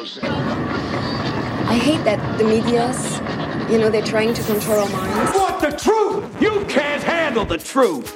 I 0.00 1.78
hate 1.78 2.04
that 2.04 2.38
the 2.38 2.44
media's, 2.44 3.20
you 3.70 3.78
know, 3.78 3.90
they're 3.90 4.02
trying 4.02 4.32
to 4.32 4.42
control 4.42 4.78
our 4.78 4.88
minds. 4.88 5.36
Want 5.36 5.60
the 5.60 5.72
truth? 5.76 6.24
You 6.40 6.64
can't 6.66 7.02
handle 7.02 7.44
the 7.44 7.58
truth. 7.58 8.10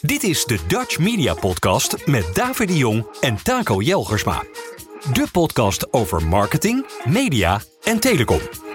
Dit 0.00 0.22
is 0.22 0.44
de 0.44 0.58
Dutch 0.66 0.98
Media 0.98 1.34
Podcast 1.34 2.06
met 2.06 2.34
David 2.34 2.68
de 2.68 2.76
Jong 2.76 3.06
en 3.20 3.42
Taco 3.42 3.80
Jelgersma. 3.80 4.42
De 5.12 5.26
podcast 5.32 5.92
over 5.92 6.26
marketing, 6.26 6.86
media 7.04 7.60
en 7.82 8.00
telecom. 8.00 8.65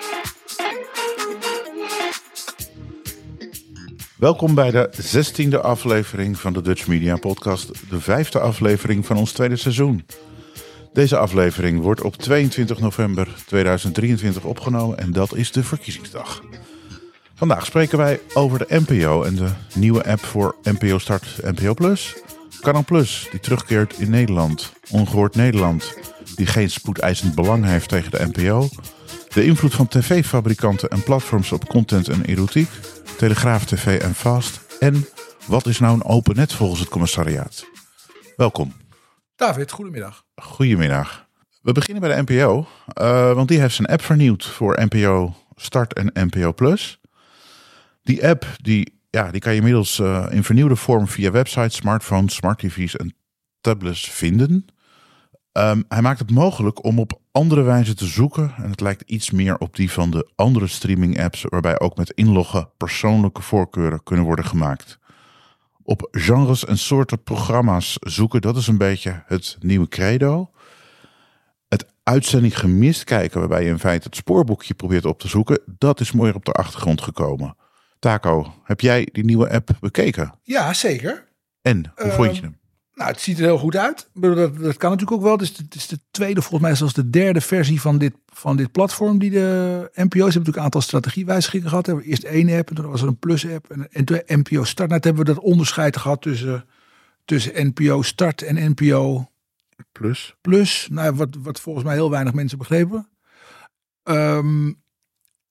Welkom 4.22 4.56
bij 4.56 4.72
de 4.72 4.90
zestiende 4.92 5.62
aflevering 5.62 6.40
van 6.40 6.54
de 6.54 6.62
Dutch 6.62 6.88
Media 6.88 7.16
Podcast, 7.16 7.90
de 7.90 8.00
vijfde 8.00 8.40
aflevering 8.40 9.06
van 9.06 9.18
ons 9.18 9.32
tweede 9.32 9.56
seizoen. 9.56 10.06
Deze 10.94 11.18
aflevering 11.18 11.82
wordt 11.82 12.02
op 12.02 12.16
22 12.16 12.80
november 12.80 13.28
2023 13.46 14.44
opgenomen 14.44 14.98
en 14.98 15.12
dat 15.12 15.36
is 15.36 15.52
de 15.52 15.64
verkiezingsdag. 15.64 16.44
Vandaag 17.36 17.66
spreken 17.66 17.98
wij 17.98 18.20
over 18.34 18.60
de 18.60 18.82
NPO 18.88 19.24
en 19.24 19.36
de 19.36 19.50
nieuwe 19.76 20.06
app 20.06 20.26
voor 20.26 20.56
NPO 20.64 20.98
Start 20.98 21.40
NPO 21.42 21.74
Plus. 21.74 22.16
Canal 22.60 22.84
Plus, 22.84 23.28
die 23.32 23.40
terugkeert 23.40 24.00
in 24.00 24.10
Nederland. 24.10 24.72
Ongehoord 24.90 25.36
Nederland, 25.36 25.98
die 26.36 26.46
geen 26.46 26.70
spoedeisend 26.70 27.36
belang 27.36 27.66
heeft 27.66 27.90
tegen 27.90 28.12
de 28.12 28.30
NPO. 28.32 28.70
De 29.34 29.46
invloed 29.46 29.74
van 29.74 29.88
tv-fabrikanten 29.88 30.90
en 30.90 31.04
platforms 31.04 31.52
op 31.52 31.68
content 31.68 32.08
en 32.08 32.26
erotiek. 32.26 32.70
Telegraaf 33.18 33.66
TV 33.66 34.02
en 34.02 34.16
Fast. 34.16 34.78
En 34.80 35.06
wat 35.48 35.66
is 35.66 35.80
nou 35.80 35.94
een 35.94 36.04
open 36.04 36.36
net 36.36 36.54
volgens 36.54 36.80
het 36.80 36.90
commissariaat? 36.90 37.66
Welkom. 38.36 38.74
David, 39.36 39.72
goedemiddag. 39.72 40.26
Goedemiddag. 40.36 41.28
We 41.62 41.72
beginnen 41.72 42.02
bij 42.02 42.16
de 42.16 42.22
NPO, 42.22 42.68
uh, 43.02 43.34
want 43.34 43.48
die 43.48 43.60
heeft 43.60 43.76
zijn 43.76 43.88
app 43.88 44.02
vernieuwd 44.02 44.46
voor 44.46 44.86
NPO 44.90 45.36
Start 45.56 45.94
en 45.94 46.12
NPO 46.14 46.54
Plus. 46.54 47.00
Die 48.04 48.28
app 48.28 48.46
die, 48.62 49.00
ja, 49.10 49.32
die 49.32 49.42
kan 49.42 49.52
je 49.52 49.58
inmiddels 49.58 50.00
uh, 50.00 50.28
in 50.30 50.44
vernieuwde 50.44 50.76
vorm 50.76 51.08
via 51.08 51.32
websites, 51.32 51.76
smartphones, 51.76 52.36
smart 52.36 52.60
TV's 52.60 52.96
en 52.96 53.16
tablets 53.62 54.10
vinden. 54.10 54.66
Um, 55.54 55.86
hij 55.88 56.02
maakt 56.02 56.20
het 56.20 56.32
mogelijk 56.32 56.84
om 56.84 57.00
op 57.00 57.21
andere 57.32 57.62
wijze 57.62 57.94
te 57.94 58.06
zoeken. 58.06 58.54
En 58.58 58.70
het 58.70 58.82
lijkt 58.82 59.10
iets 59.10 59.32
meer 59.32 59.58
op 59.58 59.76
die 59.76 59.92
van 59.92 60.12
de 60.12 60.30
andere 60.36 60.68
streaming 60.68 61.22
apps, 61.24 61.46
waarbij 61.50 61.80
ook 61.80 61.98
met 61.98 62.12
inloggen 62.12 62.70
persoonlijke 62.78 63.42
voorkeuren 63.42 64.04
kunnen 64.04 64.26
worden 64.26 64.46
gemaakt. 64.46 65.00
Op 65.84 66.08
genres 66.12 66.66
en 66.66 66.78
soorten 66.78 67.24
programma's 67.24 67.98
zoeken, 68.00 68.42
dat 68.42 68.58
is 68.58 68.68
een 68.68 68.78
beetje 68.78 69.24
het 69.26 69.58
nieuwe 69.60 69.88
credo. 69.88 70.52
Het 71.68 71.86
uitzending 72.04 72.60
gemist 72.60 73.04
kijken, 73.04 73.40
waarbij 73.40 73.64
je 73.64 73.70
in 73.70 73.80
feite 73.80 74.08
het 74.08 74.16
spoorboekje 74.16 74.74
probeert 74.74 75.06
op 75.06 75.20
te 75.20 75.28
zoeken, 75.28 75.62
dat 75.66 76.00
is 76.00 76.12
mooier 76.12 76.36
op 76.36 76.46
de 76.46 76.52
achtergrond 76.52 77.02
gekomen. 77.02 77.56
Taco, 78.00 78.54
heb 78.64 78.82
jij 78.82 79.10
die 79.12 79.26
nieuwe 79.26 79.50
app 79.50 79.70
bekeken? 79.80 80.34
Ja, 80.44 80.74
zeker. 80.74 81.28
En, 81.62 81.92
hoe 81.96 82.06
uh, 82.06 82.14
vond 82.14 82.36
je 82.36 82.42
hem? 82.42 82.61
Nou, 83.02 83.14
het 83.14 83.22
ziet 83.22 83.38
er 83.38 83.44
heel 83.44 83.58
goed 83.58 83.76
uit. 83.76 84.10
Dat, 84.14 84.58
dat 84.58 84.78
kan 84.78 84.90
natuurlijk 84.90 85.12
ook 85.12 85.22
wel. 85.22 85.32
Het 85.32 85.42
is, 85.42 85.56
de, 85.56 85.64
het 85.64 85.76
is 85.76 85.88
de 85.88 86.00
tweede, 86.12 86.42
volgens 86.42 86.62
mij 86.62 86.76
zelfs 86.76 86.94
de 86.94 87.10
derde 87.10 87.42
versie 87.42 87.82
van 87.82 87.98
dit, 87.98 88.14
van 88.26 88.58
dit 88.58 88.72
platform. 88.72 89.20
Die 89.20 89.30
de 89.30 89.90
NPO's 89.94 90.04
hebben 90.04 90.20
natuurlijk 90.20 90.58
een 90.58 90.64
aantal 90.64 90.82
strategiewijzigingen 90.82 91.70
gehad. 91.70 91.86
We 91.86 91.92
hebben 91.92 92.10
eerst 92.10 92.24
één 92.24 92.58
app 92.58 92.70
en 92.70 92.76
toen 92.76 92.90
was 92.90 93.02
er 93.02 93.08
een 93.08 93.20
plus 93.20 93.48
app. 93.48 93.72
En, 93.72 93.92
en 93.92 94.06
toen 94.06 94.22
NPO 94.26 94.64
Start. 94.64 94.90
Nou, 94.90 95.02
hebben 95.02 95.26
we 95.26 95.34
dat 95.34 95.44
onderscheid 95.44 95.98
gehad 95.98 96.22
tussen, 96.22 96.66
tussen 97.26 97.68
NPO 97.68 98.02
Start 98.02 98.42
en 98.42 98.76
NPO 98.76 99.30
Plus. 99.92 100.36
Plus, 100.42 100.88
nou, 100.92 101.16
wat, 101.16 101.30
wat 101.40 101.60
volgens 101.60 101.86
mij 101.86 101.94
heel 101.94 102.10
weinig 102.10 102.34
mensen 102.34 102.58
begrepen. 102.58 103.10
Um, 104.04 104.82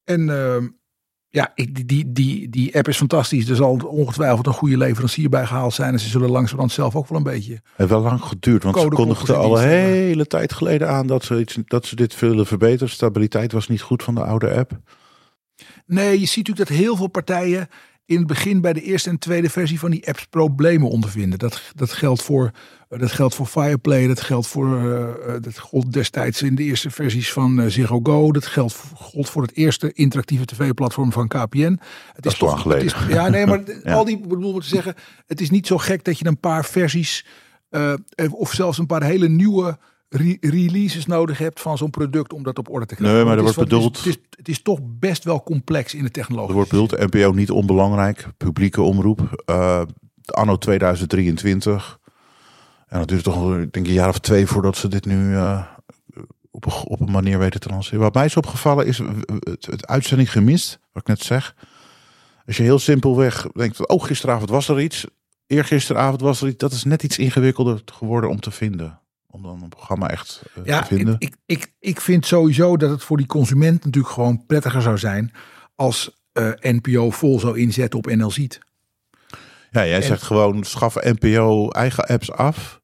en 0.05 0.21
uh, 0.21 0.57
ja, 1.33 1.53
ik, 1.55 1.89
die, 1.89 2.13
die, 2.13 2.49
die 2.49 2.77
app 2.77 2.89
is 2.89 2.97
fantastisch. 2.97 3.49
Er 3.49 3.57
zal 3.57 3.81
ongetwijfeld 3.87 4.47
een 4.47 4.53
goede 4.53 4.77
leverancier 4.77 5.29
bij 5.29 5.47
gehaald 5.47 5.75
zijn. 5.75 5.93
En 5.93 6.01
ze 6.01 6.09
zullen 6.09 6.31
langzamerhand 6.31 6.73
zelf 6.73 6.97
ook 6.97 7.09
wel 7.09 7.19
een 7.19 7.25
beetje. 7.25 7.53
Het 7.53 7.63
heeft 7.77 7.91
wel 7.91 8.01
lang 8.01 8.23
geduurd, 8.23 8.63
want 8.63 8.81
ze 8.81 8.89
kondigden 8.89 9.39
al 9.39 9.63
een 9.63 9.69
hele 9.69 10.27
tijd 10.27 10.53
geleden 10.53 10.89
aan 10.89 11.07
dat 11.07 11.25
ze, 11.25 11.41
iets, 11.41 11.59
dat 11.65 11.87
ze 11.87 11.97
dit 11.97 12.19
willen 12.19 12.47
verbeteren. 12.47 12.89
Stabiliteit 12.89 13.53
was 13.53 13.69
niet 13.69 13.81
goed 13.81 14.03
van 14.03 14.15
de 14.15 14.25
oude 14.25 14.55
app. 14.55 14.81
Nee, 15.87 16.21
je 16.21 16.27
ziet 16.27 16.49
natuurlijk 16.49 16.69
dat 16.69 16.79
heel 16.79 16.97
veel 16.97 17.07
partijen 17.07 17.69
in 18.11 18.19
het 18.19 18.27
begin 18.27 18.61
bij 18.61 18.73
de 18.73 18.83
eerste 18.83 19.11
en 19.11 19.19
tweede 19.19 19.51
versie 19.51 19.79
van 19.79 19.91
die 19.91 20.09
apps 20.09 20.27
problemen 20.27 20.89
ondervinden. 20.89 21.39
Dat, 21.39 21.63
dat, 21.75 21.93
geldt, 21.93 22.23
voor, 22.23 22.51
dat 22.89 23.13
geldt 23.13 23.35
voor 23.35 23.47
Fireplay, 23.47 24.07
dat 24.07 24.21
geldt 24.21 24.47
voor 24.47 24.83
uh, 24.83 25.09
dat 25.41 25.59
gold 25.59 25.93
destijds 25.93 26.43
in 26.43 26.55
de 26.55 26.63
eerste 26.63 26.91
versies 26.91 27.33
van 27.33 27.61
uh, 27.61 27.67
Ziggo 27.67 28.01
Go. 28.03 28.33
Dat 28.33 28.47
geldt 28.47 28.77
gold 28.95 29.31
voor 29.31 29.43
het 29.43 29.57
eerste 29.57 29.93
interactieve 29.93 30.45
tv-platform 30.45 31.13
van 31.13 31.29
KPN. 31.29 31.79
Het 32.13 32.27
is 32.27 32.39
toch 32.39 32.61
geleden. 32.61 32.85
Is, 32.85 32.95
ja, 33.09 33.29
nee, 33.29 33.47
maar 33.47 33.61
ja. 33.85 33.93
al 33.93 34.05
die 34.05 34.21
bedoel 34.21 34.61
te 34.61 34.67
zeggen, 34.67 34.95
het 35.27 35.41
is 35.41 35.51
niet 35.51 35.67
zo 35.67 35.79
gek 35.79 36.05
dat 36.05 36.19
je 36.19 36.27
een 36.27 36.41
paar 36.41 36.65
versies 36.65 37.27
uh, 37.71 37.95
of 38.31 38.53
zelfs 38.53 38.79
een 38.79 38.87
paar 38.87 39.03
hele 39.03 39.29
nieuwe 39.29 39.79
re 40.11 40.37
releases 40.41 41.07
nodig 41.07 41.39
hebt 41.39 41.61
van 41.61 41.79
zo'n 41.79 41.91
product 41.91 42.33
om 42.33 42.43
dat 42.43 42.59
op 42.59 42.71
orde 42.71 42.87
te 42.87 42.95
krijgen. 42.95 43.17
Nee, 43.17 43.27
maar 43.27 43.37
er 43.37 43.43
wordt 43.43 43.59
bedoeld. 43.59 43.97
Het 43.97 44.07
is, 44.07 44.13
het, 44.13 44.21
is, 44.21 44.37
het 44.37 44.49
is, 44.49 44.63
toch 44.63 44.79
best 44.83 45.25
wel 45.25 45.43
complex 45.43 45.95
in 45.95 46.03
de 46.03 46.11
technologie. 46.11 46.49
Er 46.49 46.55
wordt 46.55 46.71
bedoeld, 46.71 47.13
NPO 47.13 47.33
niet 47.33 47.51
onbelangrijk, 47.51 48.27
publieke 48.37 48.83
omroep. 48.83 49.45
Uh, 49.47 49.83
anno 50.25 50.57
2023. 50.57 51.99
En 52.87 52.99
dat 52.99 53.09
duurt 53.09 53.23
toch 53.23 53.49
denk 53.49 53.77
ik 53.77 53.87
een 53.87 53.93
jaar 53.93 54.09
of 54.09 54.19
twee 54.19 54.47
voordat 54.47 54.77
ze 54.77 54.89
dit 54.89 55.05
nu 55.05 55.31
uh, 55.31 55.67
op, 56.51 56.67
een, 56.67 56.73
op 56.73 57.01
een 57.01 57.11
manier 57.11 57.39
weten 57.39 57.61
te 57.61 57.69
lanceren. 57.69 58.01
Wat 58.01 58.15
mij 58.15 58.25
is 58.25 58.37
opgevallen 58.37 58.87
is 58.87 58.99
het, 58.99 59.67
het 59.67 59.87
uitzending 59.87 60.33
gemist, 60.33 60.79
wat 60.93 61.03
ik 61.03 61.09
net 61.09 61.23
zeg. 61.23 61.55
Als 62.47 62.57
je 62.57 62.63
heel 62.63 62.79
simpelweg 62.79 63.47
denkt, 63.53 63.89
oh 63.89 64.05
gisteravond 64.05 64.51
was 64.51 64.69
er 64.69 64.81
iets. 64.81 65.07
Eergisteravond 65.47 66.21
was 66.21 66.41
er 66.41 66.49
iets. 66.49 66.57
Dat 66.57 66.73
is 66.73 66.85
net 66.85 67.03
iets 67.03 67.19
ingewikkelder 67.19 67.83
geworden 67.85 68.31
om 68.31 68.41
te 68.41 68.51
vinden 68.51 69.01
om 69.31 69.43
dan 69.43 69.63
een 69.63 69.69
programma 69.69 70.11
echt 70.11 70.43
uh, 70.59 70.65
ja, 70.65 70.83
te 70.83 70.95
vinden? 70.95 71.17
Ik, 71.19 71.37
ik, 71.47 71.73
ik 71.79 72.01
vind 72.01 72.27
sowieso 72.27 72.77
dat 72.77 72.91
het 72.91 73.03
voor 73.03 73.17
die 73.17 73.27
consument 73.27 73.85
natuurlijk 73.85 74.15
gewoon 74.15 74.47
prettiger 74.47 74.83
zou 74.83 74.99
zijn 74.99 75.33
als 75.75 76.21
uh, 76.33 76.51
NPO 76.61 77.11
vol 77.11 77.41
zou 77.41 77.59
inzetten 77.59 77.99
op 77.99 78.07
NL 78.07 78.31
Ziet. 78.31 78.59
Ja, 79.71 79.87
jij 79.87 79.95
en, 79.95 80.03
zegt 80.03 80.23
gewoon 80.23 80.65
schaf 80.65 80.95
NPO 80.95 81.69
eigen 81.69 82.05
apps 82.05 82.33
af 82.33 82.81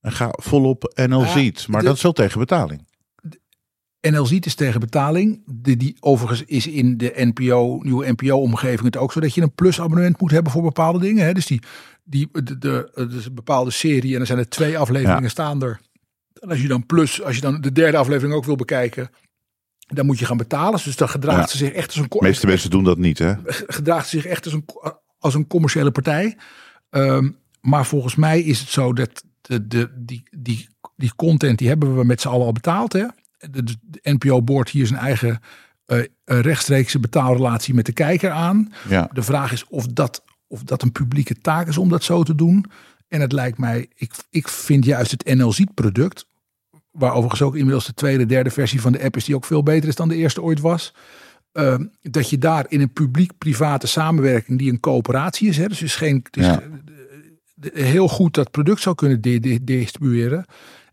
en 0.00 0.12
ga 0.12 0.28
volop 0.32 0.92
NL 1.06 1.24
Ziet. 1.24 1.68
Maar 1.68 1.80
de, 1.80 1.86
dat 1.86 1.96
is 1.96 2.02
wel 2.02 2.12
tegen 2.12 2.38
betaling. 2.38 2.88
NL 4.00 4.26
Ziet 4.26 4.46
is 4.46 4.54
tegen 4.54 4.80
betaling. 4.80 5.42
De, 5.46 5.76
die 5.76 5.96
overigens 6.00 6.44
is 6.44 6.66
in 6.66 6.96
de 6.96 7.12
NPO, 7.16 7.80
nieuwe 7.82 8.12
NPO-omgeving 8.12 8.84
het 8.84 8.96
ook 8.96 9.12
zo 9.12 9.20
dat 9.20 9.34
je 9.34 9.42
een 9.42 9.54
plus-abonnement 9.54 10.20
moet 10.20 10.30
hebben 10.30 10.52
voor 10.52 10.62
bepaalde 10.62 10.98
dingen. 10.98 11.24
Hè? 11.24 11.32
Dus 11.32 11.46
die, 11.46 11.62
die, 12.04 12.28
de, 12.32 12.58
de, 12.58 12.90
dus 12.94 13.32
bepaalde 13.32 13.70
serie 13.70 14.14
en 14.14 14.20
er 14.20 14.26
zijn 14.26 14.38
er 14.38 14.48
twee 14.48 14.78
afleveringen 14.78 15.22
ja. 15.22 15.28
staan 15.28 15.62
er. 15.62 15.80
En 16.40 16.48
als 16.48 16.60
je 16.60 16.68
dan 16.68 16.86
plus, 16.86 17.22
als 17.22 17.34
je 17.34 17.40
dan 17.40 17.60
de 17.60 17.72
derde 17.72 17.96
aflevering 17.96 18.34
ook 18.34 18.44
wil 18.44 18.56
bekijken, 18.56 19.10
dan 19.86 20.06
moet 20.06 20.18
je 20.18 20.24
gaan 20.24 20.36
betalen. 20.36 20.80
Dus 20.84 20.96
dan 20.96 21.08
gedraagt 21.08 21.40
ja. 21.40 21.46
ze 21.46 21.56
zich 21.56 21.72
echt 21.72 21.86
als 21.86 21.96
een... 21.96 22.06
De 22.08 22.18
meeste 22.20 22.46
mensen 22.46 22.70
doen 22.70 22.84
dat 22.84 22.98
niet, 22.98 23.18
hè? 23.18 23.34
Gedraagt 23.78 24.08
ze 24.08 24.16
zich 24.16 24.26
echt 24.26 24.44
als 24.44 24.54
een, 24.54 24.64
als 25.18 25.34
een 25.34 25.46
commerciële 25.46 25.90
partij. 25.90 26.36
Um, 26.90 27.38
maar 27.60 27.86
volgens 27.86 28.14
mij 28.14 28.40
is 28.40 28.60
het 28.60 28.68
zo 28.68 28.92
dat 28.92 29.24
de, 29.40 29.66
de, 29.66 29.90
die, 29.94 30.22
die, 30.30 30.68
die 30.96 31.14
content, 31.16 31.58
die 31.58 31.68
hebben 31.68 31.96
we 31.96 32.04
met 32.04 32.20
z'n 32.20 32.28
allen 32.28 32.46
al 32.46 32.52
betaald, 32.52 32.92
hè? 32.92 33.06
De, 33.50 33.76
NPO 34.02 34.42
boort 34.42 34.68
hier 34.68 34.86
zijn 34.86 35.00
eigen 35.00 35.40
uh, 35.86 36.02
rechtstreekse 36.24 36.98
betaalrelatie 36.98 37.74
met 37.74 37.86
de 37.86 37.92
kijker 37.92 38.30
aan. 38.30 38.72
Ja. 38.88 39.10
De 39.12 39.22
vraag 39.22 39.52
is 39.52 39.64
of 39.66 39.86
dat, 39.86 40.24
of 40.46 40.62
dat 40.62 40.82
een 40.82 40.92
publieke 40.92 41.34
taak 41.34 41.68
is 41.68 41.78
om 41.78 41.88
dat 41.88 42.02
zo 42.02 42.22
te 42.22 42.34
doen. 42.34 42.64
En 43.08 43.20
het 43.20 43.32
lijkt 43.32 43.58
mij, 43.58 43.88
ik, 43.94 44.12
ik 44.30 44.48
vind 44.48 44.84
juist 44.84 45.10
het 45.10 45.24
NLZ 45.24 45.62
product, 45.74 46.26
waar 46.90 47.12
overigens 47.12 47.42
ook 47.42 47.56
inmiddels 47.56 47.86
de 47.86 47.94
tweede, 47.94 48.26
derde 48.26 48.50
versie 48.50 48.80
van 48.80 48.92
de 48.92 49.02
app 49.02 49.16
is, 49.16 49.24
die 49.24 49.34
ook 49.34 49.44
veel 49.44 49.62
beter 49.62 49.88
is 49.88 49.94
dan 49.94 50.08
de 50.08 50.16
eerste 50.16 50.42
ooit 50.42 50.60
was. 50.60 50.94
Uh, 51.52 51.74
dat 52.00 52.30
je 52.30 52.38
daar 52.38 52.66
in 52.68 52.80
een 52.80 52.92
publiek-private 52.92 53.86
samenwerking, 53.86 54.58
die 54.58 54.72
een 54.72 54.80
coöperatie 54.80 55.48
is, 55.48 55.56
hè, 55.56 55.68
dus 55.68 55.82
is 55.82 55.96
geen, 55.96 56.24
is 56.30 56.46
ja. 56.46 56.62
heel 57.72 58.08
goed 58.08 58.34
dat 58.34 58.50
product 58.50 58.80
zou 58.80 58.94
kunnen 58.94 59.20
distribueren. 59.64 60.44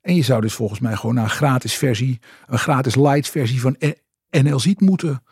En 0.01 0.15
je 0.15 0.23
zou 0.23 0.41
dus 0.41 0.53
volgens 0.53 0.79
mij 0.79 0.95
gewoon 0.95 1.15
naar 1.15 1.23
een 1.23 1.29
gratis 1.29 1.73
versie, 1.73 2.19
een 2.47 2.59
gratis 2.59 2.95
light 2.95 3.29
versie 3.29 3.61
van 3.61 3.75
NLZ 4.29 4.73
moeten. 4.77 5.23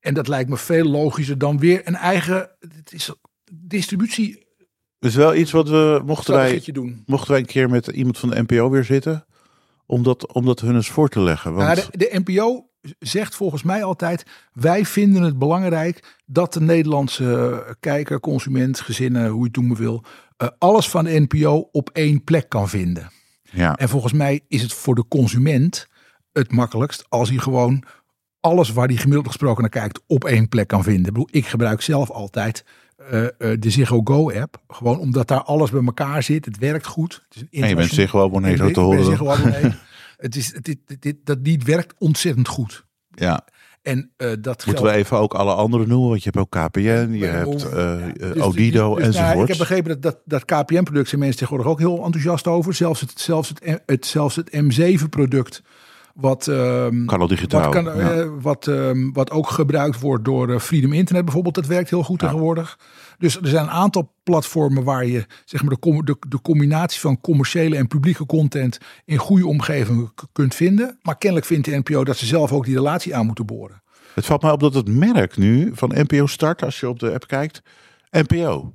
En 0.00 0.14
dat 0.14 0.28
lijkt 0.28 0.50
me 0.50 0.56
veel 0.56 0.84
logischer 0.84 1.38
dan 1.38 1.58
weer 1.58 1.80
een 1.84 1.94
eigen 1.94 2.50
het 2.58 2.92
is 2.92 3.14
distributie. 3.52 4.46
Dus 4.98 5.14
wel 5.14 5.34
iets 5.34 5.50
wat 5.50 5.68
we 5.68 6.02
mochten 6.04 6.34
wij, 6.34 6.62
doen. 6.72 7.02
mochten 7.06 7.30
wij 7.30 7.40
een 7.40 7.46
keer 7.46 7.70
met 7.70 7.86
iemand 7.86 8.18
van 8.18 8.30
de 8.30 8.42
NPO 8.42 8.70
weer 8.70 8.84
zitten. 8.84 9.26
Om 9.92 10.02
dat, 10.02 10.32
om 10.32 10.44
dat 10.44 10.60
hun 10.60 10.74
eens 10.74 10.90
voor 10.90 11.08
te 11.08 11.20
leggen. 11.20 11.54
Want... 11.54 11.76
De, 11.76 11.98
de 11.98 12.20
NPO 12.24 12.66
zegt 12.98 13.34
volgens 13.34 13.62
mij 13.62 13.84
altijd: 13.84 14.26
wij 14.52 14.84
vinden 14.84 15.22
het 15.22 15.38
belangrijk 15.38 16.18
dat 16.26 16.52
de 16.52 16.60
Nederlandse 16.60 17.76
kijker, 17.80 18.20
consument, 18.20 18.80
gezinnen, 18.80 19.28
hoe 19.28 19.40
je 19.40 19.46
het 19.46 19.56
noemen 19.56 19.76
wil, 19.76 20.04
uh, 20.38 20.48
alles 20.58 20.88
van 20.88 21.04
de 21.04 21.26
NPO 21.28 21.68
op 21.72 21.90
één 21.90 22.24
plek 22.24 22.48
kan 22.48 22.68
vinden. 22.68 23.10
Ja. 23.42 23.76
En 23.76 23.88
volgens 23.88 24.12
mij 24.12 24.40
is 24.48 24.62
het 24.62 24.72
voor 24.72 24.94
de 24.94 25.08
consument 25.08 25.88
het 26.32 26.52
makkelijkst 26.52 27.04
als 27.08 27.28
hij 27.28 27.38
gewoon 27.38 27.84
alles 28.40 28.72
waar 28.72 28.86
hij 28.86 28.96
gemiddeld 28.96 29.26
gesproken 29.26 29.60
naar 29.60 29.70
kijkt 29.70 30.00
op 30.06 30.24
één 30.24 30.48
plek 30.48 30.68
kan 30.68 30.82
vinden. 30.82 31.06
Ik, 31.06 31.12
bedoel, 31.12 31.28
ik 31.30 31.46
gebruik 31.46 31.80
zelf 31.80 32.10
altijd 32.10 32.64
eh, 33.10 33.50
de 33.58 33.70
Ziggo 33.70 34.00
Go 34.04 34.30
app. 34.32 34.56
Gewoon 34.68 34.98
omdat 34.98 35.28
daar 35.28 35.42
alles 35.42 35.70
bij 35.70 35.84
elkaar 35.84 36.22
zit. 36.22 36.44
Het 36.44 36.58
werkt 36.58 36.86
goed. 36.86 37.24
Het 37.28 37.36
is 37.36 37.42
een 37.50 37.62
En 37.62 37.68
je 37.68 37.74
bent 37.76 37.90
Ziggo 37.90 38.24
abonnee, 38.24 38.56
zo 38.56 38.70
te 38.70 38.80
horen. 38.80 39.78
Het 40.16 40.36
is, 40.36 40.52
het, 40.54 40.64
dit, 40.64 40.78
dit, 40.98 41.16
dat 41.24 41.38
niet 41.42 41.64
werkt 41.64 41.94
ontzettend 41.98 42.48
goed. 42.48 42.84
Ja. 43.10 43.44
En 43.82 44.10
eh, 44.16 44.28
dat 44.40 44.66
Moeten 44.66 44.84
we 44.84 44.90
geldt- 44.90 45.04
even 45.04 45.18
ook 45.18 45.34
alle 45.34 45.52
andere 45.54 45.86
noemen? 45.86 46.08
Want 46.08 46.22
je 46.22 46.30
hebt 46.32 46.44
ook 46.54 46.66
KPN, 46.68 46.80
je 47.12 47.18
Ja, 47.18 47.26
hebt 47.26 47.68
eh, 47.72 48.06
eh, 48.08 48.14
Dus- 48.16 48.42
Odido 48.42 48.94
dus- 48.94 49.04
dus, 49.04 49.14
nou, 49.14 49.24
enzovoort. 49.26 49.42
ik 49.42 49.48
heb 49.48 49.58
begrepen 49.68 50.00
dat, 50.00 50.02
dat, 50.02 50.44
dat 50.44 50.64
KPN-product 50.64 51.08
zijn 51.08 51.20
mensen 51.20 51.38
tegenwoordig 51.38 51.72
ook 51.72 51.78
heel 51.78 52.04
enthousiast 52.04 52.46
over. 52.46 52.74
Zelfs 52.74 53.00
het, 53.00 53.20
zelfs 53.20 53.48
het, 53.48 53.82
het, 53.86 54.06
zelfs 54.06 54.36
het 54.36 54.50
M7-product. 54.56 55.62
Wat, 56.14 56.48
ehm, 56.48 57.04
digitaal. 57.28 57.72
wat, 57.72 57.82
kan, 57.84 57.84
ja. 57.84 58.12
eh, 58.12 58.28
wat, 58.40 58.66
ehm, 58.66 59.10
wat 59.12 59.30
ook 59.30 59.48
gebruikt 59.48 60.00
wordt 60.00 60.24
door 60.24 60.52
eh, 60.52 60.58
Freedom 60.58 60.92
Internet 60.92 61.24
bijvoorbeeld. 61.24 61.54
Dat 61.54 61.66
werkt 61.66 61.90
heel 61.90 62.02
goed 62.02 62.18
tegenwoordig. 62.18 62.78
Dus 63.18 63.36
er 63.36 63.48
zijn 63.48 63.64
een 63.64 63.70
aantal 63.70 64.14
platformen 64.22 64.84
waar 64.84 65.06
je 65.06 65.26
zeg 65.44 65.62
maar, 65.62 65.74
de, 65.80 66.02
de, 66.04 66.16
de 66.28 66.40
combinatie 66.40 67.00
van 67.00 67.20
commerciële 67.20 67.76
en 67.76 67.86
publieke 67.86 68.26
content 68.26 68.78
in 69.04 69.16
goede 69.18 69.46
omgevingen 69.46 70.14
k- 70.14 70.24
kunt 70.32 70.54
vinden. 70.54 70.98
Maar 71.02 71.18
kennelijk 71.18 71.46
vindt 71.48 71.64
de 71.64 71.76
NPO 71.76 72.04
dat 72.04 72.16
ze 72.16 72.26
zelf 72.26 72.52
ook 72.52 72.64
die 72.64 72.74
relatie 72.74 73.16
aan 73.16 73.26
moeten 73.26 73.46
boren. 73.46 73.82
Het 74.14 74.26
valt 74.26 74.42
mij 74.42 74.50
op 74.50 74.60
dat 74.60 74.74
het 74.74 74.88
merk 74.88 75.36
nu 75.36 75.70
van 75.74 75.92
NPO 75.94 76.26
Start, 76.26 76.62
als 76.62 76.80
je 76.80 76.88
op 76.88 76.98
de 76.98 77.12
app 77.12 77.26
kijkt, 77.26 77.62
NPO. 78.10 78.74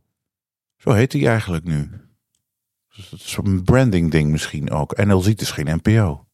Zo 0.77 0.91
heet 0.91 1.11
die 1.11 1.27
eigenlijk 1.27 1.63
nu. 1.63 1.89
Dus 2.95 3.09
het 3.09 3.19
is 3.21 3.37
een 3.43 3.63
branding 3.63 4.11
ding 4.11 4.31
misschien 4.31 4.71
ook. 4.71 5.05
NL 5.05 5.21
ziet 5.21 5.41
is 5.41 5.51
geen 5.51 5.79
NPO. 5.83 6.26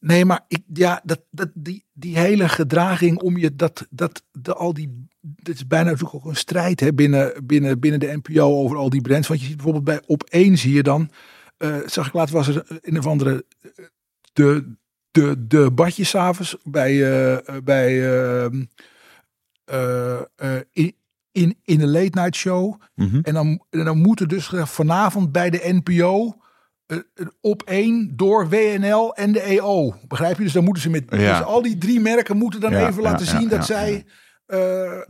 Nee, 0.00 0.24
maar 0.24 0.44
ik, 0.48 0.62
ja, 0.72 1.00
dat, 1.04 1.20
dat, 1.30 1.48
die, 1.54 1.84
die 1.92 2.18
hele 2.18 2.48
gedraging 2.48 3.18
om 3.18 3.36
je 3.36 3.56
dat, 3.56 3.86
dat, 3.90 4.22
de, 4.32 4.54
al 4.54 4.72
die. 4.74 5.04
Dit 5.20 5.54
is 5.54 5.66
bijna 5.66 5.90
natuurlijk 5.90 6.14
ook 6.14 6.24
een 6.30 6.36
strijd 6.36 6.80
hè, 6.80 6.94
binnen, 6.94 7.46
binnen, 7.46 7.80
binnen 7.80 8.00
de 8.00 8.20
NPO 8.22 8.42
over 8.62 8.76
al 8.76 8.90
die 8.90 9.00
brands. 9.00 9.28
Want 9.28 9.40
je 9.40 9.46
ziet 9.46 9.54
bijvoorbeeld 9.56 9.84
bij 9.84 10.00
op 10.06 10.22
één 10.24 10.58
zie 10.58 10.72
je 10.74 10.82
dan. 10.82 11.10
eh, 11.56 11.76
zag 11.86 12.06
ik 12.06 12.12
laatst 12.12 12.34
was 12.34 12.48
er 12.48 12.80
een 12.82 12.98
of 12.98 13.06
andere. 13.06 13.44
eh, 13.60 13.84
De, 14.32 14.74
de, 15.10 15.46
de 15.46 15.72
bij. 16.64 16.92
eh, 17.36 17.56
bij 17.64 18.16
eh, 19.64 20.60
in, 20.72 20.94
in, 21.32 21.56
in 21.64 21.78
de 21.78 21.86
late 21.86 22.10
night 22.20 22.34
show. 22.36 22.80
Mhm. 22.94 23.20
En 23.22 23.34
dan, 23.34 23.64
en 23.70 23.84
dan 23.84 23.98
moet 23.98 24.20
er 24.20 24.28
dus 24.28 24.50
vanavond 24.54 25.32
bij 25.32 25.50
de 25.50 25.80
NPO 25.84 26.36
op 27.40 27.62
één 27.62 28.12
door 28.16 28.48
WNL 28.48 29.14
en 29.14 29.32
de 29.32 29.40
EO. 29.40 29.94
Begrijp 30.08 30.36
je? 30.36 30.42
Dus 30.42 30.52
dan 30.52 30.64
moeten 30.64 30.82
ze 30.82 30.90
met 30.90 31.04
Ja. 31.08 31.38
dus 31.38 31.46
al 31.46 31.62
die 31.62 31.78
drie 31.78 32.00
merken 32.00 32.36
moeten 32.36 32.60
dan 32.60 32.70
Ja, 32.72 32.88
even 32.88 33.02
laten 33.02 33.26
zien 33.26 33.48
dat 33.48 33.66
zij. 33.66 34.04
eh, 34.46 34.58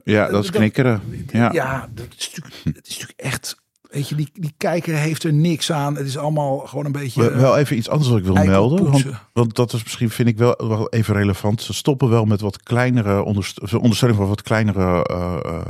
Ja, 0.04 0.28
dat 0.28 0.44
is 0.44 0.50
knikkeren. 0.50 1.00
Ja. 1.32 1.52
ja, 1.52 1.88
dat 1.94 2.06
is 2.18 2.26
natuurlijk, 2.26 2.54
dat 2.64 2.86
is 2.86 2.98
natuurlijk 2.98 3.20
echt. 3.20 3.64
Weet 3.90 4.08
je, 4.08 4.14
die, 4.14 4.30
die 4.32 4.52
kijker 4.56 4.94
heeft 4.94 5.22
er 5.24 5.32
niks 5.32 5.72
aan. 5.72 5.96
Het 5.96 6.06
is 6.06 6.18
allemaal 6.18 6.58
gewoon 6.58 6.84
een 6.84 6.92
beetje. 6.92 7.20
Wel- 7.30 7.40
Wel 7.40 7.56
even 7.56 7.76
iets 7.76 7.88
anders 7.88 8.08
wat 8.10 8.18
ik 8.18 8.24
wil 8.24 8.34
melden. 8.34 8.90
Want, 8.90 9.04
want 9.32 9.54
dat 9.56 9.72
is 9.72 9.82
misschien, 9.82 10.10
vind 10.10 10.28
ik 10.28 10.38
wel, 10.38 10.54
wel 10.68 10.88
even 10.90 11.14
relevant. 11.14 11.62
Ze 11.62 11.72
stoppen 11.74 12.08
wel 12.08 12.24
met 12.24 12.40
wat 12.40 12.62
kleinere 12.62 13.22
ondersteuning 13.24 14.18
van 14.20 14.28
wat 14.28 14.42
kleinere 14.42 15.04
eh, 15.04 15.36
eh, 15.44 15.60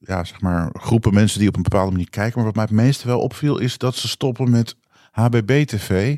ja, 0.00 0.24
zeg 0.24 0.40
maar, 0.40 0.70
groepen 0.72 1.14
mensen 1.14 1.38
die 1.38 1.48
op 1.48 1.56
een 1.56 1.62
bepaalde 1.62 1.90
manier 1.92 2.10
kijken. 2.10 2.34
Maar 2.36 2.44
wat 2.44 2.54
mij 2.54 2.64
het 2.64 2.72
meeste 2.72 3.06
wel 3.06 3.20
opviel, 3.20 3.58
is 3.58 3.78
dat 3.78 3.94
ze 3.94 4.08
stoppen 4.08 4.50
met 4.50 4.76
HBB-TV. 5.20 6.16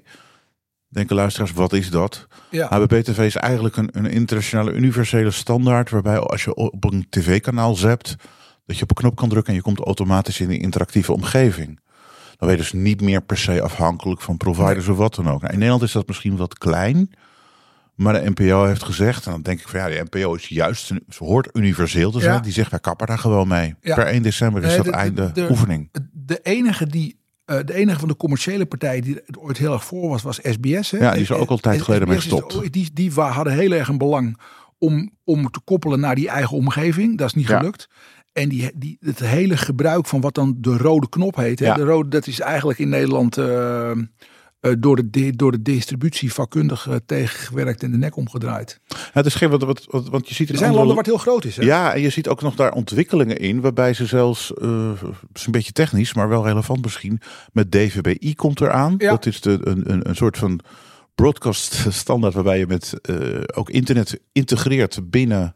Denken 0.88 1.16
luisteraars, 1.16 1.52
wat 1.52 1.72
is 1.72 1.90
dat? 1.90 2.26
ja. 2.50 2.66
HBB-TV 2.68 3.18
is 3.18 3.36
eigenlijk 3.36 3.76
een, 3.76 3.88
een 3.92 4.06
internationale 4.10 4.72
universele 4.72 5.30
standaard. 5.30 5.90
Waarbij 5.90 6.18
als 6.18 6.44
je 6.44 6.54
op 6.54 6.84
een 6.84 7.06
tv-kanaal 7.10 7.74
zept, 7.74 8.16
dat 8.66 8.76
je 8.76 8.82
op 8.82 8.88
een 8.90 8.96
knop 8.96 9.16
kan 9.16 9.28
drukken 9.28 9.50
en 9.52 9.58
je 9.58 9.64
komt 9.64 9.80
automatisch 9.80 10.40
in 10.40 10.50
een 10.50 10.60
interactieve 10.60 11.12
omgeving. 11.12 11.80
Dan 12.36 12.48
ben 12.48 12.50
je 12.50 12.56
dus 12.56 12.72
niet 12.72 13.00
meer 13.00 13.22
per 13.22 13.38
se 13.38 13.62
afhankelijk 13.62 14.20
van 14.20 14.36
providers 14.36 14.88
of 14.88 14.96
wat 14.96 15.14
dan 15.14 15.28
ook. 15.28 15.40
Nou, 15.40 15.52
in 15.52 15.58
Nederland 15.58 15.82
is 15.84 15.92
dat 15.92 16.06
misschien 16.06 16.36
wat 16.36 16.58
klein. 16.58 17.10
Maar 17.94 18.12
de 18.12 18.30
NPO 18.30 18.64
heeft 18.64 18.82
gezegd, 18.82 19.26
en 19.26 19.32
dan 19.32 19.42
denk 19.42 19.60
ik 19.60 19.68
van 19.68 19.80
ja, 19.80 19.86
de 19.88 20.06
NPO 20.10 20.34
is 20.34 20.48
juist, 20.48 20.86
ze 20.86 21.24
hoort 21.24 21.48
universeel 21.52 22.10
te 22.10 22.20
zijn. 22.20 22.34
Ja. 22.34 22.40
Die 22.40 22.52
zegt, 22.52 22.70
wij 22.70 22.80
kappen 22.80 23.06
daar 23.06 23.18
gewoon 23.18 23.48
mee. 23.48 23.74
Ja. 23.80 23.94
Per 23.94 24.06
1 24.06 24.22
december 24.22 24.62
is 24.62 24.68
Nee, 24.68 24.76
dat 24.76 24.84
de- 24.84 24.90
de- 24.90 24.96
einde 24.96 25.32
de- 25.32 25.50
oefening. 25.50 25.90
De 26.12 26.40
enige 26.42 26.86
die. 26.86 27.16
Eh, 27.48 27.58
de 27.64 27.74
enige 27.74 27.98
van 27.98 28.08
de 28.08 28.16
commerciële 28.16 28.66
partijen 28.66 29.02
die 29.02 29.14
er 29.14 29.38
ooit 29.38 29.58
heel 29.58 29.72
erg 29.72 29.84
voor 29.84 30.08
was, 30.08 30.22
was 30.22 30.38
SBS. 30.42 30.90
Hè? 30.90 30.98
Ja, 30.98 31.12
die 31.12 31.22
is 31.22 31.30
er 31.30 31.36
ook 31.36 31.48
al 31.48 31.54
een 31.54 31.60
tijd 31.60 31.78
En 31.78 31.84
geleden 31.84 32.08
mee 32.08 32.16
gestopt. 32.16 32.72
Die, 32.72 32.90
die 32.92 33.12
hadden 33.12 33.52
heel 33.52 33.72
erg 33.72 33.88
een 33.88 33.98
belang 33.98 34.38
om, 34.78 35.10
om 35.24 35.50
te 35.50 35.60
koppelen 35.64 36.00
naar 36.00 36.14
die 36.14 36.28
eigen 36.28 36.56
omgeving. 36.56 37.18
Dat 37.18 37.26
is 37.26 37.34
niet 37.34 37.48
Ja. 37.48 37.58
gelukt. 37.58 37.88
En 38.32 38.48
die, 38.48 38.70
die, 38.74 38.96
het 39.00 39.18
hele 39.18 39.56
gebruik 39.56 40.06
van 40.06 40.20
wat 40.20 40.34
dan 40.34 40.56
de 40.58 40.76
rode 40.76 41.08
knop 41.08 41.36
heet. 41.36 41.58
Hè? 41.58 41.66
Ja. 41.66 41.74
De 41.74 41.84
rode, 41.84 42.08
dat 42.08 42.26
is 42.26 42.40
eigenlijk 42.40 42.78
in 42.78 42.88
Nederland 42.88 43.36
eh, 43.38 43.90
door, 44.78 45.02
de, 45.10 45.36
door 45.36 45.52
de 45.52 45.62
distributie 45.62 46.32
vakkundig 46.32 46.88
eh, 46.88 46.94
tegengewerkt 47.06 47.82
en 47.82 47.90
de 47.90 47.96
nek 47.96 48.16
omgedraaid. 48.16 48.80
Het 49.12 49.26
is 49.26 49.34
geen 49.34 49.50
wat, 49.50 49.62
wat, 49.62 49.86
wat- 49.90 50.08
want 50.08 50.28
je 50.28 50.34
ziet 50.34 50.48
in 50.48 50.52
Er 50.54 50.58
zijn 50.60 50.70
andere 50.70 50.86
landen 50.86 51.04
waar 51.04 51.14
het 51.14 51.24
heel 51.24 51.32
groot 51.32 51.44
is. 51.44 51.56
Hè? 51.56 51.62
Ja, 51.62 51.94
en 51.94 52.00
je 52.00 52.10
ziet 52.10 52.28
ook 52.28 52.42
nog 52.42 52.54
daar 52.54 52.72
ontwikkelingen 52.72 53.38
in, 53.38 53.60
waarbij 53.60 53.92
ze 53.94 54.06
zelfs, 54.06 54.54
eh, 54.54 54.90
is 55.34 55.46
een 55.46 55.52
beetje 55.52 55.72
technisch, 55.72 56.14
maar 56.14 56.28
wel 56.28 56.46
relevant 56.46 56.82
misschien, 56.82 57.20
met 57.52 57.70
DVB-I 57.70 58.34
komt 58.34 58.60
eraan. 58.60 58.94
Ja. 58.98 59.10
Dat 59.10 59.26
is 59.26 59.40
de, 59.40 59.58
een, 59.62 59.92
een, 59.92 60.08
een 60.08 60.16
soort 60.16 60.38
van 60.38 60.60
broadcast 61.14 61.86
standaard 61.88 62.34
waarbij 62.34 62.58
je 62.58 62.66
met 62.66 62.94
eh, 63.02 63.16
ook 63.54 63.70
internet 63.70 64.20
integreert 64.32 65.10
binnen 65.10 65.54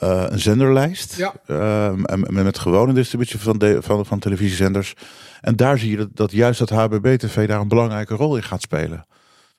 eh, 0.00 0.24
een 0.28 0.38
zenderlijst. 0.38 1.16
Ja. 1.16 1.34
Ehm, 1.46 2.04
en 2.04 2.20
met, 2.20 2.44
met 2.44 2.58
gewone 2.58 2.92
distributie 2.92 3.38
van, 3.38 3.58
de, 3.58 3.82
van, 3.82 4.06
van 4.06 4.18
televisiezenders. 4.18 4.94
En 5.40 5.56
daar 5.56 5.78
zie 5.78 5.90
je 5.90 5.96
dat, 5.96 6.08
dat 6.16 6.32
juist 6.32 6.58
dat 6.58 6.70
HBB-TV 6.70 7.48
daar 7.48 7.60
een 7.60 7.68
belangrijke 7.68 8.14
rol 8.14 8.36
in 8.36 8.42
gaat 8.42 8.62
spelen. 8.62 9.06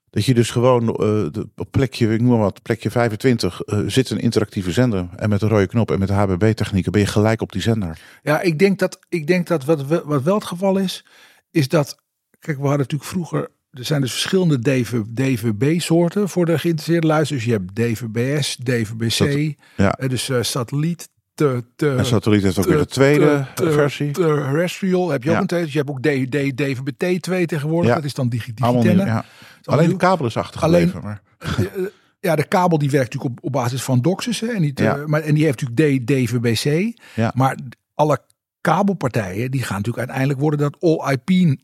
Dat 0.10 0.26
je 0.26 0.34
dus 0.34 0.52
gewoon 0.52 0.90
eh, 0.90 0.96
de, 1.32 1.50
op 1.56 1.72
plekje, 1.72 2.14
ik 2.14 2.22
noem 2.22 2.30
maar 2.30 2.40
wat, 2.40 2.62
plekje 2.62 2.92
25 2.92 3.62
eh, 3.62 3.80
zit 3.88 4.10
een 4.10 4.20
interactieve 4.20 4.72
zender. 4.72 5.08
En 5.16 5.30
met 5.30 5.42
een 5.42 5.50
rode 5.50 5.68
knop 5.68 5.92
en 5.92 6.00
met 6.00 6.08
de 6.08 6.14
HBB-technieken 6.14 6.92
ben 6.92 7.02
je 7.02 7.08
gelijk 7.08 7.42
op 7.42 7.52
die 7.52 7.62
zender. 7.62 8.00
Ja, 8.24 8.42
ik 8.42 8.60
denk 8.60 8.80
dat, 8.80 9.00
ik 9.10 9.28
denk 9.28 9.48
dat 9.48 9.66
wat, 9.66 9.86
wat 9.86 10.24
wel 10.24 10.36
het 10.36 10.46
geval 10.46 10.78
is, 10.78 11.06
is 11.52 11.68
dat, 11.68 11.98
kijk, 12.40 12.58
we 12.58 12.64
hadden 12.64 12.80
natuurlijk 12.80 13.10
vroeger, 13.10 13.50
er 13.72 13.86
zijn 13.86 14.02
dus 14.02 14.12
verschillende 14.12 14.60
DV, 14.60 15.02
DVB-soorten 15.14 16.30
voor 16.30 16.46
de 16.46 16.60
geïnteresseerde 16.60 17.08
luisteraars. 17.08 17.46
Je 17.46 17.52
hebt 17.52 17.76
DVBS, 17.76 18.56
DVBC, 18.64 19.56
Ja. 19.78 19.92
eh, 19.98 20.10
dus 20.10 20.30
eh, 20.30 20.42
satelliet, 20.42 21.10
te, 21.34 21.64
te, 21.76 21.90
En 21.98 22.06
satelliet 22.06 22.44
heeft 22.44 22.58
ook 22.60 22.66
weer 22.66 22.78
de 22.78 22.86
tweede 22.86 23.46
te- 23.56 23.64
te- 23.64 23.72
versie. 23.72 24.12
Terrestrial 24.12 25.10
heb 25.10 25.24
je 25.24 25.32
ook 25.32 25.38
een 25.42 25.48
tweede. 25.48 25.66
Dus 25.66 25.74
je 25.76 25.80
hebt 25.84 25.92
ook 25.92 26.02
D, 26.02 26.32
D, 26.32 26.58
DVB-T2 26.58 27.46
tegenwoordig. 27.46 27.90
Ja. 27.90 27.96
Dat 27.96 28.06
is 28.06 28.14
dan 28.14 28.30
digi 28.30 28.52
Allemaal 28.60 28.82
digitenne. 28.82 29.04
nieuw, 29.12 29.14
ja. 29.14 29.26
is 29.62 29.68
allemaal 29.68 29.86
Alleen 29.86 29.98
de 29.98 30.06
kabel 30.06 30.26
is 30.26 30.38
achtergebleven. 30.38 31.02
maar. 31.04 31.22
Eh, 31.58 31.84
Ja, 32.20 32.36
de 32.36 32.44
kabel 32.48 32.78
die 32.78 32.90
werkt 32.90 33.14
natuurlijk 33.14 33.40
op, 33.40 33.46
op 33.46 33.52
basis 33.52 33.84
van 33.84 34.02
DOCSIS. 34.02 34.40
Hè, 34.40 34.48
en, 34.48 34.62
niet, 34.62 34.80
Ja. 34.80 34.98
eh, 34.98 35.06
maar, 35.06 35.22
en 35.22 35.34
die 35.34 35.44
heeft 35.46 35.62
natuurlijk 35.62 36.04
D, 36.04 36.08
DVB-C. 36.08 36.94
Maar 37.36 37.58
alle 37.96 38.20
kabelpartijen, 38.62 39.52
die 39.52 39.62
gaan 39.62 39.78
natuurlijk 39.78 39.98
uiteindelijk 39.98 40.40
worden 40.40 40.60
dat 40.60 40.76
all-IP 40.80 41.30
Ja, 41.30 41.56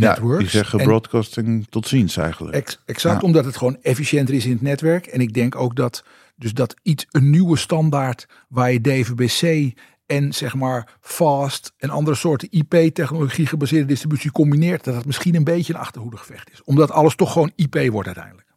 networks. 0.00 0.38
die 0.38 0.48
zeggen 0.48 0.78
En 0.78 0.84
broadcasting 0.86 1.66
tot 1.68 1.88
ziens 1.88 2.16
eigenlijk. 2.16 2.56
ex- 2.56 2.82
exact, 2.86 3.20
Ja. 3.20 3.26
omdat 3.26 3.44
het 3.44 3.56
gewoon 3.56 3.76
efficiënter 3.82 4.34
is 4.34 4.44
in 4.44 4.52
het 4.52 4.62
netwerk. 4.62 5.06
En 5.06 5.20
ik 5.20 5.34
denk 5.34 5.56
ook 5.56 5.76
dat, 5.76 6.04
dus 6.36 6.54
dat 6.54 6.74
iets, 6.82 7.06
een 7.10 7.30
nieuwe 7.30 7.56
standaard 7.56 8.26
waar 8.48 8.72
je 8.72 8.80
DVB-C 8.80 9.74
en 10.06 10.32
zeg 10.32 10.54
maar 10.54 10.96
fast 11.00 11.72
en 11.78 11.90
andere 11.90 12.16
soorten 12.16 12.48
IP-technologie 12.50 13.46
gebaseerde 13.46 13.86
distributie 13.86 14.30
combineert, 14.32 14.84
dat 14.84 14.94
het 14.94 15.06
misschien 15.06 15.34
een 15.34 15.44
beetje 15.44 15.74
een 15.74 15.80
achterhoedegevecht 15.80 16.50
is. 16.52 16.62
Omdat 16.62 16.90
alles 16.90 17.14
toch 17.14 17.32
gewoon 17.32 17.52
IP 17.56 17.90
wordt 17.90 18.06
uiteindelijk. 18.06 18.48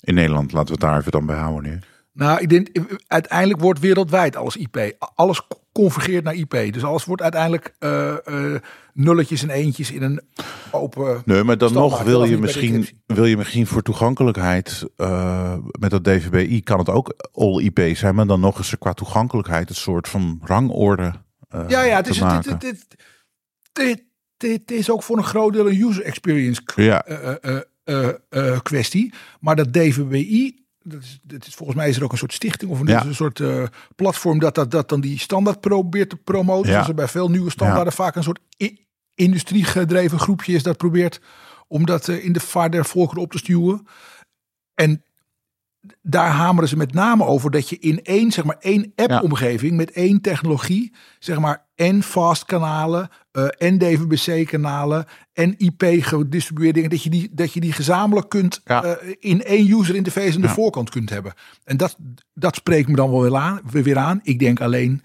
In 0.00 0.14
Nederland, 0.14 0.52
laten 0.52 0.66
we 0.66 0.72
het 0.72 0.80
daar 0.90 0.98
even 0.98 1.12
dan 1.12 1.26
bij 1.26 1.36
houden 1.36 1.70
nu. 1.70 1.78
Nou, 2.16 2.40
ik 2.40 2.48
denk, 2.48 2.68
uiteindelijk 3.06 3.60
wordt 3.60 3.80
wereldwijd 3.80 4.36
alles 4.36 4.56
IP. 4.56 4.96
Alles 5.14 5.42
convergeert 5.72 6.24
naar 6.24 6.34
IP. 6.34 6.72
Dus 6.72 6.84
alles 6.84 7.04
wordt 7.04 7.22
uiteindelijk 7.22 7.74
eh, 7.78 8.26
eh, 8.26 8.60
nulletjes 8.92 9.42
en 9.42 9.50
eentjes 9.50 9.90
in 9.90 10.02
een 10.02 10.20
open. 10.70 11.22
Nee, 11.24 11.42
maar 11.42 11.58
dan 11.58 11.72
nog 11.72 12.02
wil 12.02 12.24
je, 12.24 12.38
misschien, 12.38 12.88
wil 13.06 13.24
je 13.24 13.36
misschien 13.36 13.66
voor 13.66 13.82
toegankelijkheid 13.82 14.88
eh, 14.96 15.56
met 15.78 15.90
dat 15.90 16.04
DVB-I 16.04 16.62
kan 16.62 16.78
het 16.78 16.88
ook 16.88 17.30
all 17.32 17.60
IP 17.60 17.96
zijn, 17.96 18.14
maar 18.14 18.26
dan 18.26 18.40
nog 18.40 18.58
eens 18.58 18.78
qua 18.78 18.92
toegankelijkheid 18.92 19.68
een 19.68 19.74
soort 19.74 20.08
van 20.08 20.40
rangorde 20.42 21.12
Ja, 21.68 21.82
ja, 21.82 21.96
het 21.96 22.08
is, 22.08 22.20
maken. 22.20 22.58
dit, 24.36 24.70
is 24.70 24.90
ook 24.90 25.02
voor 25.02 25.16
een 25.16 25.24
groot 25.24 25.52
deel 25.52 25.68
een 25.68 25.80
user 25.80 26.04
experience 26.04 26.62
Ja, 26.76 27.04
kwestie. 28.62 29.14
Maar 29.40 29.56
dat 29.56 29.72
DVBI, 29.72 30.65
dat 30.88 31.02
is, 31.02 31.18
dat 31.22 31.46
is, 31.46 31.54
volgens 31.54 31.78
mij 31.78 31.88
is 31.88 31.96
er 31.96 32.04
ook 32.04 32.12
een 32.12 32.18
soort 32.18 32.32
stichting 32.32 32.70
of 32.70 32.80
een, 32.80 32.86
Ja. 32.86 33.12
soort 33.12 33.40
eh, 33.40 33.62
platform 33.96 34.38
dat, 34.38 34.54
dat, 34.54 34.70
dat 34.70 34.88
dan 34.88 35.00
die 35.00 35.18
standaard 35.18 35.60
probeert 35.60 36.10
te 36.10 36.16
promoten. 36.16 36.70
Ja. 36.70 36.88
Er 36.88 36.94
bij 36.94 37.08
veel 37.08 37.30
nieuwe 37.30 37.50
standaarden 37.50 37.92
vaak 37.92 38.16
een 38.16 38.22
soort 38.22 38.40
industriegedreven 39.14 40.18
groepje 40.18 40.52
is 40.52 40.62
dat 40.62 40.76
probeert 40.76 41.20
om 41.68 41.86
dat 41.86 42.08
eh, 42.08 42.24
in 42.24 42.32
de 42.32 42.40
vaart 42.40 42.72
der 42.72 42.84
volkeren 42.84 43.22
op 43.22 43.30
te 43.30 43.38
stuwen. 43.38 43.86
En 44.74 45.04
daar 46.02 46.30
hameren 46.30 46.68
ze 46.68 46.76
met 46.76 46.92
name 46.92 47.24
over 47.24 47.50
dat 47.50 47.68
je 47.68 47.78
in 47.78 48.02
één, 48.02 48.32
zeg 48.32 48.44
maar, 48.44 48.56
één 48.60 48.92
app-omgeving 48.96 49.76
met 49.76 49.90
één 49.90 50.20
technologie, 50.20 50.94
zeg 51.18 51.38
maar, 51.38 51.66
en 51.74 52.02
fast 52.02 52.44
kanalen, 52.44 53.08
eh, 53.36 53.46
en 53.58 53.78
DVB-C-kanalen 53.78 55.04
en 55.32 55.54
IP 55.58 55.82
gedistribueerde 56.00 56.72
dingen, 56.74 56.90
dat 56.90 57.02
je 57.02 57.10
die, 57.10 57.28
dat 57.32 57.52
je 57.52 57.60
die 57.60 57.72
gezamenlijk 57.72 58.28
kunt 58.28 58.60
Ja. 58.64 58.82
eh, 58.84 59.14
in 59.18 59.42
één 59.44 59.70
user 59.70 59.94
interface 59.94 60.34
aan 60.34 60.40
de 60.40 60.46
Ja. 60.46 60.52
voorkant 60.54 60.90
kunt 60.90 61.10
hebben. 61.10 61.34
En 61.64 61.76
dat, 61.76 61.96
dat 62.34 62.54
spreekt 62.54 62.88
me 62.88 62.96
dan 62.96 63.10
wel 63.10 63.22
weer 63.22 63.36
aan, 63.36 63.60
weer 63.70 63.98
aan. 63.98 64.20
Ik 64.22 64.38
denk 64.38 64.60
alleen 64.60 65.02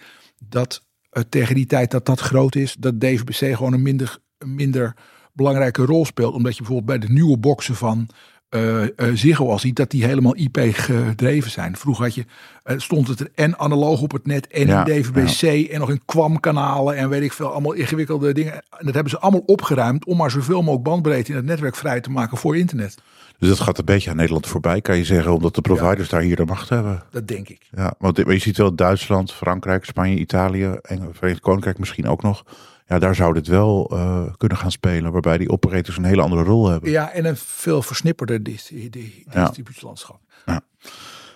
dat 0.48 0.86
eh, 1.10 1.24
tegen 1.30 1.56
die 1.56 1.66
tijd 1.66 1.92
dat 1.92 2.06
dat 2.06 2.20
groot 2.20 2.56
is, 2.56 2.76
dat 2.80 3.00
DVB-C 3.00 3.56
gewoon 3.56 3.74
een 3.74 3.82
minder, 3.82 4.18
een 4.38 4.56
minder 4.56 4.96
belangrijke 5.34 5.86
rol 5.86 6.06
speelt. 6.06 6.34
Omdat 6.34 6.52
je 6.56 6.64
bijvoorbeeld 6.64 7.00
bij 7.00 7.08
de 7.08 7.14
nieuwe 7.14 7.38
boxen 7.38 7.76
van 7.76 8.08
eh, 8.52 9.08
Ziggo 9.14 9.50
al 9.50 9.60
ziet 9.60 9.76
dat 9.76 9.92
die 9.92 10.06
helemaal 10.06 10.36
IP 10.36 10.58
gedreven 10.72 11.52
zijn. 11.52 11.78
Vroeger 11.78 12.04
had 12.04 12.16
je, 12.16 12.26
eh, 12.64 12.78
stond 12.78 13.08
het 13.08 13.20
er 13.20 13.30
en 13.36 13.60
analoog 13.60 14.02
op 14.02 14.12
het 14.12 14.26
net 14.26 14.48
en 14.48 14.68
Ja, 14.68 14.86
in 14.86 15.04
DVB-C 15.04 15.70
en 15.70 15.80
nog 15.80 15.90
in 15.90 16.02
kwam-kanalen 16.06 16.96
en 16.96 17.10
weet 17.10 17.22
ik 17.22 17.34
veel, 17.34 17.52
allemaal 17.52 17.74
ingewikkelde 17.74 18.34
dingen. 18.34 18.54
En 18.54 18.86
dat 18.86 18.94
hebben 18.94 19.12
ze 19.12 19.20
allemaal 19.20 19.44
opgeruimd 19.46 20.06
om 20.06 20.18
maar 20.18 20.32
zoveel 20.32 20.60
mogelijk 20.62 20.84
bandbreedte 20.84 21.32
in 21.32 21.38
het 21.38 21.46
netwerk 21.46 21.76
vrij 21.76 22.02
te 22.02 22.10
maken 22.10 22.38
voor 22.38 22.58
internet. 22.58 22.98
Dus 23.40 23.50
dat 23.50 23.60
gaat 23.60 23.78
een 23.78 23.86
beetje 23.86 24.10
aan 24.10 24.16
Nederland 24.16 24.48
voorbij, 24.48 24.82
kan 24.82 24.98
je 24.98 25.06
zeggen, 25.06 25.34
omdat 25.34 25.56
de 25.56 25.62
providers 25.62 26.10
daar 26.10 26.22
hier 26.22 26.36
de 26.36 26.46
macht 26.46 26.70
hebben. 26.70 27.04
Dat 27.12 27.28
denk 27.28 27.50
ik. 27.50 27.62
Ja, 27.76 27.94
want 27.98 28.18
je 28.18 28.38
ziet 28.38 28.58
wel 28.58 28.76
Duitsland, 28.76 29.34
Frankrijk, 29.34 29.86
Spanje, 29.86 30.16
Italië, 30.16 30.78
en 30.82 31.10
Verenigd 31.12 31.42
Koninkrijk 31.42 31.80
misschien 31.80 32.08
ook 32.08 32.22
nog. 32.22 32.44
Ja, 32.92 33.00
daar 33.00 33.16
zou 33.16 33.34
dit 33.34 33.48
wel 33.48 33.90
eh, 33.94 34.24
kunnen 34.38 34.58
gaan 34.58 34.72
spelen, 34.72 35.12
waarbij 35.12 35.38
die 35.38 35.50
operators 35.50 35.98
een 35.98 36.04
hele 36.04 36.22
andere 36.22 36.44
rol 36.44 36.70
hebben. 36.70 36.92
Ja, 36.92 37.12
en 37.12 37.26
een 37.26 37.38
veel 37.38 37.82
versnipperder 37.82 38.44
dis- 38.44 38.72
di- 38.90 39.24
Ja. 39.30 39.44
distributielandschap. 39.46 40.20
Ja. 40.46 40.62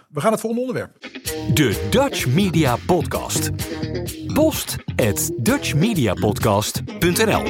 We 0.09 0.21
gaan 0.21 0.31
het 0.31 0.39
volgende 0.41 0.65
onderwerp. 0.67 0.97
De 1.53 1.87
Dutch 1.89 2.27
Media 2.27 2.75
Podcast. 2.85 3.51
Post 4.33 4.75
at 4.95 5.31
dutchmediapodcast.nl 5.37 7.43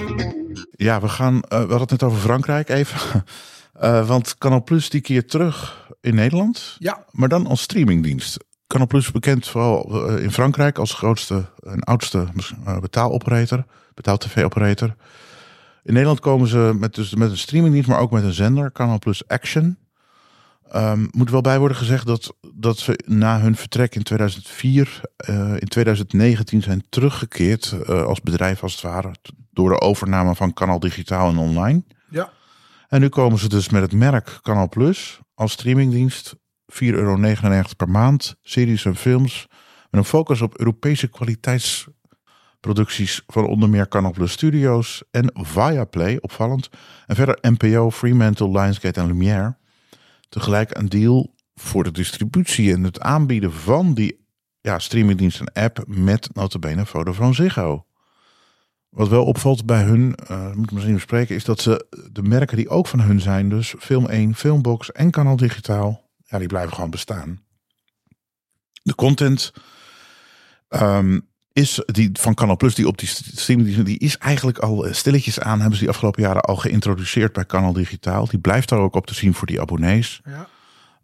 Ja, 0.71 1.01
we 1.01 1.07
gaan, 1.09 1.41
eh, 1.41 1.49
we 1.49 1.55
hadden 1.55 1.79
het 1.79 1.91
net 1.91 2.03
over 2.03 2.19
Frankrijk 2.19 2.69
even. 2.69 3.23
Eh, 3.79 4.07
want 4.07 4.37
Canal 4.37 4.63
Plus 4.63 4.89
die 4.89 5.01
keert 5.01 5.29
terug 5.29 5.87
in 6.01 6.15
Nederland, 6.15 6.75
Ja, 6.79 7.05
maar 7.11 7.29
dan 7.29 7.47
als 7.47 7.61
streamingdienst. 7.61 8.37
Canal 8.67 8.87
Plus 8.87 9.11
bekend 9.11 9.47
vooral 9.47 10.07
eh, 10.07 10.23
in 10.23 10.31
Frankrijk 10.31 10.77
als 10.77 10.93
grootste 10.93 11.45
en 11.63 11.79
oudste 11.79 12.27
eh, 12.65 12.79
betaaloperator, 12.79 13.65
betaal-tv-operator. 13.93 14.95
In 15.83 15.93
Nederland 15.93 16.19
komen 16.19 16.47
ze 16.47 16.75
met, 16.79 16.95
dus 16.95 17.15
met 17.15 17.29
een 17.29 17.37
streamingdienst, 17.37 17.89
maar 17.89 17.99
ook 17.99 18.11
met 18.11 18.23
een 18.23 18.33
zender, 18.33 18.71
Canal 18.71 18.99
Plus 18.99 19.27
Action. 19.27 19.77
Ehm 20.71 21.05
moet 21.11 21.29
wel 21.29 21.41
bij 21.41 21.59
worden 21.59 21.77
gezegd 21.77 22.05
dat, 22.05 22.35
dat 22.53 22.77
ze 22.77 22.99
na 23.05 23.39
hun 23.39 23.55
vertrek 23.55 23.95
in 23.95 24.03
2004, 24.03 25.01
eh, 25.15 25.51
in 25.51 25.67
2019 25.67 26.61
zijn 26.61 26.83
teruggekeerd 26.89 27.87
als 27.87 28.21
bedrijf 28.21 28.63
als 28.63 28.71
het 28.71 28.81
ware. 28.81 29.11
Door 29.51 29.69
de 29.69 29.81
overname 29.81 30.35
van 30.35 30.53
Canal 30.53 30.79
Digitaal 30.79 31.29
en 31.29 31.37
Online. 31.37 31.83
ja. 32.09 32.29
En 32.87 33.01
nu 33.01 33.09
komen 33.09 33.39
ze 33.39 33.49
dus 33.49 33.69
met 33.69 33.81
het 33.81 33.93
merk 33.93 34.39
Canal 34.41 34.69
Plus 34.69 35.19
als 35.33 35.51
streamingdienst. 35.51 36.35
4,99 36.75 36.79
euro 36.79 37.17
per 37.77 37.89
maand. 37.89 38.35
Series 38.41 38.85
en 38.85 38.95
films. 38.95 39.47
Met 39.89 40.01
een 40.01 40.09
focus 40.09 40.41
op 40.41 40.59
Europese 40.59 41.07
kwaliteitsproducties 41.07 43.23
van 43.27 43.45
onder 43.45 43.69
meer 43.69 43.87
Canal 43.87 44.13
Studios 44.23 45.03
en 45.11 45.31
Viaplay, 45.33 46.17
opvallend. 46.21 46.69
En 47.05 47.15
verder 47.15 47.37
NPO, 47.41 47.91
Fremantle, 47.91 48.59
Lionsgate 48.59 48.99
en 48.99 49.07
Lumière. 49.07 49.57
Tegelijk 50.29 50.77
een 50.77 50.89
deal 50.89 51.35
voor 51.55 51.83
de 51.83 51.91
distributie 51.91 52.73
en 52.73 52.83
het 52.83 52.99
aanbieden 52.99 53.53
van 53.53 53.93
die 53.93 54.25
ja, 54.61 54.79
streamingdienst 54.79 55.39
en 55.39 55.63
app 55.63 55.83
met 55.87 56.29
notabene 56.33 56.85
Vodafone 56.85 57.33
Ziggo. 57.33 57.85
Wat 58.89 59.07
wel 59.07 59.25
opvalt 59.25 59.65
bij 59.65 59.83
hun, 59.83 60.15
eh 60.15 60.53
moet 60.53 60.65
ik 60.65 60.71
misschien 60.71 60.93
bespreken, 60.93 61.35
is 61.35 61.43
dat 61.43 61.61
ze 61.61 61.87
de 62.11 62.23
merken 62.23 62.57
die 62.57 62.69
ook 62.69 62.87
van 62.87 63.01
hun 63.01 63.19
zijn, 63.19 63.49
dus 63.49 63.75
Film 63.79 64.07
1, 64.07 64.35
Filmbox 64.35 64.91
en 64.91 65.11
Kanaal 65.11 65.35
Digitaal, 65.35 66.04
ja, 66.35 66.41
die 66.41 66.49
blijven 66.49 66.73
gewoon 66.73 66.89
bestaan. 66.89 67.39
De 68.83 68.95
content 68.95 69.53
ehm, 70.67 71.19
is 71.53 71.83
die 71.85 72.09
van 72.13 72.33
Canal 72.33 72.57
Plus, 72.57 72.75
die 72.75 72.87
op 72.87 72.97
die 72.97 73.07
streaming, 73.07 73.83
die, 73.83 73.99
is 73.99 74.17
eigenlijk 74.17 74.57
al 74.57 74.85
eh, 74.85 74.93
stilletjes 74.93 75.39
aan, 75.39 75.59
hebben 75.59 75.73
ze 75.73 75.83
die 75.83 75.89
afgelopen 75.89 76.21
jaren 76.21 76.41
al 76.41 76.55
geïntroduceerd 76.55 77.33
bij 77.33 77.45
Kanaal 77.45 77.73
Digitaal. 77.73 78.27
Die 78.27 78.39
blijft 78.39 78.69
daar 78.69 78.79
ook 78.79 78.95
op 78.95 79.07
te 79.07 79.13
zien 79.13 79.33
voor 79.33 79.47
die 79.47 79.61
abonnees. 79.61 80.21
ja. 80.25 80.47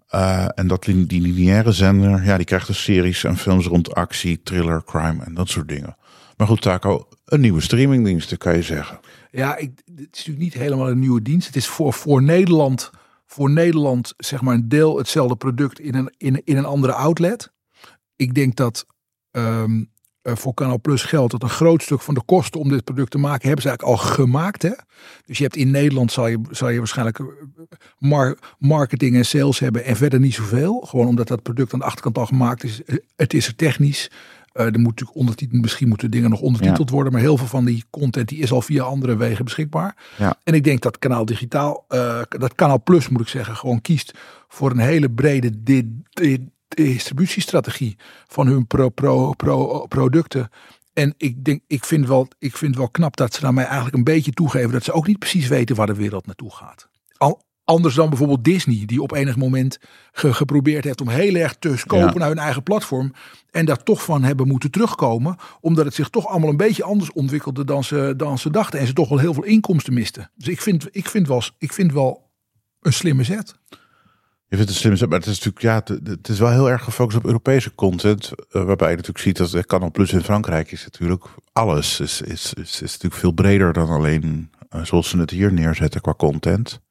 Eh, 0.08 0.48
en 0.56 0.68
dat 0.68 0.84
die 0.84 1.22
lineaire 1.22 1.72
zender, 1.72 2.24
ja, 2.24 2.38
die 2.38 2.46
krijgt 2.46 2.68
dus 2.68 2.84
series 2.84 3.24
en 3.24 3.38
films 3.38 3.66
rond 3.66 3.94
actie, 3.94 4.44
thriller, 4.44 4.84
crime 4.84 5.24
en 5.24 5.34
dat 5.34 5.50
soort 5.50 5.68
dingen. 5.68 5.98
Maar 6.38 6.48
goed, 6.48 6.62
Taco, 6.62 7.08
een 7.26 7.40
nieuwe 7.40 7.62
streamingdienst, 7.62 8.38
kan 8.38 8.56
je 8.56 8.62
zeggen. 8.62 9.00
Ja, 9.32 9.56
ik, 9.56 9.72
het 9.86 9.98
is 9.98 10.06
natuurlijk 10.12 10.38
niet 10.38 10.54
helemaal 10.54 10.90
een 10.90 11.00
nieuwe 11.00 11.22
dienst. 11.22 11.48
Het 11.48 11.56
is 11.56 11.68
voor, 11.68 11.94
voor 11.94 12.24
Nederland, 12.24 12.92
voor 13.32 13.50
Nederland 13.50 14.14
zeg 14.18 14.42
maar 14.42 14.54
een 14.56 14.70
deel 14.70 14.98
hetzelfde 14.98 15.36
product 15.36 15.80
in 15.80 15.96
een, 15.96 16.14
in, 16.18 16.42
in 16.44 16.58
een 16.58 16.66
andere 16.66 16.94
outlet. 16.94 17.52
Ik 18.16 18.34
denk 18.34 18.56
dat 18.56 18.86
ehm, 19.32 19.84
eh, 20.22 20.36
voor 20.36 20.54
Canal 20.54 20.80
Plus 20.82 21.04
geldt 21.04 21.32
dat 21.32 21.44
een 21.44 21.50
groot 21.50 21.82
stuk 21.84 22.02
van 22.02 22.14
de 22.14 22.24
kosten 22.26 22.60
om 22.60 22.70
dit 22.70 22.84
product 22.84 23.12
te 23.12 23.18
maken 23.18 23.48
hebben 23.48 23.62
ze 23.62 23.70
eigenlijk 23.70 24.00
al 24.00 24.08
gemaakt. 24.08 24.62
Hè? 24.62 24.72
Dus 25.26 25.38
je 25.38 25.44
hebt 25.44 25.56
in 25.56 25.72
Nederland 25.72 26.12
zal 26.12 26.28
je, 26.28 26.40
zal 26.50 26.70
je 26.70 26.78
waarschijnlijk 26.78 27.20
eh, 27.20 27.26
mar- 27.98 28.38
marketing 28.58 29.16
en 29.16 29.26
sales 29.26 29.60
hebben 29.60 29.84
en 29.86 29.96
verder 29.96 30.20
niet 30.20 30.34
zoveel. 30.34 30.80
Gewoon 30.82 31.08
omdat 31.08 31.28
dat 31.28 31.42
product 31.44 31.74
aan 31.74 31.80
de 31.80 31.86
achterkant 31.86 32.18
al 32.18 32.26
gemaakt 32.26 32.64
is. 32.64 32.84
Eh, 32.84 32.96
Het 33.16 33.34
is 33.34 33.48
er 33.48 33.56
technisch. 33.56 34.12
Eh, 34.52 34.66
er 34.66 34.72
moet 34.72 34.82
natuurlijk 34.90 35.18
ondertiteld, 35.18 35.62
misschien 35.62 35.88
moeten 35.88 36.12
dingen 36.12 36.30
nog 36.30 36.42
ondertiteld 36.42 36.90
worden, 36.90 37.12
maar 37.14 37.22
heel 37.22 37.38
veel 37.38 37.48
van 37.48 37.66
die 37.66 37.84
content 37.90 38.28
die 38.30 38.40
is 38.40 38.52
al 38.52 38.62
via 38.62 38.84
andere 38.84 39.16
wegen 39.18 39.46
beschikbaar. 39.46 39.96
Ja. 40.18 40.36
En 40.44 40.54
ik 40.54 40.64
denk 40.64 40.82
dat 40.82 41.00
Kanaal 41.00 41.26
Digitaal, 41.26 41.86
eh, 41.88 42.22
dat 42.30 42.56
Kanaal 42.56 42.84
Plus 42.84 43.10
moet 43.10 43.22
ik 43.22 43.28
zeggen, 43.28 43.56
gewoon 43.56 43.82
kiest 43.82 44.14
voor 44.48 44.72
een 44.72 44.80
hele 44.80 45.10
brede 45.12 45.64
di- 45.64 46.02
di- 46.10 46.50
distributiestrategie 46.68 47.96
van 48.28 48.48
hun 48.48 48.68
pro, 48.68 48.90
pro, 48.90 49.32
pro, 49.34 49.86
producten. 49.88 50.50
En 50.94 51.14
ik 51.18 51.44
denk, 51.44 51.62
ik 51.68 51.86
vind, 51.86 52.08
wel, 52.08 52.28
ik 52.40 52.58
vind 52.58 52.76
wel 52.76 52.90
knap 52.90 53.18
dat 53.18 53.34
ze 53.34 53.42
daarmee 53.42 53.66
eigenlijk 53.66 53.96
een 53.96 54.04
beetje 54.04 54.32
toegeven 54.32 54.72
dat 54.72 54.84
ze 54.84 54.92
ook 54.92 55.08
niet 55.08 55.20
precies 55.20 55.48
weten 55.48 55.76
waar 55.76 55.88
de 55.88 55.94
wereld 55.96 56.26
naartoe 56.26 56.52
gaat. 56.52 56.90
Al, 57.18 57.42
anders 57.64 57.96
dan 57.96 58.10
bijvoorbeeld 58.10 58.44
Disney, 58.44 58.84
die 58.86 59.02
op 59.02 59.12
enig 59.12 59.36
moment 59.38 59.80
ge- 60.12 60.34
geprobeerd 60.34 60.84
heeft 60.84 61.02
om 61.02 61.10
heel 61.10 61.36
erg 61.36 61.56
te 61.60 61.78
scopen 61.78 62.08
Ja. 62.08 62.14
naar 62.18 62.28
hun 62.28 62.38
eigen 62.38 62.64
platform. 62.64 63.14
En 63.52 63.66
daar 63.66 63.84
toch 63.84 64.04
van 64.04 64.24
hebben 64.24 64.48
moeten 64.48 64.72
terugkomen, 64.72 65.36
omdat 65.62 65.86
het 65.86 65.94
zich 65.94 66.10
toch 66.10 66.28
allemaal 66.28 66.50
een 66.50 66.58
beetje 66.58 66.84
anders 66.84 67.12
ontwikkelde 67.12 67.64
dan 67.66 67.84
ze, 67.84 68.14
dan 68.18 68.38
ze 68.38 68.50
dachten. 68.50 68.80
En 68.80 68.88
ze 68.88 68.94
toch 68.94 69.10
wel 69.10 69.18
heel 69.20 69.34
veel 69.34 69.44
inkomsten 69.44 69.94
misten. 69.94 70.32
Dus 70.36 70.48
ik 70.48 70.62
vind, 70.62 70.88
ik 70.92 71.10
vind, 71.10 71.28
wel, 71.28 71.44
ik 71.58 71.74
vind 71.74 71.94
wel 71.94 72.30
een 72.82 72.94
slimme 72.94 73.24
zet. 73.24 73.56
Je 74.48 74.58
vindt 74.58 74.72
het 74.72 74.80
slim, 74.80 75.10
maar 75.10 75.20
het 75.20 75.28
is 75.28 75.40
natuurlijk, 75.44 75.62
ja, 75.62 75.96
het, 76.08 76.30
is 76.30 76.40
wel 76.40 76.52
heel 76.52 76.70
erg 76.70 76.84
gefocust 76.84 77.18
op 77.18 77.26
Europese 77.26 77.76
content. 77.76 78.32
eh, 78.52 78.64
waarbij 78.64 78.90
je 78.90 78.96
natuurlijk 78.96 79.24
ziet 79.24 79.38
dat 79.38 79.50
de 79.52 79.66
Canal 79.66 79.92
Plus 79.92 80.14
in 80.14 80.22
Frankrijk 80.24 80.72
is 80.72 80.84
natuurlijk 80.84 81.24
alles. 81.54 82.00
Is, 82.00 82.22
is, 82.22 82.54
is, 82.54 82.82
is 82.82 82.92
natuurlijk 82.92 83.14
veel 83.22 83.32
breder 83.32 83.74
dan 83.74 83.90
alleen 83.90 84.52
eh, 84.70 84.84
zoals 84.84 85.10
ze 85.10 85.18
het 85.18 85.30
hier 85.30 85.54
neerzetten 85.54 86.02
qua 86.02 86.14
content. 86.18 86.82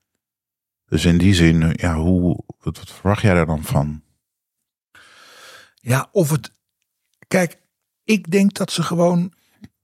Dus 0.91 1.05
in 1.05 1.19
die 1.19 1.35
zin, 1.35 1.63
eh, 1.63 1.71
ja, 1.73 1.95
hoe, 1.95 2.45
wat, 2.61 2.79
wat 2.79 2.91
verwacht 2.91 3.23
jij 3.23 3.35
daar 3.35 3.47
dan 3.47 3.63
van? 3.63 4.03
Ja, 5.75 6.09
of 6.13 6.31
het. 6.31 6.53
Kijk, 7.29 7.59
ik 8.05 8.31
denk 8.31 8.55
dat 8.55 8.73
ze 8.73 8.83
gewoon. 8.83 9.33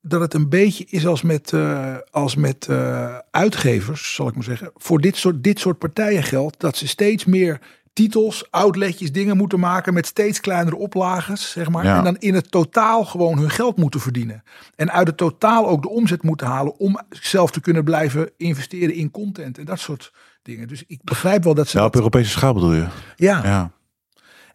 Dat 0.00 0.20
het 0.20 0.34
een 0.34 0.48
beetje 0.48 0.84
is 0.84 1.06
als 1.06 1.22
met, 1.22 1.52
eh, 1.52 1.96
als 2.10 2.34
met 2.34 2.66
eh, 2.68 3.18
uitgevers, 3.30 4.14
zal 4.14 4.28
ik 4.28 4.34
maar 4.34 4.44
zeggen. 4.44 4.70
Voor 4.74 5.00
dit 5.00 5.16
soort, 5.16 5.44
dit 5.44 5.58
soort 5.58 5.78
partijen 5.78 6.22
geldt 6.22 6.60
dat 6.60 6.76
ze 6.76 6.88
steeds 6.88 7.24
meer 7.24 7.60
titels, 7.92 8.50
outletjes, 8.50 9.12
dingen 9.12 9.36
moeten 9.36 9.60
maken 9.60 9.94
met 9.94 10.06
steeds 10.06 10.40
kleinere 10.40 10.76
oplages, 10.76 11.50
zeg 11.50 11.68
maar. 11.68 11.84
Ja. 11.84 11.98
En 11.98 12.04
dan 12.04 12.16
in 12.16 12.34
het 12.34 12.50
totaal 12.50 13.04
gewoon 13.04 13.38
hun 13.38 13.50
geld 13.50 13.76
moeten 13.76 14.00
verdienen. 14.00 14.42
En 14.74 14.92
uit 14.92 15.06
het 15.06 15.16
totaal 15.16 15.68
ook 15.68 15.82
de 15.82 15.88
omzet 15.88 16.22
moeten 16.22 16.46
halen 16.46 16.78
om 16.78 17.00
zelf 17.10 17.50
te 17.50 17.60
kunnen 17.60 17.84
blijven 17.84 18.30
investeren 18.36 18.94
in 18.94 19.10
content 19.10 19.58
en 19.58 19.64
dat 19.64 19.78
soort 19.78 20.12
dingen. 20.46 20.68
Dus 20.68 20.84
ik 20.86 21.00
begrijp 21.04 21.44
wel 21.44 21.54
dat 21.54 21.68
ze 21.68 21.78
Ja, 21.78 21.84
op 21.84 21.92
dat, 21.92 22.00
Europese 22.02 22.30
schaal 22.30 22.54
bedoel 22.54 22.72
je? 22.74 22.86
ja, 23.16 23.40
Ja. 23.44 23.70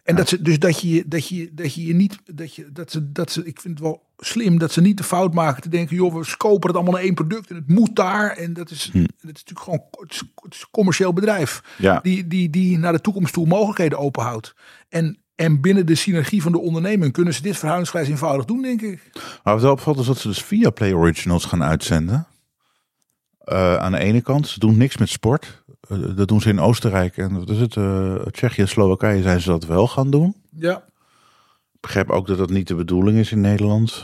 en 0.02 0.16
dat 0.16 0.28
ze, 0.28 0.42
dus 0.42 0.58
dat 0.58 0.80
je, 0.80 1.04
dat 1.06 1.28
je, 1.28 1.50
dat 1.52 1.74
je 1.74 1.86
je 1.86 1.94
niet, 1.94 2.18
dat 2.34 2.54
je, 2.54 2.72
dat 2.72 2.90
ze, 2.90 3.12
dat 3.12 3.32
ze, 3.32 3.44
ik 3.44 3.60
vind 3.60 3.74
het 3.78 3.82
wel 3.88 4.02
slim 4.18 4.58
dat 4.58 4.72
ze 4.72 4.80
niet 4.80 4.96
de 4.96 5.04
fout 5.04 5.34
maken 5.34 5.62
te 5.62 5.68
denken, 5.68 5.96
joh, 5.96 6.14
we 6.14 6.24
scopen 6.24 6.66
het 6.68 6.76
allemaal 6.76 6.94
naar 6.94 7.02
één 7.02 7.14
product 7.14 7.50
en 7.50 7.56
het 7.56 7.68
moet 7.68 7.96
daar. 7.96 8.30
En 8.36 8.52
dat 8.52 8.70
is, 8.70 8.90
dat 8.92 9.02
is 9.02 9.10
natuurlijk 9.20 9.60
gewoon, 9.60 9.82
het 9.90 10.12
is, 10.12 10.22
het 10.42 10.54
is 10.54 10.60
een 10.60 10.66
commercieel 10.70 11.12
bedrijf 11.12 11.62
Ja. 11.78 11.98
die, 12.02 12.26
die, 12.26 12.50
die 12.50 12.78
naar 12.78 12.92
de 12.92 13.00
toekomst 13.00 13.32
toe 13.32 13.46
mogelijkheden 13.46 13.98
openhoudt. 13.98 14.54
En, 14.88 15.16
en 15.34 15.60
binnen 15.60 15.86
de 15.86 15.94
synergie 15.94 16.42
van 16.42 16.52
de 16.52 16.58
onderneming 16.60 17.12
kunnen 17.12 17.34
ze 17.34 17.42
dit 17.42 17.56
verhoudingsgewijs 17.56 18.08
eenvoudig 18.10 18.44
doen, 18.44 18.62
denk 18.62 18.82
ik. 18.82 19.10
Maar 19.44 19.52
wat 19.54 19.62
wel 19.62 19.72
opvalt 19.72 19.98
is 19.98 20.06
dat 20.06 20.18
ze 20.18 20.28
dus 20.28 20.42
via 20.42 20.70
Play 20.70 20.92
Originals 20.92 21.44
gaan 21.44 21.62
uitzenden. 21.62 22.26
Eh, 23.44 23.76
aan 23.76 23.92
de 23.92 23.98
ene 23.98 24.20
kant, 24.20 24.48
ze 24.48 24.58
doen 24.58 24.76
niks 24.76 24.96
met 24.96 25.08
sport. 25.08 25.64
Eh, 25.80 26.16
dat 26.16 26.28
doen 26.28 26.40
ze 26.40 26.48
in 26.48 26.60
Oostenrijk 26.60 27.16
en 27.16 27.38
wat 27.38 27.50
is 27.50 27.58
het? 27.58 27.76
eh, 27.76 28.14
Tsjechië 28.14 28.60
en 28.60 28.68
Slowakije 28.68 29.22
zijn 29.22 29.40
ze 29.40 29.48
dat 29.48 29.64
wel 29.64 29.88
gaan 29.88 30.10
doen. 30.10 30.36
Ja. 30.56 30.76
Ik 31.72 31.80
begrijp 31.80 32.10
ook 32.10 32.26
dat 32.26 32.38
dat 32.38 32.50
niet 32.50 32.68
de 32.68 32.74
bedoeling 32.74 33.18
is 33.18 33.32
in 33.32 33.40
Nederland. 33.40 34.02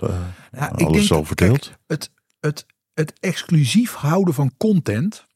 Ja, 0.50 0.66
alles 0.66 1.06
zo 1.06 1.24
verdeeld. 1.24 1.60
kijk, 1.66 1.78
het, 1.86 2.10
het, 2.40 2.66
het 2.94 3.12
exclusief 3.20 3.94
houden 3.94 4.34
van 4.34 4.52
content. 4.56 5.26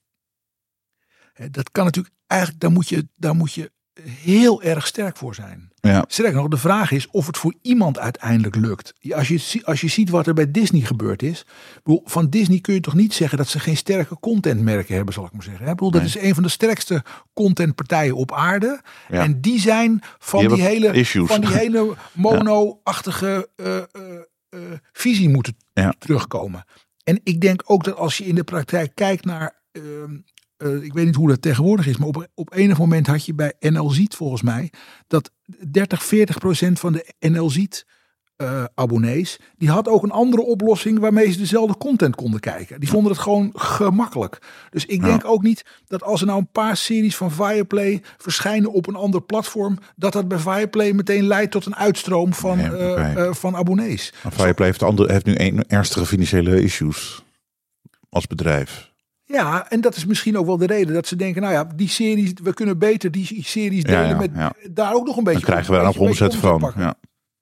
Dat 1.50 1.70
kan 1.70 1.84
natuurlijk 1.84 2.14
eigenlijk, 2.26 2.60
daar 2.60 2.72
moet 2.72 2.88
je, 2.88 3.08
daar 3.16 3.34
moet 3.34 3.52
je 3.52 3.72
heel 4.00 4.62
erg 4.62 4.86
sterk 4.86 5.16
voor 5.16 5.34
zijn. 5.34 5.71
Ja. 5.88 6.04
Sterker 6.08 6.34
nog, 6.34 6.48
de 6.48 6.56
vraag 6.56 6.90
is 6.90 7.08
of 7.10 7.26
het 7.26 7.38
voor 7.38 7.54
iemand 7.62 7.98
uiteindelijk 7.98 8.56
lukt. 8.56 8.92
Als 9.10 9.28
je, 9.28 9.60
als 9.64 9.80
je 9.80 9.88
ziet 9.88 10.10
wat 10.10 10.26
er 10.26 10.34
bij 10.34 10.50
Disney 10.50 10.80
gebeurd 10.80 11.22
is. 11.22 11.46
bedoel, 11.82 12.02
Van 12.04 12.30
Disney 12.30 12.60
kun 12.60 12.74
je 12.74 12.80
toch 12.80 12.94
niet 12.94 13.14
zeggen 13.14 13.38
dat 13.38 13.48
ze 13.48 13.60
geen 13.60 13.76
sterke 13.76 14.18
contentmerken 14.20 14.94
hebben, 14.94 15.14
zal 15.14 15.24
ik 15.24 15.32
maar 15.32 15.42
zeggen. 15.42 15.62
Ik 15.66 15.72
bedoel, 15.72 15.90
dat 15.90 16.02
is 16.02 16.16
een 16.18 16.34
van 16.34 16.42
de 16.42 16.48
sterkste 16.48 17.04
contentpartijen 17.34 18.14
op 18.16 18.32
aarde. 18.32 18.80
Ja. 19.08 19.22
En 19.22 19.40
die 19.40 19.60
zijn 19.60 20.00
van 20.18 20.48
Die 20.48 20.62
hele, 20.62 20.92
issues. 20.92 21.28
van 21.28 21.40
die 21.40 21.50
hele 21.52 21.94
mono-achtige 22.12 23.48
eh, 23.56 23.76
eh, 23.76 23.84
eh, 24.48 24.58
visie 24.92 25.28
moeten 25.28 25.56
Ja. 25.72 25.94
terugkomen. 25.98 26.64
En 27.04 27.20
ik 27.24 27.40
denk 27.40 27.62
ook 27.66 27.84
dat 27.84 27.96
als 27.96 28.16
je 28.18 28.24
in 28.24 28.34
de 28.34 28.44
praktijk 28.44 28.94
kijkt 28.94 29.24
naar. 29.24 29.60
Eh, 30.62 30.82
ik 30.82 30.92
weet 30.92 31.06
niet 31.06 31.14
hoe 31.14 31.28
dat 31.28 31.42
tegenwoordig 31.42 31.86
is, 31.86 31.96
maar 31.96 32.08
op, 32.08 32.26
op 32.34 32.54
enig 32.54 32.78
moment 32.78 33.06
had 33.06 33.24
je 33.26 33.34
bij 33.34 33.52
NL 33.60 33.90
Ziet 33.90 34.14
volgens 34.14 34.42
mij 34.42 34.70
dat 35.06 35.30
30, 35.70 36.04
40 36.04 36.38
procent 36.38 36.80
van 36.80 36.92
de 36.92 37.14
NL 37.28 37.50
Ziet 37.50 37.86
eh, 38.36 38.64
abonnees, 38.74 39.38
die 39.56 39.70
had 39.70 39.88
ook 39.88 40.02
een 40.02 40.10
andere 40.10 40.42
oplossing 40.42 40.98
waarmee 40.98 41.30
ze 41.32 41.38
dezelfde 41.38 41.76
content 41.76 42.14
konden 42.16 42.40
kijken. 42.40 42.80
Die 42.80 42.88
vonden 42.88 43.12
het 43.12 43.20
gewoon 43.20 43.50
gemakkelijk. 43.54 44.38
Dus 44.70 44.86
ik 44.86 45.00
Ja. 45.00 45.06
denk 45.06 45.24
ook 45.24 45.42
niet 45.42 45.64
dat 45.86 46.02
als 46.02 46.20
er 46.20 46.26
nou 46.26 46.38
een 46.38 46.50
paar 46.52 46.76
series 46.76 47.16
van 47.16 47.30
Viaplay 47.30 48.02
verschijnen 48.18 48.72
op 48.72 48.86
een 48.88 48.94
ander 48.94 49.22
platform, 49.22 49.78
dat 49.96 50.12
dat 50.12 50.28
bij 50.28 50.38
Viaplay 50.38 50.92
meteen 50.92 51.22
leidt 51.26 51.50
tot 51.52 51.66
een 51.66 51.76
uitstroom 51.76 52.32
van, 52.34 52.56
Nee, 52.56 52.66
eh, 52.70 53.32
van 53.34 53.56
abonnees. 53.56 54.12
Maar 54.22 54.32
Viaplay 54.32 54.66
heeft, 54.68 54.82
andere, 54.82 55.12
heeft 55.12 55.26
nu 55.26 55.34
een, 55.36 55.64
ernstige 55.66 56.06
financiële 56.06 56.62
issues 56.62 57.22
als 58.08 58.26
bedrijf. 58.26 58.91
Ja, 59.24 59.70
en 59.70 59.80
dat 59.80 59.96
is 59.96 60.04
misschien 60.04 60.38
ook 60.38 60.46
wel 60.46 60.56
de 60.56 60.66
reden 60.66 60.94
dat 60.94 61.06
ze 61.06 61.16
denken, 61.16 61.42
nou 61.42 61.54
ja, 61.54 61.64
die 61.64 61.88
series, 61.88 62.32
we 62.42 62.54
kunnen 62.54 62.78
beter 62.78 63.10
die 63.10 63.44
series 63.44 63.82
Ja, 63.82 63.88
delen 63.88 64.08
ja, 64.08 64.16
met 64.16 64.30
ja. 64.34 64.52
daar 64.70 64.94
ook 64.94 65.06
nog 65.06 65.16
een 65.16 65.24
beetje. 65.24 65.40
Dan 65.40 65.50
krijgen 65.50 65.70
we 65.70 65.76
daar 65.76 65.86
nog 65.86 65.96
omzet 65.98 66.36
van. 66.36 66.72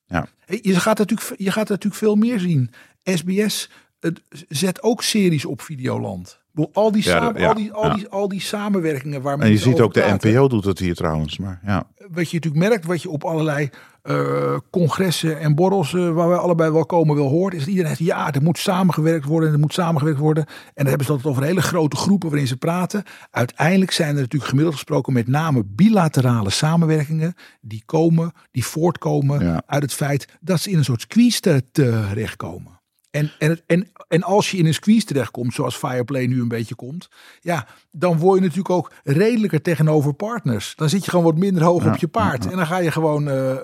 Ja. 0.07 0.27
Hey, 0.39 0.59
Je 0.63 0.81
gaat, 0.81 0.99
natuurlijk, 0.99 1.33
je 1.37 1.51
gaat 1.51 1.69
natuurlijk 1.69 2.01
veel 2.01 2.15
meer 2.15 2.41
zien. 2.41 2.71
SBS 3.05 3.71
het 4.01 4.23
zet 4.49 4.83
ook 4.83 5.03
series 5.03 5.45
op 5.45 5.63
Videoland. 5.63 6.40
Al 6.73 6.93
die, 6.93 7.03
samen, 7.03 7.41
ja, 7.41 7.49
al, 7.49 7.55
die, 7.55 7.73
al, 7.73 7.87
ja. 7.87 7.95
die, 7.95 8.09
al 8.09 8.29
die 8.29 8.41
samenwerkingen 8.41 9.23
waarmee 9.23 9.47
En 9.47 9.53
je 9.53 9.59
ziet 9.59 9.81
ook 9.81 9.95
de. 9.95 10.17
NPO 10.21 10.49
doet 10.49 10.65
het 10.65 10.79
hier 10.79 10.95
trouwens. 10.95 11.39
Maar 11.39 11.61
ja, 11.65 11.87
Wat 11.97 12.31
je 12.31 12.37
natuurlijk 12.37 12.69
merkt, 12.69 12.85
wat 12.87 13.03
je 13.03 13.11
op 13.11 13.25
allerlei 13.25 13.71
eh, 14.03 14.57
congressen 14.71 15.41
en 15.41 15.55
borrels 15.55 15.95
eh, 15.95 16.13
waar 16.13 16.29
we 16.29 16.37
allebei 16.37 16.71
wel 16.71 16.87
komen 16.87 17.17
wel 17.17 17.29
hoort, 17.29 17.53
is 17.55 17.59
dat 17.59 17.69
iedereen 17.69 17.97
zegt 17.97 18.09
ja, 18.09 18.33
er 18.33 18.43
moet 18.43 18.59
samengewerkt 18.59 19.25
worden, 19.25 19.53
er 19.53 19.59
moet 19.59 19.73
samengewerkt 19.73 20.19
worden. 20.21 20.45
En 20.47 20.53
dan 20.75 20.87
hebben 20.87 21.07
ze 21.07 21.13
dat 21.13 21.25
over 21.25 21.43
hele 21.43 21.63
grote 21.63 21.97
groepen 21.97 22.29
waarin 22.29 22.47
ze 22.49 22.57
praten. 22.57 23.03
Uiteindelijk 23.31 23.91
zijn 23.91 24.09
er 24.15 24.21
natuurlijk 24.21 24.51
gemiddeld 24.51 24.75
gesproken 24.75 25.13
met 25.13 25.29
name 25.29 25.65
bilaterale 25.67 26.51
samenwerkingen 26.51 27.35
die 27.61 27.83
komen, 27.87 28.33
die 28.51 28.65
voortkomen 28.65 29.63
uit 29.67 29.83
het 29.83 29.93
feit 29.95 30.29
dat 30.41 30.61
ze 30.61 30.71
in 30.71 30.79
een 30.79 30.85
soort 30.85 31.01
squeeze 31.01 31.41
te- 31.41 31.65
terechtkomen. 31.73 32.80
En, 33.11 33.31
en, 33.39 33.61
en, 33.67 33.93
en 34.09 34.23
als 34.23 34.51
je 34.51 34.57
in 34.57 34.67
een 34.67 34.75
squeeze 34.75 35.07
terechtkomt, 35.07 35.55
zoals 35.55 35.77
Fireplay 35.77 36.27
nu 36.27 36.41
een 36.41 36.49
beetje 36.49 36.75
komt, 36.75 37.09
ja, 37.41 37.67
dan 37.91 38.19
word 38.19 38.35
je 38.39 38.41
natuurlijk 38.41 38.75
ook 38.75 38.93
redelijker 39.05 39.63
tegenover 39.63 40.15
partners. 40.15 40.73
Dan 40.77 40.89
zit 40.89 41.05
je 41.05 41.11
gewoon 41.11 41.25
wat 41.25 41.37
minder 41.37 41.63
hoog 41.63 41.87
op 41.87 41.97
je 41.97 42.09
paard. 42.09 42.47
En 42.47 42.57
dan 42.57 42.67
ga 42.67 42.79
je 42.79 42.91
gewoon 42.91 43.29
eh, 43.29 43.51
eh, 43.51 43.61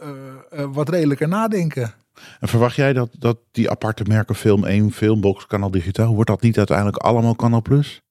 eh, 0.50 0.66
wat 0.72 0.88
redelijker 0.88 1.28
nadenken. 1.28 1.94
En 2.40 2.48
verwacht 2.48 2.76
jij 2.76 2.92
dat, 2.92 3.10
dat 3.18 3.38
die 3.50 3.70
aparte 3.70 4.04
merken 4.06 4.34
Film 4.34 4.64
1, 4.64 4.92
Filmbox, 4.92 5.46
Kanaal 5.46 5.70
Digitaal, 5.70 6.14
wordt 6.14 6.30
dat 6.30 6.40
niet 6.40 6.58
uiteindelijk 6.58 6.96
allemaal 6.96 7.34
Kanaal 7.34 7.62
Plus? 7.62 8.02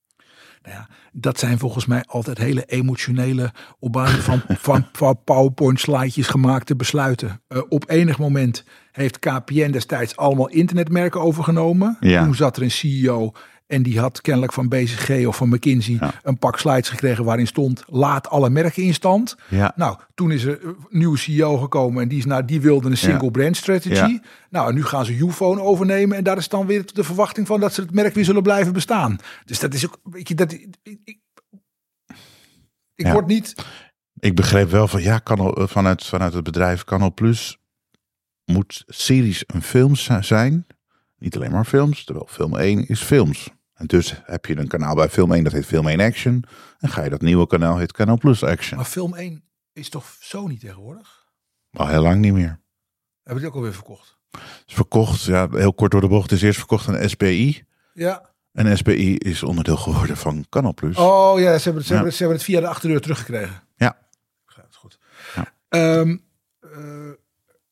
Nou 0.62 0.76
ja, 0.76 0.90
dat 1.18 1.40
zijn 1.40 1.60
volgens 1.60 1.86
mij 1.86 2.04
altijd 2.06 2.38
hele 2.38 2.66
emotionele, 2.66 3.52
op 3.80 3.92
basis 3.92 4.24
van, 4.24 4.42
van, 4.68 4.88
van 4.92 5.20
PowerPoint 5.24 5.80
slidejes 5.80 6.28
gemaakte 6.28 6.76
besluiten. 6.76 7.42
Eh, 7.48 7.62
op 7.70 7.90
enig 7.90 8.18
moment 8.18 8.64
heeft 8.92 9.20
KPN 9.20 9.72
destijds 9.72 10.16
allemaal 10.16 10.50
internetmerken 10.50 11.22
overgenomen. 11.22 11.98
Ja. 12.00 12.24
Toen 12.24 12.36
zat 12.36 12.58
er 12.58 12.64
een 12.64 12.72
CEO 12.72 13.32
en 13.68 13.84
die 13.84 14.00
had 14.00 14.22
kennelijk 14.22 14.54
van 14.54 14.68
BCG 14.70 15.26
of 15.28 15.36
van 15.38 15.50
McKinsey 15.50 15.98
Ja. 16.00 16.14
een 16.24 16.38
pak 16.38 16.60
slides 16.60 16.90
gekregen 16.90 17.24
waarin 17.24 17.48
stond 17.48 17.84
laat 17.88 18.30
alle 18.30 18.50
merken 18.50 18.84
in 18.84 18.94
stand. 18.94 19.36
Ja. 19.50 19.74
Nou, 19.76 19.98
toen 20.14 20.32
is 20.32 20.44
er 20.44 20.66
een 20.66 20.76
nieuwe 20.90 21.18
CEO 21.18 21.58
gekomen 21.58 22.02
en 22.04 22.08
die, 22.10 22.18
is 22.18 22.26
nou, 22.26 22.46
die 22.46 22.62
wilde 22.62 22.90
een 22.90 22.98
single 22.98 23.24
Ja. 23.26 23.30
brand 23.32 23.58
strategy. 23.58 24.20
Nou, 24.50 24.70
en 24.70 24.76
nu 24.76 24.84
gaan 24.84 25.06
ze 25.06 25.18
Ufone 25.18 25.62
overnemen 25.62 26.18
en 26.18 26.24
daar 26.24 26.38
is 26.38 26.50
dan 26.50 26.66
weer 26.66 26.94
de 26.94 27.04
verwachting 27.04 27.48
van 27.48 27.60
dat 27.60 27.74
ze 27.74 27.82
het 27.82 27.92
merk 27.94 28.14
weer 28.14 28.26
zullen 28.26 28.44
blijven 28.44 28.74
bestaan. 28.74 29.18
Dus 29.46 29.60
dat 29.60 29.74
is 29.74 29.86
ook, 29.86 29.98
weet 30.04 30.28
je, 30.28 30.36
dat 30.36 30.52
ik, 30.52 30.68
ik, 32.96 33.08
word 33.08 33.28
niet, 33.28 33.56
Ik 34.20 34.36
begreep 34.36 34.70
wel 34.70 34.88
van 34.88 35.02
ja, 35.02 35.20
Kanaal, 35.20 35.56
eh, 35.58 35.68
vanuit, 35.68 36.04
vanuit 36.06 36.34
het 36.34 36.44
bedrijf 36.44 36.84
Kanaal 36.84 37.14
Plus 37.14 37.58
moet 38.52 38.84
series 38.88 39.44
een 39.48 39.62
film 39.62 39.96
zi- 39.96 40.22
zijn. 40.22 40.66
Niet 41.18 41.36
alleen 41.36 41.52
maar 41.52 41.66
films, 41.66 42.04
terwijl 42.04 42.28
film 42.30 42.58
1 42.58 42.88
is 42.88 43.02
films. 43.02 43.50
En 43.74 43.86
dus 43.86 44.22
heb 44.24 44.46
je 44.46 44.58
een 44.58 44.68
kanaal 44.68 44.96
bij 44.96 45.10
film 45.10 45.34
1 45.34 45.44
dat 45.44 45.54
heet 45.54 45.66
Film 45.66 45.88
1 45.88 46.00
Action. 46.00 46.44
En 46.80 46.90
ga 46.90 47.04
je 47.04 47.10
dat 47.10 47.22
nieuwe 47.22 47.48
kanaal 47.48 47.78
heet 47.78 47.92
Kanaal 47.92 48.18
Plus 48.18 48.44
Action. 48.44 48.78
maar 48.78 48.86
film 48.86 49.14
1 49.16 49.44
is 49.74 49.90
toch 49.90 50.16
Sony 50.20 50.58
tegenwoordig? 50.58 51.26
Al 51.72 51.88
heel 51.88 52.02
lang 52.02 52.20
niet 52.22 52.34
meer. 52.34 52.60
Hebben 53.24 53.42
die 53.44 53.52
ook 53.52 53.58
alweer 53.58 53.74
verkocht? 53.74 54.18
is 54.66 54.74
verkocht, 54.74 55.24
ja, 55.24 55.50
heel 55.52 55.74
kort 55.74 55.92
door 55.92 56.02
de 56.02 56.08
bocht, 56.08 56.32
is 56.32 56.42
eerst 56.42 56.58
verkocht 56.58 56.88
aan 56.88 57.10
SPI. 57.10 57.64
Ja. 57.94 58.34
En 58.52 58.78
SPI 58.78 59.16
is 59.18 59.44
onderdeel 59.44 59.78
geworden 59.78 60.18
van 60.18 60.46
Canal 60.50 60.74
Plus. 60.74 60.98
Oh 60.98 61.40
ja, 61.40 61.58
ze 61.58 61.64
hebben, 61.64 61.74
het, 61.74 61.86
ze, 61.86 61.94
Ja. 61.94 61.94
hebben, 61.94 62.06
het, 62.06 62.14
ze 62.14 62.18
hebben 62.20 62.38
het 62.38 62.46
via 62.46 62.60
de 62.60 62.68
achterdeur 62.68 63.02
teruggekregen. 63.02 63.64
Ja. 63.76 63.98
Gaat 64.46 64.76
goed. 64.76 65.00
Ja. 65.36 65.54
Ehm, 65.70 66.18
eh, 66.60 67.08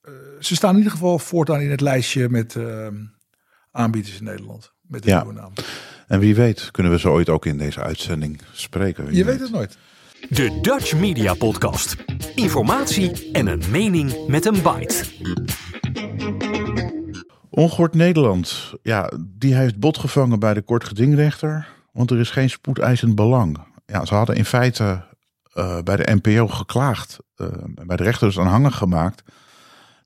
eh, 0.02 0.14
ze 0.40 0.56
staan 0.56 0.72
in 0.72 0.78
ieder 0.78 0.92
geval 0.92 1.20
voortaan 1.20 1.62
in 1.62 1.72
het 1.72 1.82
lijstje 1.82 2.30
met 2.30 2.56
ehm, 2.56 2.96
aanbieders 3.74 4.18
in 4.18 4.24
Nederland. 4.24 4.72
Met 4.82 5.04
de 5.04 5.10
Ja. 5.10 5.24
nieuwe 5.24 5.40
naam. 5.40 5.54
En 6.08 6.20
wie 6.20 6.36
weet 6.36 6.72
kunnen 6.72 6.92
we 6.92 7.00
ze 7.00 7.10
ooit 7.10 7.30
ook 7.30 7.46
in 7.46 7.58
deze 7.58 7.82
uitzending 7.82 8.42
spreken. 8.52 9.16
Je 9.16 9.24
weet 9.26 9.40
het 9.40 9.52
nooit. 9.52 9.78
De 10.30 10.60
Dutch 10.62 10.96
Media 10.96 11.34
Podcast. 11.34 11.96
Informatie 12.36 13.32
en 13.32 13.48
een 13.48 13.64
mening 13.72 14.28
met 14.28 14.46
een 14.46 14.54
bite. 14.62 15.04
Ongehoord 17.50 17.94
Nederland, 17.94 18.74
ja, 18.82 19.12
die 19.20 19.56
heeft 19.56 19.80
bot 19.80 19.98
gevangen 19.98 20.40
bij 20.40 20.54
de 20.54 20.62
kortgedingrechter, 20.62 21.68
want 21.92 22.12
er 22.12 22.20
is 22.20 22.30
geen 22.30 22.50
spoedeisend 22.50 23.16
belang. 23.16 23.58
Ja, 23.86 24.06
ze 24.06 24.16
hadden 24.16 24.36
in 24.36 24.46
feite 24.46 25.06
eh, 25.54 25.82
bij 25.82 25.96
de 25.96 26.16
NPO 26.22 26.48
geklaagd, 26.48 27.18
eh, 27.36 27.48
bij 27.86 27.98
de 27.98 28.04
rechter 28.04 28.28
dus 28.28 28.40
aanhangig 28.40 28.76
gemaakt, 28.78 29.24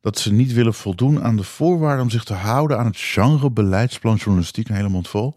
dat 0.02 0.20
ze 0.20 0.34
niet 0.34 0.54
willen 0.54 0.74
voldoen 0.74 1.24
aan 1.24 1.36
de 1.36 1.44
voorwaarden 1.44 2.04
om 2.04 2.10
zich 2.10 2.24
te 2.24 2.34
houden 2.34 2.78
aan 2.80 2.86
het 2.86 2.98
genre 2.98 3.52
beleidsplan 3.52 4.16
journalistiek, 4.16 4.70
een 4.70 4.76
hele 4.76 4.90
mond 4.90 5.08
vol. 5.08 5.34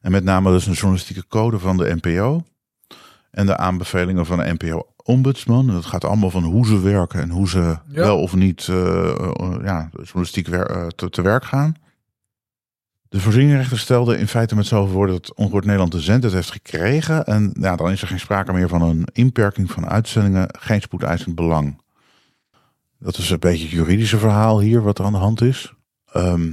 En 0.00 0.10
met 0.10 0.24
name 0.24 0.50
dus 0.50 0.66
een 0.66 0.72
journalistieke 0.72 1.26
code 1.26 1.58
van 1.58 1.76
de 1.76 1.98
NPO 2.00 2.42
en 3.30 3.46
de 3.46 3.56
aanbevelingen 3.56 4.26
van 4.26 4.38
de 4.38 4.54
NPO-ombudsman. 4.58 5.66
Dat 5.66 5.86
gaat 5.86 6.04
allemaal 6.04 6.30
van 6.30 6.44
hoe 6.44 6.66
ze 6.66 6.80
werken 6.80 7.20
en 7.20 7.30
hoe 7.30 7.48
ze 7.48 7.78
wel 7.86 8.20
of 8.20 8.34
niet 8.34 8.66
eh, 8.68 9.08
eh, 9.08 9.58
ja, 9.62 9.90
journalistiek 9.92 10.46
wer- 10.48 10.70
eh, 10.70 10.86
te, 10.86 11.10
te 11.10 11.22
werk 11.22 11.44
gaan. 11.44 11.74
De 13.08 13.20
voorzieningrechter 13.20 13.78
stelde 13.78 14.18
in 14.18 14.28
feite 14.28 14.54
met 14.54 14.66
zoveel 14.66 14.94
woorden 14.94 15.14
dat 15.14 15.34
Ongehoord 15.34 15.64
Nederland 15.64 15.92
de 15.92 16.00
zendtijd 16.00 16.32
heeft 16.32 16.50
gekregen. 16.50 17.24
En 17.24 17.50
ja, 17.60 17.76
dan 17.76 17.90
is 17.90 18.02
er 18.02 18.08
geen 18.08 18.20
sprake 18.20 18.52
meer 18.52 18.68
van 18.68 18.82
een 18.82 19.06
inperking 19.12 19.70
van 19.70 19.88
uitzendingen, 19.88 20.48
geen 20.58 20.80
spoedeisend 20.80 21.34
belang. 21.34 21.80
Dat 22.98 23.18
is 23.18 23.30
een 23.30 23.38
beetje 23.38 23.64
het 23.64 23.72
juridische 23.74 24.18
verhaal 24.18 24.60
hier 24.60 24.82
wat 24.82 24.98
er 24.98 25.04
aan 25.04 25.12
de 25.12 25.18
hand 25.18 25.40
is. 25.40 25.72
Ehm, 26.12 26.52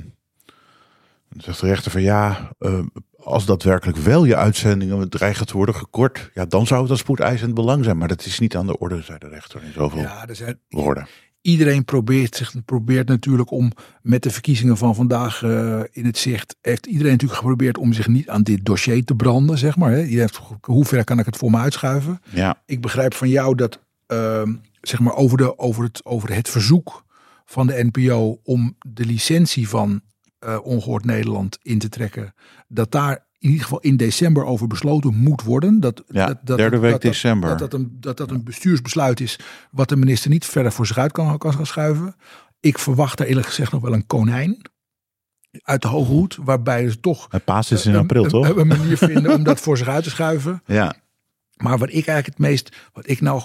dan 1.29 1.41
zegt 1.41 1.59
de 1.59 1.67
rechter 1.67 1.91
van 1.91 2.01
ja, 2.01 2.51
eh, 2.59 2.79
als 3.17 3.45
daadwerkelijk 3.45 3.97
wel 3.97 4.25
je 4.25 4.35
uitzendingen 4.35 5.09
dreigen 5.09 5.45
te 5.45 5.57
worden 5.57 5.75
gekort, 5.75 6.31
ja, 6.33 6.45
dan 6.45 6.67
zou 6.67 6.81
het 6.81 6.91
een 6.91 6.97
spoedeisend 6.97 7.53
belang 7.53 7.83
zijn. 7.83 7.97
Maar 7.97 8.07
dat 8.07 8.25
is 8.25 8.39
niet 8.39 8.55
aan 8.55 8.67
de 8.67 8.77
orde, 8.77 9.01
zei 9.01 9.17
de 9.17 9.27
rechter 9.27 9.63
in 9.63 9.71
zoveel 9.73 9.99
Ja, 10.01 10.27
er 10.27 10.35
zijn, 10.35 10.59
woorden. 10.69 11.07
iedereen 11.41 11.85
probeert, 11.85 12.35
zich, 12.35 12.53
probeert 12.65 13.07
natuurlijk 13.07 13.51
om 13.51 13.71
met 14.01 14.23
de 14.23 14.29
verkiezingen 14.29 14.77
van 14.77 14.95
vandaag 14.95 15.43
eh, 15.43 15.79
in 15.91 16.05
het 16.05 16.17
zicht. 16.17 16.55
Heeft 16.61 16.85
iedereen 16.85 17.11
natuurlijk 17.11 17.39
geprobeerd 17.39 17.77
om 17.77 17.93
zich 17.93 18.07
niet 18.07 18.29
aan 18.29 18.43
dit 18.43 18.65
dossier 18.65 19.03
te 19.05 19.15
branden, 19.15 19.57
zeg 19.57 19.75
maar. 19.77 19.91
Hè. 19.91 20.01
Heeft, 20.01 20.39
hoe 20.61 20.85
ver 20.85 21.03
kan 21.03 21.19
ik 21.19 21.25
het 21.25 21.37
voor 21.37 21.51
me 21.51 21.57
uitschuiven? 21.57 22.21
Ja, 22.29 22.61
Ik 22.65 22.81
begrijp 22.81 23.13
van 23.13 23.29
jou 23.29 23.55
dat 23.55 23.79
ehm, 24.07 24.53
zeg 24.81 24.99
maar 24.99 25.15
over, 25.15 25.37
de, 25.37 25.57
over, 25.59 25.83
het, 25.83 26.05
over 26.05 26.33
het 26.33 26.49
verzoek 26.49 27.05
van 27.45 27.67
de 27.67 27.89
NPO 27.91 28.39
om 28.43 28.77
de 28.87 29.05
licentie 29.05 29.69
van 29.69 30.01
eh 30.39 30.57
Ongehoord 30.63 31.05
Nederland 31.05 31.57
in 31.61 31.79
te 31.79 31.89
trekken, 31.89 32.33
dat 32.67 32.91
daar 32.91 33.25
in 33.39 33.49
ieder 33.49 33.63
geval 33.63 33.79
in 33.79 33.97
december 33.97 34.45
over 34.45 34.67
besloten 34.67 35.15
moet 35.15 35.41
worden. 35.43 35.79
Dat, 35.79 36.03
Ja, 36.07 36.25
dat, 36.27 36.39
dat, 36.43 36.57
derde 36.57 36.77
week 36.79 36.91
dat, 36.91 37.01
december. 37.01 37.49
Dat 37.49 37.59
dat, 37.59 37.73
een, 37.73 37.97
dat 37.99 38.17
dat 38.17 38.31
een 38.31 38.43
bestuursbesluit 38.43 39.19
is 39.19 39.39
wat 39.71 39.89
de 39.89 39.95
minister 39.95 40.29
niet 40.29 40.45
verder 40.45 40.71
voor 40.71 40.87
zich 40.87 40.97
uit 40.97 41.11
kan, 41.11 41.37
kan 41.37 41.53
gaan 41.53 41.65
schuiven. 41.65 42.15
Ik 42.59 42.79
verwacht 42.79 43.17
daar 43.17 43.27
eerlijk 43.27 43.47
gezegd 43.47 43.71
nog 43.71 43.81
wel 43.81 43.93
een 43.93 44.05
konijn 44.07 44.61
uit 45.63 45.81
de 45.81 45.87
hoge 45.87 46.11
hoed. 46.11 46.37
Waarbij 46.41 46.89
ze 46.89 46.99
toch 46.99 47.27
Het 47.29 47.43
paas 47.45 47.71
is 47.71 47.85
in 47.85 47.93
een- 47.93 47.99
april, 47.99 48.23
een, 48.23 48.29
toch? 48.29 48.55
een 48.55 48.67
manier 48.67 48.97
vinden 48.97 49.33
om 49.33 49.43
dat 49.43 49.59
voor 49.59 49.77
zich 49.77 49.87
uit 49.87 50.03
te 50.03 50.09
schuiven. 50.09 50.61
Ja. 50.79 50.95
Maar 51.55 51.77
wat 51.77 51.87
ik 51.89 51.93
eigenlijk 51.93 52.25
het 52.25 52.37
meest, 52.39 52.75
wat 52.93 53.09
ik 53.09 53.21
nou 53.21 53.43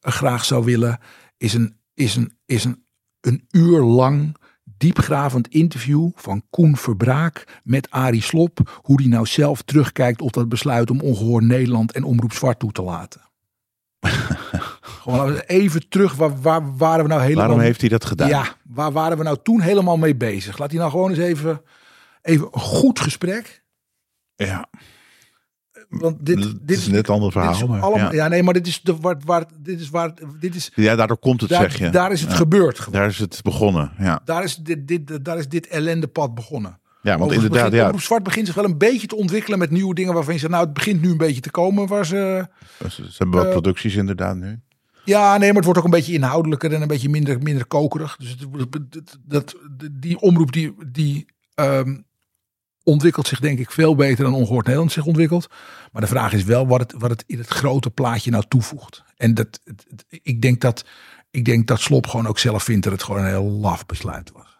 graag 0.00 0.44
zou 0.44 0.64
willen, 0.64 0.98
is 1.36 1.54
een, 1.54 1.76
is 1.94 2.16
een, 2.16 2.38
is 2.46 2.64
een, 2.64 2.84
een 3.20 3.46
uur 3.50 3.80
lang 3.80 4.36
diepgravend 4.78 5.48
interview 5.48 6.10
van 6.14 6.42
Koen 6.50 6.76
Verbraak 6.76 7.60
met 7.62 7.90
Arie 7.90 8.22
Slop. 8.22 8.80
Hoe 8.82 8.96
die 8.96 9.08
nou 9.08 9.26
zelf 9.26 9.62
terugkijkt 9.62 10.20
op 10.20 10.32
dat 10.32 10.48
besluit 10.48 10.90
om 10.90 11.00
ongehoord 11.00 11.44
Nederland 11.44 11.92
en 11.92 12.04
Omroep 12.04 12.32
Zwart 12.32 12.58
toe 12.58 12.72
te 12.72 12.82
laten. 12.82 13.20
Gewoon 14.80 15.38
even 15.38 15.88
terug, 15.88 16.14
waar, 16.14 16.40
waar 16.40 16.76
waren 16.76 17.02
we 17.02 17.08
nou 17.08 17.22
helemaal... 17.22 17.44
Waarom 17.44 17.64
heeft 17.64 17.80
hij 17.80 17.88
dat 17.88 18.04
gedaan? 18.04 18.28
Ja, 18.28 18.56
waar 18.62 18.92
waren 18.92 19.18
we 19.18 19.24
nou 19.24 19.36
toen 19.42 19.60
helemaal 19.60 19.96
mee 19.96 20.16
bezig? 20.16 20.58
Laat 20.58 20.70
hij 20.70 20.78
nou 20.78 20.90
gewoon 20.90 21.10
eens 21.10 21.18
even, 21.18 21.62
even 22.22 22.48
een 22.50 22.60
goed 22.60 23.00
gesprek. 23.00 23.64
Ja. 24.36 24.68
Want 26.00 26.26
dit, 26.26 26.54
dit 26.62 26.78
is 26.78 26.86
net 26.88 27.08
een 27.08 27.14
ander 27.14 27.32
verhaal. 27.32 27.66
maar 27.66 27.80
allemaal, 27.80 28.08
ja. 28.12 28.12
ja. 28.12 28.28
nee, 28.28 28.42
maar 28.42 28.54
dit 28.54 28.66
is 28.66 28.80
de 28.82 28.96
waar, 29.00 29.16
waar 29.24 29.44
dit 29.62 29.80
is 29.80 29.90
waar 29.90 30.12
dit 30.40 30.54
is 30.54 30.72
ja, 30.74 30.96
daardoor 30.96 31.18
komt 31.18 31.40
het, 31.40 31.50
daar, 31.50 31.60
zeg 31.70 31.78
je. 31.78 31.90
daar 31.90 32.12
is 32.12 32.20
het 32.20 32.30
Ja. 32.30 32.36
gebeurd. 32.36 32.78
gewoon. 32.78 33.00
Daar 33.00 33.08
is 33.08 33.18
het 33.18 33.40
begonnen, 33.42 33.92
ja. 33.98 34.20
Daar 34.24 34.44
is 34.44 34.56
dit, 34.56 34.88
dit, 34.88 35.24
daar 35.24 35.38
is 35.38 35.48
dit 35.48 35.66
ellendepad 35.68 36.34
begonnen. 36.34 36.78
Ja, 37.02 37.12
want 37.18 37.22
Overigens 37.22 37.44
inderdaad, 37.46 37.70
begint, 37.70 37.82
ja. 37.82 37.86
Omroep 37.86 38.06
Zwart 38.06 38.22
begint 38.22 38.46
zich 38.46 38.54
wel 38.54 38.64
een 38.64 38.78
beetje 38.78 39.06
te 39.06 39.16
ontwikkelen 39.16 39.58
met 39.58 39.70
nieuwe 39.70 39.94
dingen 39.94 40.14
waarvan 40.14 40.32
je 40.34 40.40
zegt, 40.40 40.52
nou, 40.52 40.64
het 40.64 40.72
begint 40.74 41.02
nu 41.02 41.10
een 41.10 41.16
beetje 41.16 41.40
te 41.40 41.50
komen. 41.50 41.86
Waar 41.86 42.06
ze, 42.06 42.48
Ze 42.78 42.88
ze 42.90 43.02
hebben 43.18 43.36
wat 43.36 43.46
Eh, 43.46 43.50
producties 43.52 43.94
inderdaad 43.94 44.36
nu. 44.36 44.60
ja, 45.04 45.30
nee, 45.36 45.46
maar 45.46 45.54
het 45.56 45.64
wordt 45.64 45.78
ook 45.78 45.84
een 45.84 45.90
beetje 45.90 46.12
inhoudelijker 46.12 46.72
en 46.72 46.82
een 46.82 46.88
beetje 46.88 47.08
minder, 47.08 47.42
minder 47.42 47.66
kokerig. 47.66 48.16
Dus 48.16 48.30
het, 48.30 48.46
dat, 48.70 49.12
dat, 49.26 49.88
die 49.92 50.20
omroep 50.20 50.52
die, 50.52 50.74
die 50.92 51.26
ehm, 51.54 51.96
ontwikkelt 52.86 53.26
zich 53.26 53.40
denk 53.40 53.58
ik 53.58 53.70
veel 53.70 53.94
beter 53.94 54.24
dan 54.24 54.34
Ongehoord 54.34 54.64
Nederland 54.64 54.92
zich 54.92 55.06
ontwikkelt. 55.06 55.46
Maar 55.92 56.02
de 56.02 56.08
vraag 56.08 56.32
is 56.32 56.44
wel 56.44 56.66
wat 56.66 56.80
het, 56.80 56.94
wat 56.98 57.10
het 57.10 57.24
in 57.26 57.38
het 57.38 57.48
grote 57.48 57.90
plaatje 57.90 58.30
nou 58.30 58.44
toevoegt. 58.48 59.02
En 59.16 59.34
dat, 59.34 59.60
ik, 60.08 60.42
denk 60.42 60.60
dat, 60.60 60.84
ik 61.30 61.44
denk 61.44 61.66
dat 61.66 61.80
Slop 61.80 62.06
gewoon 62.06 62.26
ook 62.26 62.38
zelf 62.38 62.62
vindt 62.62 62.82
dat 62.82 62.92
het 62.92 63.02
gewoon 63.02 63.20
een 63.20 63.28
heel 63.28 63.50
laf 63.50 63.86
besluit 63.86 64.32
was. 64.32 64.58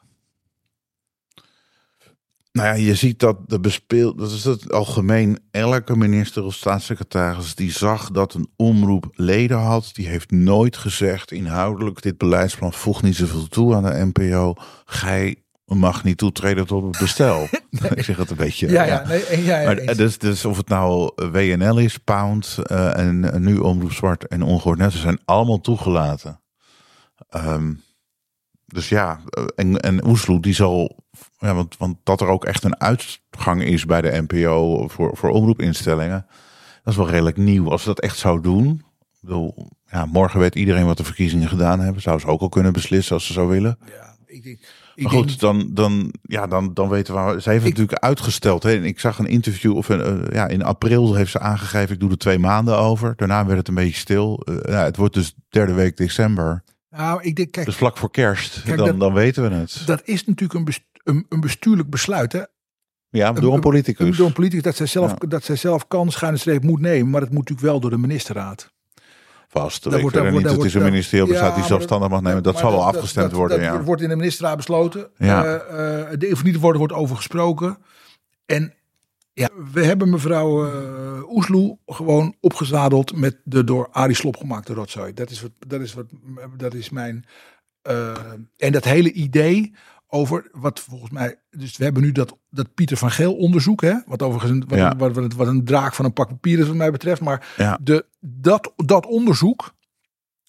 Nou 2.53 2.69
ja, 2.69 2.75
je 2.75 2.95
ziet 2.95 3.19
dat 3.19 3.37
de 3.47 3.61
bespeel, 3.61 4.15
dat 4.15 4.31
is 4.31 4.45
het 4.45 4.73
algemeen. 4.73 5.39
Elke 5.51 5.97
minister 5.97 6.45
of 6.45 6.55
staatssecretaris 6.55 7.55
die 7.55 7.71
zag 7.71 8.11
dat 8.11 8.35
een 8.35 8.49
omroep 8.57 9.09
leden 9.13 9.59
had, 9.59 9.91
die 9.93 10.07
heeft 10.07 10.31
nooit 10.31 10.77
gezegd 10.77 11.33
inhoudelijk: 11.33 12.03
dit 12.03 12.19
beleidsplan 12.19 12.73
voegt 12.73 13.03
niet 13.03 13.17
zoveel 13.17 13.49
toe 13.49 13.75
aan 13.75 13.83
de 13.83 14.11
NPO. 14.13 14.55
Gij 14.85 15.37
mag 15.75 16.05
niet 16.05 16.19
toetreden 16.19 16.67
tot 16.67 16.83
het 16.83 16.99
bestel. 16.99 17.49
Ik 17.95 18.05
zeg 18.05 18.17
het 18.17 18.31
een 18.31 18.37
beetje. 18.37 18.71
Ja, 18.71 18.85
ja, 18.85 19.07
nee, 19.07 19.45
ja, 19.45 19.59
ja, 19.61 19.67
Maar, 19.67 19.77
eens. 19.79 19.97
dus, 19.97 20.19
dus 20.19 20.45
of 20.45 20.57
het 20.57 20.69
nou 20.69 21.13
WNL 21.15 21.79
is, 21.79 21.99
Pound 21.99 22.59
eh, 22.63 22.99
en 22.99 23.43
nu 23.43 23.59
Omroep 23.59 23.93
Zwart 23.93 24.27
en 24.27 24.43
Ongehoord 24.43 24.79
Net, 24.79 24.93
ze 24.93 24.99
zijn 24.99 25.19
allemaal 25.25 25.61
toegelaten. 25.61 26.41
Ehm, 27.29 27.73
dus 28.67 28.89
ja, 28.89 29.21
eh, 29.25 29.45
en, 29.55 29.81
en 29.81 30.07
Oesloe 30.07 30.41
die 30.41 30.55
zal, 30.55 31.05
ja, 31.39 31.55
want, 31.55 31.77
want 31.77 31.97
dat 32.03 32.21
er 32.21 32.29
ook 32.29 32.45
echt 32.45 32.65
een 32.65 32.81
uitgang 32.81 33.63
is 33.63 33.87
bij 33.87 34.01
de 34.01 34.25
NPO 34.27 34.89
voor, 34.89 35.17
voor 35.17 35.31
omroepinstellingen, 35.31 36.27
dat 36.83 36.93
is 36.93 36.97
wel 36.97 37.11
redelijk 37.11 37.37
nieuw. 37.37 37.71
Als 37.71 37.83
ze 37.83 37.89
dat 37.89 38.01
echt 38.01 38.19
zou 38.19 38.41
doen, 38.41 38.85
bedoel, 39.21 39.71
ja, 39.91 40.07
morgen 40.07 40.41
weet 40.41 40.55
iedereen 40.55 40.87
wat 40.87 40.97
de 40.97 41.05
verkiezingen 41.05 41.49
gedaan 41.49 41.81
hebben, 41.81 42.03
zou 42.03 42.19
ze 42.21 42.27
ook 42.27 42.41
al 42.41 42.49
kunnen 42.49 42.73
beslissen 42.73 43.15
als 43.15 43.27
ze 43.27 43.33
zou 43.33 43.49
willen. 43.49 43.79
ja, 43.87 44.17
ik 44.27 44.43
denk, 44.43 44.61
Maar 44.97 45.13
goed, 45.13 45.41
dan, 45.41 45.69
dan, 45.73 46.13
ja, 46.23 46.47
dan, 46.47 46.75
dan 46.75 46.89
weten 46.89 47.15
we. 47.15 47.41
Ze 47.41 47.51
heeft 47.51 47.65
het 47.65 47.73
natuurlijk 47.73 48.03
uitgesteld. 48.03 48.63
Hè. 48.63 48.71
En 48.77 48.85
ik 48.85 49.01
zag 49.01 49.19
een 49.19 49.27
interview. 49.27 49.77
Of 49.77 49.89
een, 49.89 50.01
eh, 50.01 50.35
ja, 50.35 50.47
in 50.49 50.63
april 50.63 51.15
heeft 51.15 51.31
ze 51.31 51.39
aangegeven. 51.39 51.95
Ik 51.95 52.01
doe 52.01 52.11
er 52.11 52.19
twee 52.19 52.39
maanden 52.39 52.77
over. 52.79 53.13
Daarna 53.17 53.47
werd 53.47 53.59
het 53.59 53.69
een 53.69 53.75
beetje 53.75 53.99
stil. 54.01 54.41
Eh, 54.45 54.55
ja, 54.73 54.85
het 54.85 54.97
wordt 54.97 55.15
dus 55.15 55.35
derde 55.49 55.73
week 55.73 55.97
december. 55.97 56.65
nou, 56.91 57.23
ik 57.23 57.37
denk, 57.37 57.51
kijk, 57.53 57.67
Dus 57.67 57.77
vlak 57.77 57.97
voor 57.97 58.11
kerst. 58.11 58.63
Kijk, 58.63 58.77
dan, 58.77 58.87
dat- 58.87 59.01
dan 59.01 59.13
weten 59.13 59.43
we 59.49 59.55
het. 59.55 59.83
dat 59.87 60.01
is 60.05 60.25
natuurlijk 60.27 60.69
een, 60.69 60.75
een, 61.05 61.27
een 61.29 61.41
bestuurlijk 61.41 61.91
besluit. 61.91 62.33
Hè? 62.33 62.43
ja, 63.09 63.33
door 63.33 63.49
een 63.49 63.55
Een- 63.55 63.61
politicus. 63.61 64.17
Door 64.17 64.27
een 64.27 64.33
politicus 64.33 64.63
dat 64.65 64.77
zij 64.77 64.87
zelf, 64.87 65.11
Ja. 65.11 65.29
dat 65.29 65.45
zij 65.45 65.57
zelf 65.57 65.89
kan 65.89 66.11
schuine 66.11 66.39
streep 66.39 66.63
moet 66.63 66.81
nemen. 66.81 67.11
Maar 67.11 67.21
dat 67.21 67.31
moet 67.31 67.39
natuurlijk 67.39 67.67
wel 67.67 67.81
door 67.81 67.91
de 67.91 67.99
ministerraad. 67.99 68.75
Vast. 69.49 69.83
Dat 69.83 70.01
wordt- 70.01 70.17
wordt- 70.17 70.33
niet. 70.33 70.43
Het 70.43 70.53
is 70.53 70.65
een 70.65 70.71
wordt- 70.73 70.91
ministerieel 70.91 71.29
besluit 71.29 71.55
die 71.55 71.65
zelfstandig 71.65 72.09
mag 72.09 72.21
nemen. 72.23 72.43
Dat 72.43 72.59
zal 72.59 72.71
wel 72.71 72.85
afgestemd 72.85 73.29
dat- 73.31 73.39
worden. 73.39 73.61
Dat 73.61 73.67
ja. 73.67 73.83
wordt 73.83 74.03
in 74.03 74.09
de 74.09 74.17
ministerraad 74.17 74.57
besloten. 74.57 75.11
Ja. 75.17 75.45
Eh, 75.45 76.01
eh, 76.13 76.19
de, 76.19 76.29
of 76.33 76.45
niet 76.45 76.61
worden 76.61 76.79
wordt 76.79 76.95
over 76.95 77.17
gesproken. 77.17 77.79
En 78.47 78.75
ja, 79.33 79.49
we 79.73 79.85
hebben 79.85 80.11
mevrouw 80.11 80.67
eh 80.67 81.31
Oesloe 81.31 81.79
gewoon 81.87 82.35
opgezadeld 82.41 83.17
met 83.17 83.37
de 83.45 83.65
door 83.65 83.89
Arie 83.91 84.17
Slop 84.17 84.37
gemaakte 84.37 84.75
rotzooi. 84.75 85.13
Dat 85.13 85.31
is 85.31 85.43
wat, 85.43 85.51
dat 85.67 85.81
is 85.81 85.95
wat, 85.95 86.07
dat 86.57 86.75
is 86.75 86.91
mijn. 86.91 87.25
en 88.57 88.73
dat 88.73 88.85
hele 88.85 89.13
idee 89.13 89.75
over 90.17 90.49
wat 90.53 90.81
volgens 90.81 91.11
mij. 91.11 91.39
Dus 91.51 91.77
we 91.77 91.85
hebben 91.85 92.03
nu 92.03 92.13
dat, 92.13 92.37
dat 92.51 92.75
Pieter 92.75 92.97
van 92.97 93.11
Geel 93.11 93.35
onderzoek, 93.37 93.81
hè, 93.83 93.95
wat 94.07 94.23
overigens 94.23 94.53
een, 94.53 94.65
wat, 94.69 94.79
Ja. 94.79 94.91
een- 94.91 94.99
wat, 94.99 95.13
wat, 95.15 95.33
wat 95.35 95.47
een 95.47 95.65
draak 95.65 95.95
van 95.95 96.05
een 96.05 96.13
pak 96.13 96.29
papier 96.29 96.59
is, 96.59 96.67
wat 96.67 96.77
mij 96.77 96.91
betreft. 96.91 97.21
Maar 97.21 97.55
Ja. 97.57 97.79
de, 97.83 98.07
dat, 98.21 98.73
dat 98.77 99.07
onderzoek. 99.07 99.75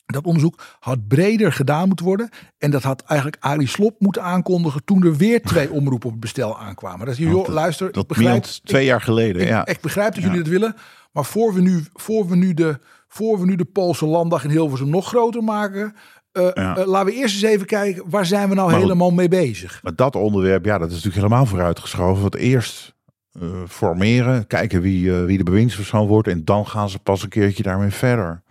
Dat 0.05 0.25
onderzoek 0.25 0.61
had 0.79 1.07
breder 1.07 1.53
gedaan 1.53 1.87
moeten 1.87 2.05
worden. 2.05 2.29
En 2.57 2.71
dat 2.71 2.83
had 2.83 3.01
eigenlijk 3.01 3.43
Arie 3.43 3.67
Slop 3.67 3.95
moeten 3.99 4.23
aankondigen 4.23 4.83
toen 4.85 5.03
er 5.03 5.15
weer 5.15 5.41
twee 5.41 5.71
omroepen 5.71 6.05
op 6.07 6.11
het 6.11 6.21
bestel 6.21 6.59
aankwamen. 6.59 7.05
Dat 7.05 7.17
is, 7.17 7.17
joh, 7.25 7.33
Want 7.33 7.47
luister, 7.47 7.91
Dat 7.91 8.01
ik 8.03 8.07
begrijp, 8.09 8.43
twee 8.43 8.85
jaar 8.85 9.01
geleden. 9.01 9.41
ik, 9.41 9.47
ja. 9.47 9.65
ik 9.65 9.81
begrijp 9.81 10.13
dat 10.13 10.23
jullie 10.23 10.37
dat 10.37 10.47
willen. 10.47 10.75
Maar 11.11 11.25
voor 11.25 11.53
we 11.53 11.61
nu, 11.61 11.83
voor 11.93 12.27
we 12.27 12.35
nu, 12.35 12.53
de, 12.53 12.79
voor 13.07 13.39
we 13.39 13.45
nu 13.45 13.55
de 13.55 13.65
Poolse 13.65 14.05
landdag 14.05 14.43
in 14.43 14.49
Hilversum 14.49 14.89
nog 14.89 15.07
groter 15.07 15.43
maken. 15.43 15.95
Ja. 16.41 16.77
eh, 16.77 16.85
laten 16.85 17.13
we 17.13 17.19
eerst 17.19 17.33
eens 17.43 17.51
even 17.53 17.65
kijken, 17.65 18.03
waar 18.09 18.25
zijn 18.25 18.49
we 18.49 18.55
nou 18.55 18.71
Maar 18.71 18.79
helemaal 18.79 19.11
mee 19.11 19.27
bezig? 19.27 19.79
Maar 19.83 19.95
dat 19.95 20.15
onderwerp, 20.15 20.65
ja, 20.65 20.77
dat 20.77 20.87
is 20.87 20.95
natuurlijk 20.95 21.23
helemaal 21.23 21.45
vooruitgeschoven. 21.45 22.21
Want 22.21 22.35
eerst 22.35 22.95
eh, 23.31 23.47
formeren, 23.67 24.47
kijken 24.47 24.81
wie, 24.81 25.11
wie 25.11 25.37
de 25.37 25.43
bewindspersoon 25.43 26.07
wordt. 26.07 26.27
En 26.27 26.45
dan 26.45 26.67
gaan 26.67 26.89
ze 26.89 26.99
pas 26.99 27.23
een 27.23 27.29
keertje 27.29 27.63
daarmee 27.63 27.91
verder. 27.91 28.43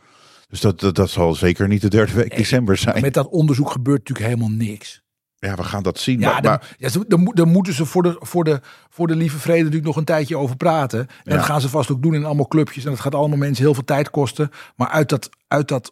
Dus 0.49 0.61
dat, 0.61 0.81
dat, 0.81 0.95
dat 0.95 1.11
zal 1.11 1.35
zeker 1.35 1.69
niet 1.69 1.81
de 1.81 1.89
derde 1.89 2.13
week 2.13 2.37
december 2.37 2.77
zijn. 2.77 3.01
Met 3.01 3.15
dat 3.15 3.29
onderzoek 3.29 3.71
gebeurt 3.71 3.99
natuurlijk 3.99 4.27
helemaal 4.27 4.57
niks. 4.57 5.05
Ja, 5.39 5.55
we 5.55 5.63
gaan 5.63 5.83
dat 5.83 5.99
zien. 5.99 6.21
Ja, 6.21 6.33
maar, 6.33 6.43
dan, 6.43 6.61
ja, 6.79 6.89
dan, 7.09 7.31
dan 7.35 7.49
moeten 7.49 7.73
ze 7.73 7.87
voor 7.87 8.03
de, 8.03 8.17
voor, 8.21 8.45
de, 8.45 8.61
voor 8.89 9.07
de 9.07 9.17
lieve 9.17 9.39
vrede 9.39 9.59
natuurlijk 9.59 9.87
nog 9.87 9.97
een 9.97 10.05
tijdje 10.05 10.37
over 10.37 10.57
praten. 10.57 10.99
En 10.99 11.09
Ja. 11.25 11.35
dat 11.37 11.45
gaan 11.45 11.61
ze 11.61 11.69
vast 11.69 11.91
ook 11.91 12.03
doen 12.03 12.15
in 12.15 12.25
allemaal 12.25 12.49
clubjes. 12.49 12.85
En 12.85 12.91
dat 12.91 13.01
gaat 13.01 13.15
allemaal 13.15 13.39
mensen 13.39 13.65
heel 13.65 13.75
veel 13.75 13.85
tijd 13.85 14.11
kosten. 14.11 14.51
Maar 14.77 14.89
uit 14.89 15.09
dat, 15.09 15.29
uit 15.49 15.69
dat 15.69 15.89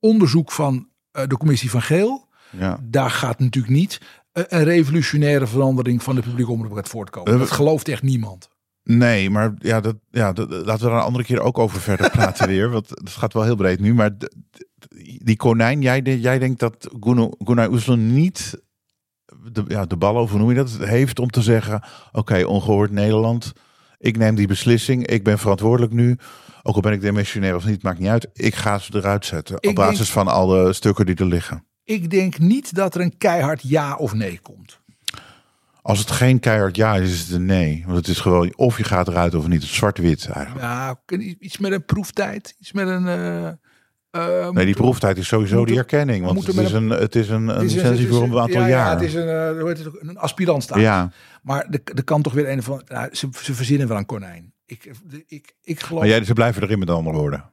onderzoek 0.00 0.52
van 0.52 0.88
de 1.12 1.36
commissie 1.36 1.70
van 1.70 1.82
Geel, 1.82 2.28
ja. 2.50 2.78
daar 2.82 3.10
gaat 3.10 3.38
natuurlijk 3.38 3.74
niet 3.74 4.00
eh, 4.32 4.44
een 4.48 4.64
revolutionaire 4.64 5.46
verandering 5.46 6.02
van 6.02 6.14
de 6.14 6.20
publieke 6.22 6.50
omroep 6.50 6.76
uit 6.76 6.88
voortkomen. 6.88 7.32
Eh, 7.32 7.38
Dat 7.38 7.50
gelooft 7.50 7.88
echt 7.88 8.02
niemand. 8.02 8.50
Nee, 8.84 9.30
maar 9.30 9.54
ja, 9.58 9.80
dat, 9.80 9.96
ja 10.10 10.32
dat, 10.32 10.50
laten 10.50 10.84
we 10.84 10.90
daar 10.90 10.98
een 10.98 11.04
andere 11.04 11.24
keer 11.24 11.40
ook 11.40 11.58
over 11.58 11.80
verder 11.80 12.10
praten 12.18 12.48
weer. 12.48 12.70
Want 12.70 12.88
het 12.88 13.10
gaat 13.10 13.32
wel 13.32 13.42
heel 13.42 13.56
breed 13.56 13.80
nu. 13.80 13.94
Maar 13.94 14.10
die 15.18 15.36
konijn, 15.36 15.82
jij, 15.82 16.00
jij 16.02 16.38
denkt 16.38 16.60
dat 16.60 16.88
Gunnar 17.38 17.70
Oesloe 17.70 17.96
niet 17.96 18.60
de, 19.52 19.64
ja, 19.68 19.84
de 19.86 19.96
bal 19.96 20.16
over, 20.16 20.30
hoe 20.30 20.38
noem 20.38 20.48
je 20.48 20.56
dat, 20.56 20.88
heeft 20.88 21.18
om 21.18 21.30
te 21.30 21.42
zeggen... 21.42 21.82
Oké, 22.12 22.44
ongehoord 22.44 22.90
Nederland, 22.90 23.52
ik 23.98 24.16
neem 24.16 24.34
die 24.34 24.46
beslissing. 24.46 25.06
Ik 25.06 25.24
ben 25.24 25.38
verantwoordelijk 25.38 25.92
nu. 25.92 26.18
Ook 26.62 26.74
al 26.74 26.80
ben 26.80 26.92
ik 26.92 27.00
demissionair 27.00 27.54
of 27.54 27.64
niet, 27.64 27.82
maakt 27.82 27.98
niet 27.98 28.08
uit. 28.08 28.28
Ik 28.32 28.54
ga 28.54 28.78
ze 28.78 28.96
eruit 28.96 29.26
zetten. 29.26 29.56
Ik 29.60 29.68
op 29.68 29.74
basis 29.74 29.96
denk- 29.98 30.08
van 30.10 30.28
alle 30.28 30.72
stukken 30.72 31.06
die 31.06 31.16
er 31.16 31.26
liggen. 31.26 31.66
Ik 31.84 32.10
denk 32.10 32.38
niet 32.38 32.74
dat 32.74 32.94
er 32.94 33.00
een 33.00 33.16
keihard 33.18 33.60
ja 33.62 33.96
of 33.96 34.14
nee 34.14 34.38
komt. 34.42 34.80
Als 35.82 35.98
het 35.98 36.10
geen 36.10 36.40
keihard 36.40 36.76
ja 36.76 36.96
is, 36.96 37.12
is 37.12 37.20
het 37.20 37.30
een 37.30 37.44
nee. 37.44 37.82
Want 37.86 37.96
het 37.96 38.08
is 38.08 38.20
gewoon 38.20 38.52
of 38.56 38.76
je 38.78 38.84
gaat 38.84 39.08
eruit 39.08 39.34
of 39.34 39.46
niet. 39.48 39.62
Zwart-wit 39.62 40.26
eigenlijk. 40.28 40.64
Ja, 40.64 41.00
iets 41.38 41.58
met 41.58 41.72
een 41.72 41.84
proeftijd, 41.84 42.54
iets 42.58 42.72
met 42.72 42.88
een. 42.88 43.06
eh, 43.06 43.46
eh, 44.10 44.50
Nee, 44.50 44.64
die 44.64 44.74
proeftijd 44.74 45.16
is 45.18 45.26
sowieso 45.26 45.56
moeten- 45.56 45.74
die 45.74 45.82
erkenning. 45.82 46.24
Want 46.24 46.46
het 46.46 46.56
is, 46.56 46.72
een, 46.72 46.90
het 46.90 47.14
is 47.16 47.28
een, 47.28 47.48
een 47.48 47.62
licentie 47.62 48.08
voor 48.08 48.22
een 48.22 48.38
aantal 48.38 48.60
ja, 48.60 48.68
jaar. 48.68 48.86
Ja, 48.86 48.92
het 48.92 49.02
is 49.02 49.14
een, 49.14 49.28
eh, 49.28 49.60
hoe 49.60 49.68
heet 49.68 49.78
het, 49.78 49.88
een 50.00 50.18
aspirant 50.18 50.62
staan. 50.62 50.80
Ja, 50.80 51.12
Maar 51.42 51.66
er, 51.70 51.80
er 51.94 52.04
kan 52.04 52.22
toch 52.22 52.32
weer 52.32 52.48
een 52.50 52.62
van. 52.62 52.82
Nou, 52.88 53.14
ze, 53.14 53.28
ze 53.42 53.54
verzinnen 53.54 53.88
wel 53.88 53.96
een 53.96 54.06
konijn. 54.06 54.52
Ik, 54.72 54.90
ik, 55.26 55.54
ik 55.62 55.80
geloof. 55.80 56.00
maar 56.00 56.08
jij, 56.10 56.24
ze 56.24 56.32
blijven 56.32 56.62
erin 56.62 56.78
met 56.78 56.90
andere 56.90 57.16
woorden. 57.16 57.50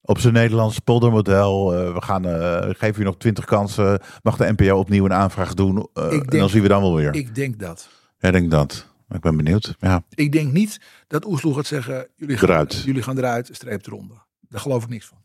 Op 0.00 0.18
zijn 0.18 0.32
Nederlands 0.32 0.78
poldermodel. 0.78 1.74
eh, 1.74 1.92
we 1.94 2.02
gaan 2.02 2.24
eh 2.24 2.68
geven 2.74 3.02
u 3.02 3.04
nog 3.04 3.16
twintig 3.16 3.44
kansen. 3.44 4.00
Mag 4.22 4.36
de 4.36 4.52
NPO 4.56 4.78
opnieuw 4.78 5.04
een 5.04 5.12
aanvraag 5.12 5.54
doen? 5.54 5.88
eh, 5.94 6.10
denk- 6.10 6.32
en 6.32 6.38
dan 6.38 6.48
zien 6.48 6.62
we 6.62 6.68
dan 6.68 6.80
wel 6.82 6.94
weer. 6.94 7.14
ik 7.14 7.34
denk 7.34 7.58
dat. 7.58 7.88
Jij 8.18 8.30
denkt 8.30 8.50
dat. 8.50 8.86
ik 9.08 9.20
ben 9.20 9.36
benieuwd. 9.36 9.74
Ja, 9.78 10.02
Ik 10.14 10.32
denk 10.32 10.52
niet 10.52 10.80
dat 11.06 11.26
Oesloe 11.26 11.54
gaat 11.54 11.66
zeggen, 11.66 12.08
jullie 12.16 12.36
gaan 12.36 12.48
Eruit. 12.48 12.82
Jullie 12.82 13.02
gaan 13.02 13.18
eruit, 13.18 13.48
streep 13.52 13.86
eronder. 13.86 14.26
Daar 14.40 14.60
geloof 14.60 14.82
ik 14.82 14.88
niks 14.88 15.06
van. 15.06 15.18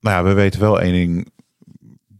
nou 0.00 0.16
ja, 0.16 0.22
we 0.30 0.32
weten 0.34 0.60
wel 0.60 0.80
één 0.80 0.92
ding. 0.92 1.32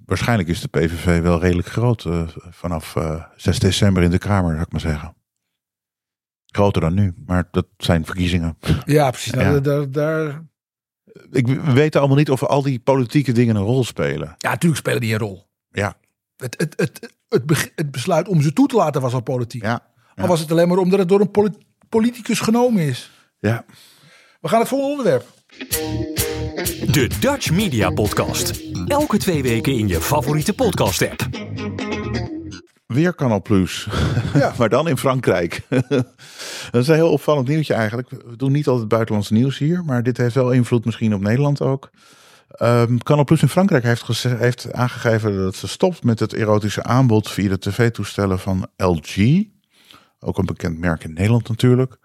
Waarschijnlijk 0.06 0.48
is 0.48 0.60
de 0.60 0.68
PVV 0.68 1.20
wel 1.22 1.40
redelijk 1.40 1.68
groot 1.68 2.06
vanaf 2.50 2.96
eh 2.96 3.24
6 3.37 3.58
december 3.58 4.02
in 4.02 4.10
de 4.10 4.18
Kamer, 4.18 4.50
zou 4.50 4.62
ik 4.62 4.72
maar 4.72 4.80
zeggen. 4.80 5.14
Groter 6.54 6.80
dan 6.80 6.94
nu, 6.94 7.14
maar 7.26 7.48
dat 7.50 7.66
zijn 7.76 8.04
verkiezingen. 8.04 8.58
Ja, 8.84 9.10
precies. 9.10 9.32
Nou, 9.32 9.54
Ja. 9.54 9.60
Daar, 9.60 9.90
daar, 9.90 10.42
Ik, 11.30 11.46
we 11.46 11.72
weten 11.72 12.00
allemaal 12.00 12.18
niet 12.18 12.30
of 12.30 12.42
al 12.44 12.62
die 12.62 12.78
politieke 12.80 13.32
dingen 13.32 13.56
een 13.56 13.62
rol 13.62 13.84
spelen. 13.84 14.34
ja, 14.38 14.50
natuurlijk 14.50 14.80
spelen 14.80 15.00
die 15.00 15.12
een 15.12 15.18
rol. 15.18 15.46
Ja, 15.70 15.94
Het, 16.36 16.54
het, 16.58 16.74
het, 16.76 17.14
het, 17.74 17.90
besluit 17.90 18.28
om 18.28 18.42
ze 18.42 18.52
toe 18.52 18.66
te 18.68 18.76
laten 18.76 19.00
was 19.00 19.12
al 19.12 19.20
politiek. 19.22 19.62
ja, 19.62 19.92
Al 20.14 20.26
was 20.26 20.40
het 20.40 20.50
alleen 20.50 20.68
maar 20.68 20.78
omdat 20.78 20.98
het 20.98 21.08
door 21.08 21.20
een 21.20 21.30
poli- 21.30 21.58
politicus 21.88 22.40
genomen 22.40 22.82
is. 22.82 23.10
ja. 23.38 23.64
We 24.40 24.48
gaan 24.50 24.60
het 24.60 24.68
volgende 24.68 24.96
onderwerp. 24.96 25.32
De 26.92 27.10
Dutch 27.20 27.50
Media 27.50 27.90
Podcast. 27.90 28.60
Elke 28.86 29.18
twee 29.18 29.42
weken 29.42 29.72
in 29.78 29.88
je 29.88 30.00
favoriete 30.00 30.52
podcast 30.54 31.02
app. 31.10 31.28
Weer 32.94 33.14
Canal 33.14 33.42
Plus. 33.42 33.88
Ja. 34.35 34.52
maar 34.59 34.68
dan 34.68 34.88
in 34.88 34.96
Frankrijk. 34.96 35.62
dat 36.70 36.83
is 36.83 36.88
een 36.88 36.94
heel 36.94 37.11
opvallend 37.11 37.48
nieuwtje 37.48 37.74
eigenlijk. 37.74 38.11
We 38.11 38.37
doen 38.37 38.52
niet 38.52 38.66
altijd 38.66 38.88
buitenlands 38.88 39.30
nieuws 39.30 39.59
hier. 39.59 39.85
Maar 39.85 40.02
dit 40.02 40.16
heeft 40.16 40.35
wel 40.35 40.50
invloed 40.50 40.85
misschien 40.85 41.14
op 41.14 41.20
Nederland 41.20 41.61
ook. 41.61 41.90
Ehm 42.48 42.98
Canal 42.98 43.24
Plus 43.24 43.42
in 43.42 43.48
Frankrijk 43.48 43.83
heeft, 43.83 44.22
heeft 44.22 44.72
aangegeven 44.72 45.37
dat 45.37 45.54
ze 45.54 45.68
stopt 45.68 46.04
met 46.04 46.20
het 46.20 46.33
erotische 46.33 46.83
aanbod 46.83 47.30
via 47.30 47.48
de 47.48 47.59
tv-toestellen 47.59 48.38
van 48.38 48.66
LG. 48.76 49.42
Ook 50.18 50.38
een 50.38 50.46
bekend 50.46 50.78
merk 50.78 51.04
in 51.04 51.12
Nederland 51.12 51.48
natuurlijk. 51.48 51.96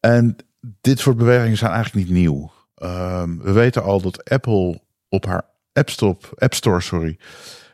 En 0.00 0.36
dit 0.80 0.98
soort 0.98 1.16
bewegingen 1.16 1.56
zijn 1.56 1.72
eigenlijk 1.72 2.06
niet 2.06 2.16
nieuw. 2.16 2.52
Ehm, 2.74 3.36
we 3.38 3.52
weten 3.52 3.82
al 3.82 4.00
dat 4.00 4.30
Apple 4.30 4.80
op 5.08 5.26
haar 5.26 5.44
App, 5.72 5.90
Stop, 5.90 6.34
App 6.38 6.54
Store 6.54 6.80
sorry, 6.80 7.18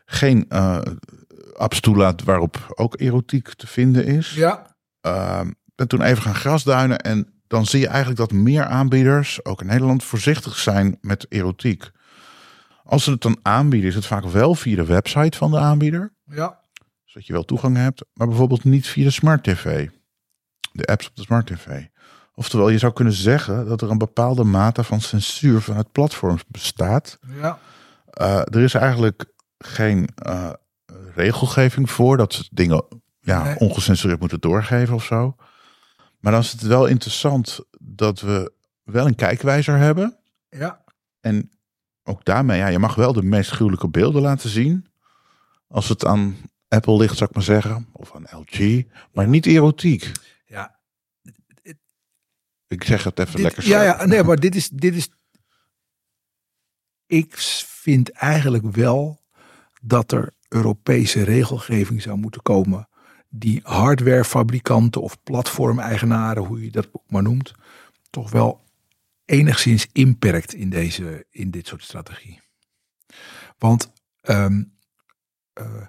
geen 0.05 0.45
eh, 0.49 0.81
toelaat 1.81 2.23
waarop 2.23 2.73
ook 2.75 2.99
erotiek 2.99 3.53
te 3.53 3.67
vinden 3.67 4.05
is. 4.05 4.33
Ja, 4.33 4.73
Ehm, 5.03 5.51
ben 5.75 5.87
toen 5.87 6.01
even 6.01 6.23
gaan 6.23 6.35
grasduinen 6.35 6.99
en 6.99 7.33
dan 7.47 7.65
zie 7.65 7.79
je 7.79 7.87
eigenlijk 7.87 8.17
dat 8.17 8.31
meer 8.31 8.65
aanbieders, 8.65 9.45
ook 9.45 9.61
in 9.61 9.67
Nederland, 9.67 10.03
voorzichtig 10.03 10.57
zijn 10.57 10.97
met 11.01 11.25
erotiek. 11.29 11.91
Als 12.83 13.03
ze 13.03 13.11
het 13.11 13.21
dan 13.21 13.39
aanbieden, 13.41 13.89
is 13.89 13.95
het 13.95 14.05
vaak 14.05 14.25
wel 14.25 14.55
via 14.55 14.75
de 14.75 14.85
website 14.85 15.37
van 15.37 15.51
de 15.51 15.57
aanbieder, 15.57 16.13
ja. 16.25 16.59
zodat 17.03 17.27
je 17.27 17.33
wel 17.33 17.43
toegang 17.43 17.77
hebt, 17.77 18.05
maar 18.13 18.27
bijvoorbeeld 18.27 18.63
niet 18.63 18.87
via 18.87 19.03
de 19.03 19.11
smart 19.11 19.43
tv. 19.43 19.89
De 20.71 20.85
apps 20.85 21.07
op 21.07 21.15
de 21.15 21.21
smart 21.21 21.47
tv. 21.47 21.85
Oftewel, 22.35 22.69
je 22.69 22.77
zou 22.77 22.93
kunnen 22.93 23.13
zeggen 23.13 23.65
dat 23.67 23.81
er 23.81 23.91
een 23.91 23.97
bepaalde 23.97 24.43
mate 24.43 24.83
van 24.83 25.01
censuur 25.01 25.61
van 25.61 25.77
het 25.77 25.91
platform 25.91 26.39
bestaat. 26.47 27.19
ja. 27.41 27.59
Uh, 28.21 28.37
er 28.37 28.59
is 28.59 28.73
eigenlijk 28.73 29.25
geen 29.57 30.09
uh, 30.27 30.49
regelgeving 31.15 31.89
voor 31.91 32.17
dat 32.17 32.33
ze 32.33 32.47
dingen 32.51 32.85
ja, 33.19 33.43
Nee. 33.43 33.57
ongecensureerd 33.59 34.19
moeten 34.19 34.39
doorgeven 34.39 34.95
of 34.95 35.03
zo. 35.05 35.35
Maar 36.19 36.31
dan 36.31 36.41
is 36.41 36.51
het 36.51 36.61
wel 36.61 36.85
interessant 36.85 37.59
dat 37.79 38.19
we 38.21 38.53
wel 38.83 39.05
een 39.07 39.15
kijkwijzer 39.15 39.77
hebben. 39.77 40.17
ja. 40.49 40.81
En 41.19 41.51
ook 42.03 42.25
daarmee, 42.25 42.57
ja, 42.57 42.67
je 42.67 42.79
mag 42.79 42.95
wel 42.95 43.13
de 43.13 43.23
meest 43.23 43.51
gruwelijke 43.51 43.89
beelden 43.89 44.21
laten 44.21 44.49
zien. 44.49 44.87
Als 45.67 45.89
het 45.89 46.05
aan 46.05 46.35
Apple 46.67 46.97
ligt, 46.97 47.17
zou 47.17 47.29
ik 47.29 47.35
maar 47.35 47.43
zeggen. 47.45 47.87
Of 47.91 48.15
aan 48.15 48.39
LG. 48.39 48.83
Maar 49.13 49.27
niet 49.27 49.45
erotiek. 49.45 50.11
ja. 50.45 50.79
Ik 52.67 52.83
zeg 52.83 53.03
het 53.03 53.19
even 53.19 53.33
Dit- 53.33 53.41
lekker 53.41 53.67
ja, 53.67 53.83
ja, 53.83 54.05
nee, 54.05 54.23
maar 54.23 54.39
dit 54.39 54.55
is, 54.55 54.69
dit 54.69 54.95
is. 54.95 55.09
Ik 57.05 57.37
vind 57.67 58.09
eigenlijk 58.11 58.71
wel 58.75 59.21
dat 59.81 60.11
er 60.11 60.32
Europese 60.53 61.23
regelgeving 61.23 62.01
zou 62.01 62.17
moeten 62.17 62.41
komen. 62.41 62.87
Die 63.29 63.59
hardwarefabrikanten 63.63 65.01
of 65.01 65.23
platformeigenaren, 65.23 66.43
hoe 66.43 66.63
je 66.63 66.71
dat 66.71 66.89
ook 66.91 67.09
maar 67.09 67.23
noemt, 67.23 67.53
toch 68.09 68.31
wel 68.31 68.63
enigszins 69.25 69.87
inperkt 69.91 70.53
in, 70.53 70.69
deze, 70.69 71.25
in 71.29 71.51
dit 71.51 71.67
soort 71.67 71.83
strategie. 71.83 72.41
Want 73.57 73.91
ehm, 74.21 74.63
eh, 75.53 75.85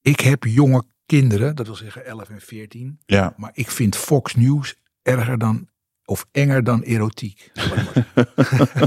ik 0.00 0.20
heb 0.20 0.44
jonge 0.44 0.84
kinderen, 1.06 1.56
dat 1.56 1.66
wil 1.66 1.74
zeggen 1.74 2.04
11 2.04 2.28
en 2.28 2.40
14. 2.40 2.98
Ja, 3.06 3.34
Maar 3.36 3.50
ik 3.54 3.70
vind 3.70 3.96
Fox 3.96 4.34
News 4.34 4.76
erger 5.02 5.38
dan 5.38 5.68
of 6.04 6.26
enger 6.32 6.64
dan 6.64 6.82
erotiek. 6.82 7.52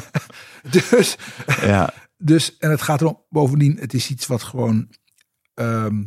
dus, 0.89 1.17
ja, 1.61 1.93
dus, 2.21 2.57
en 2.57 2.69
het 2.69 2.81
gaat 2.81 3.01
erom, 3.01 3.21
bovendien, 3.29 3.77
het 3.79 3.93
is 3.93 4.09
iets 4.09 4.27
wat 4.27 4.43
gewoon 4.43 4.89
ehm, 5.53 6.03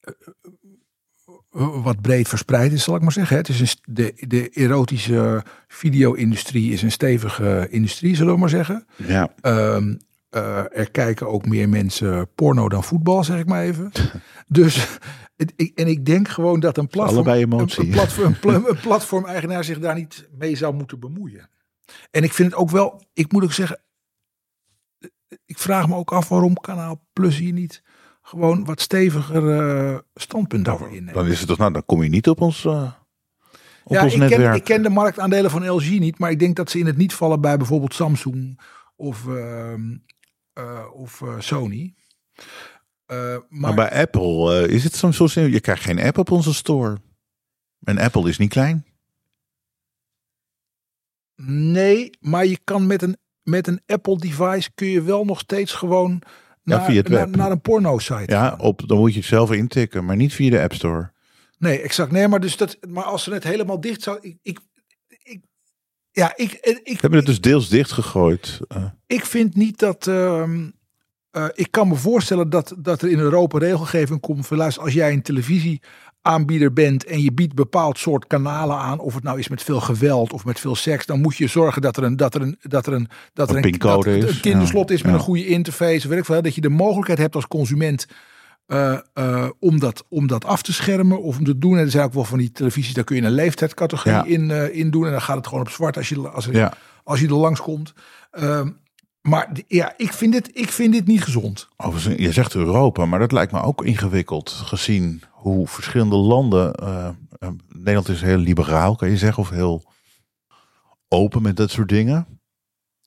eh, 0.00 1.82
wat 1.82 2.00
breed 2.00 2.28
verspreid 2.28 2.72
is, 2.72 2.82
zal 2.82 2.96
ik 2.96 3.02
maar 3.02 3.12
zeggen. 3.12 3.36
Het 3.36 3.48
is 3.48 3.60
een, 3.60 3.94
de, 3.94 4.14
de 4.26 4.48
erotische 4.48 5.44
video-industrie 5.68 6.72
is 6.72 6.82
een 6.82 6.92
stevige 6.92 7.66
industrie, 7.70 8.16
zullen 8.16 8.32
we 8.34 8.40
maar 8.40 8.48
zeggen. 8.48 8.86
ja. 8.96 9.34
Ehm, 9.40 9.94
eh, 10.28 10.78
er 10.78 10.90
kijken 10.90 11.28
ook 11.28 11.46
meer 11.46 11.68
mensen 11.68 12.28
porno 12.34 12.68
dan 12.68 12.84
voetbal, 12.84 13.24
zeg 13.24 13.38
ik 13.38 13.46
maar 13.46 13.62
even. 13.62 13.92
dus, 14.48 14.98
het, 15.36 15.52
ik, 15.56 15.78
en 15.78 15.86
ik 15.86 16.04
denk 16.06 16.28
gewoon 16.28 16.60
dat 16.60 16.78
een 16.78 16.88
platform, 16.88 17.28
een, 17.28 17.90
platform, 17.90 18.26
een 18.26 18.38
pla- 18.38 18.62
een 18.68 18.80
platform-eigenaar 18.80 19.64
zich 19.64 19.78
daar 19.78 19.94
niet 19.94 20.28
mee 20.38 20.56
zou 20.56 20.74
moeten 20.74 21.00
bemoeien. 21.00 21.48
En 22.10 22.22
ik 22.22 22.32
vind 22.32 22.50
het 22.50 22.60
ook 22.60 22.70
wel, 22.70 23.02
ik 23.12 23.32
moet 23.32 23.44
ook 23.44 23.52
zeggen, 23.52 23.80
ik 25.44 25.58
vraag 25.58 25.88
me 25.88 25.94
ook 25.94 26.12
af 26.12 26.28
waarom 26.28 26.54
Kanaal 26.54 27.02
Plus 27.12 27.38
hier 27.38 27.52
niet 27.52 27.82
gewoon 28.22 28.64
wat 28.64 28.80
steviger 28.80 29.60
eh, 29.60 29.98
standpunt 30.14 30.68
over 30.68 30.92
inneemt. 30.92 31.14
Dan 31.14 31.26
is 31.26 31.38
het 31.38 31.48
toch, 31.48 31.58
nou, 31.58 31.72
dan 31.72 31.84
kom 31.86 32.02
je 32.02 32.08
niet 32.08 32.28
op 32.28 32.40
ons, 32.40 32.64
eh, 32.64 32.92
op 33.84 33.92
Ja, 33.92 34.04
ons 34.04 34.14
ik 34.14 34.28
ken, 34.28 34.54
ik 34.54 34.64
ken 34.64 34.82
de 34.82 34.88
marktaandelen 34.88 35.50
van 35.50 35.68
LG 35.68 35.88
niet, 35.98 36.18
maar 36.18 36.30
ik 36.30 36.38
denk 36.38 36.56
dat 36.56 36.70
ze 36.70 36.78
in 36.78 36.86
het 36.86 36.96
niet 36.96 37.14
vallen 37.14 37.40
bij 37.40 37.56
bijvoorbeeld 37.56 37.94
Samsung 37.94 38.60
of, 38.96 39.26
ehm, 39.28 39.96
eh, 40.52 40.86
of 40.92 41.22
Sony. 41.38 41.94
Maar, 43.06 43.40
Maar 43.48 43.74
bij 43.74 43.90
Apple 44.02 44.68
is 44.68 44.84
het 44.84 44.94
soms 44.96 45.16
zo 45.16 45.26
simpel. 45.26 45.52
Je 45.52 45.60
krijgt 45.60 45.82
geen 45.82 46.00
app 46.00 46.18
op 46.18 46.30
onze 46.30 46.54
store. 46.54 46.98
En 47.84 47.98
Apple 47.98 48.28
is 48.28 48.38
niet 48.38 48.50
klein. 48.50 48.86
nee, 51.46 52.10
maar 52.20 52.46
je 52.46 52.58
kan 52.64 52.86
met 52.86 53.02
een, 53.02 53.16
met 53.42 53.66
een 53.66 53.80
Apple 53.86 54.18
device 54.18 54.70
kun 54.74 54.86
je 54.86 55.02
wel 55.02 55.24
nog 55.24 55.38
steeds 55.40 55.72
gewoon 55.72 56.22
Ja, 56.64 56.76
naar, 56.76 56.84
via 56.84 56.96
het 56.96 57.08
naar, 57.08 57.26
web. 57.26 57.36
naar 57.36 57.50
een 57.50 57.60
porno 57.60 57.98
site. 57.98 58.24
Ja, 58.26 58.54
op, 58.58 58.82
dan 58.88 58.98
moet 58.98 59.12
je 59.12 59.18
het 59.18 59.28
zelf 59.28 59.52
intikken, 59.52 60.04
maar 60.04 60.16
niet 60.16 60.34
via 60.34 60.50
de 60.50 60.60
App 60.62 60.72
Store. 60.74 61.12
Nee, 61.58 61.80
exact. 61.80 62.12
Nee, 62.12 62.28
maar 62.28 62.40
dus 62.40 62.56
dat, 62.56 62.78
maar 62.88 63.04
als 63.04 63.22
ze 63.22 63.32
het 63.32 63.44
helemaal 63.44 63.80
dicht 63.80 64.02
zou, 64.02 64.18
ik, 64.20 64.36
ik, 64.42 64.58
ik 65.22 65.40
ja, 66.10 66.32
ik, 66.36 66.52
ik, 66.52 66.80
We 66.84 66.96
hebben 67.00 67.18
het 67.18 67.26
dus 67.28 67.40
deels 67.40 67.68
dichtgegooid. 67.68 68.60
Eh, 68.68 68.84
Ik 69.06 69.24
vind 69.26 69.54
niet 69.54 69.78
dat. 69.78 70.06
ehm, 70.06 70.70
eh, 71.32 71.44
ik 71.52 71.70
kan 71.70 71.88
me 71.88 71.94
voorstellen 71.94 72.50
dat, 72.50 72.74
dat 72.78 73.02
er 73.02 73.08
in 73.10 73.18
Europa 73.18 73.58
regelgeving 73.58 74.20
komt. 74.20 74.46
Van, 74.46 74.56
luister, 74.56 74.82
als 74.82 74.92
jij 74.92 75.12
een 75.12 75.22
televisieaanbieder 75.22 76.72
bent 76.72 77.04
en 77.04 77.22
je 77.22 77.32
biedt 77.32 77.54
bepaald 77.54 77.98
soort 77.98 78.26
kanalen 78.26 78.76
aan, 78.76 78.98
of 78.98 79.14
het 79.14 79.22
nou 79.22 79.38
is 79.38 79.48
met 79.48 79.62
veel 79.62 79.80
geweld 79.80 80.32
of 80.32 80.44
met 80.44 80.60
veel 80.60 80.74
seks, 80.74 81.06
dan 81.06 81.20
moet 81.20 81.36
je 81.36 81.46
zorgen 81.46 81.82
dat 81.82 81.96
er 81.96 82.02
een 82.02 82.16
dat 82.16 82.34
er 82.34 82.42
een 82.42 82.58
dat 82.62 82.86
er 82.86 82.92
een 82.92 83.08
dat 83.32 83.50
er 83.50 83.56
Een 83.56 83.78
dat 83.78 84.06
is, 84.06 84.34
een 84.34 84.40
kinderslot 84.40 84.88
ja. 84.88 84.94
is 84.94 85.02
met 85.02 85.10
Ja. 85.12 85.16
een 85.18 85.24
goede 85.24 85.46
interface. 85.46 86.08
Weet 86.08 86.18
ik 86.18 86.24
veel, 86.24 86.42
dat 86.42 86.54
je 86.54 86.60
de 86.60 86.68
mogelijkheid 86.68 87.18
hebt 87.18 87.34
als 87.34 87.48
consument. 87.48 88.06
eh, 88.66 88.98
eh, 89.14 89.48
om, 89.58 89.78
dat, 89.80 90.04
om 90.08 90.26
dat 90.26 90.44
af 90.44 90.62
te 90.62 90.72
schermen 90.72 91.22
of 91.22 91.38
om 91.38 91.44
te 91.44 91.58
doen. 91.58 91.76
En 91.78 91.84
er 91.84 91.90
zijn 91.90 92.04
ook 92.04 92.12
wel 92.12 92.24
van 92.24 92.38
die 92.38 92.52
televisies, 92.52 92.94
daar 92.94 93.04
kun 93.04 93.16
je 93.16 93.22
een 93.22 93.30
leeftijdscategorie 93.32 94.12
Ja. 94.12 94.24
in, 94.24 94.72
in 94.74 94.90
doen. 94.90 95.04
En 95.04 95.10
dan 95.10 95.20
gaat 95.22 95.36
het 95.36 95.46
gewoon 95.46 95.62
op 95.62 95.70
zwart 95.70 95.96
als 95.96 96.08
je, 96.08 96.28
als 96.28 96.46
er, 96.46 96.72
als 97.04 97.20
je 97.20 97.26
er 97.26 97.34
langskomt. 97.34 97.92
Ehm 98.30 98.68
maar 99.22 99.50
ja, 99.66 99.94
ik 99.96 100.12
vind, 100.12 100.32
dit, 100.32 100.50
ik 100.52 100.68
vind 100.70 100.92
dit 100.92 101.06
niet 101.06 101.22
gezond. 101.22 101.68
Overigens, 101.76 102.16
je 102.20 102.32
zegt 102.32 102.54
Europa, 102.54 103.06
maar 103.06 103.18
dat 103.18 103.32
lijkt 103.32 103.52
me 103.52 103.62
ook 103.62 103.84
ingewikkeld. 103.84 104.50
Gezien 104.50 105.22
hoe 105.30 105.68
verschillende 105.68 106.16
landen. 106.16 106.74
eh, 106.74 107.08
eh, 107.38 107.48
Nederland 107.68 108.08
is 108.08 108.20
heel 108.20 108.36
liberaal, 108.36 108.96
kan 108.96 109.10
je 109.10 109.16
zeggen, 109.16 109.42
of 109.42 109.50
heel 109.50 109.84
open 111.08 111.42
met 111.42 111.56
dat 111.56 111.70
soort 111.70 111.88
dingen. 111.88 112.26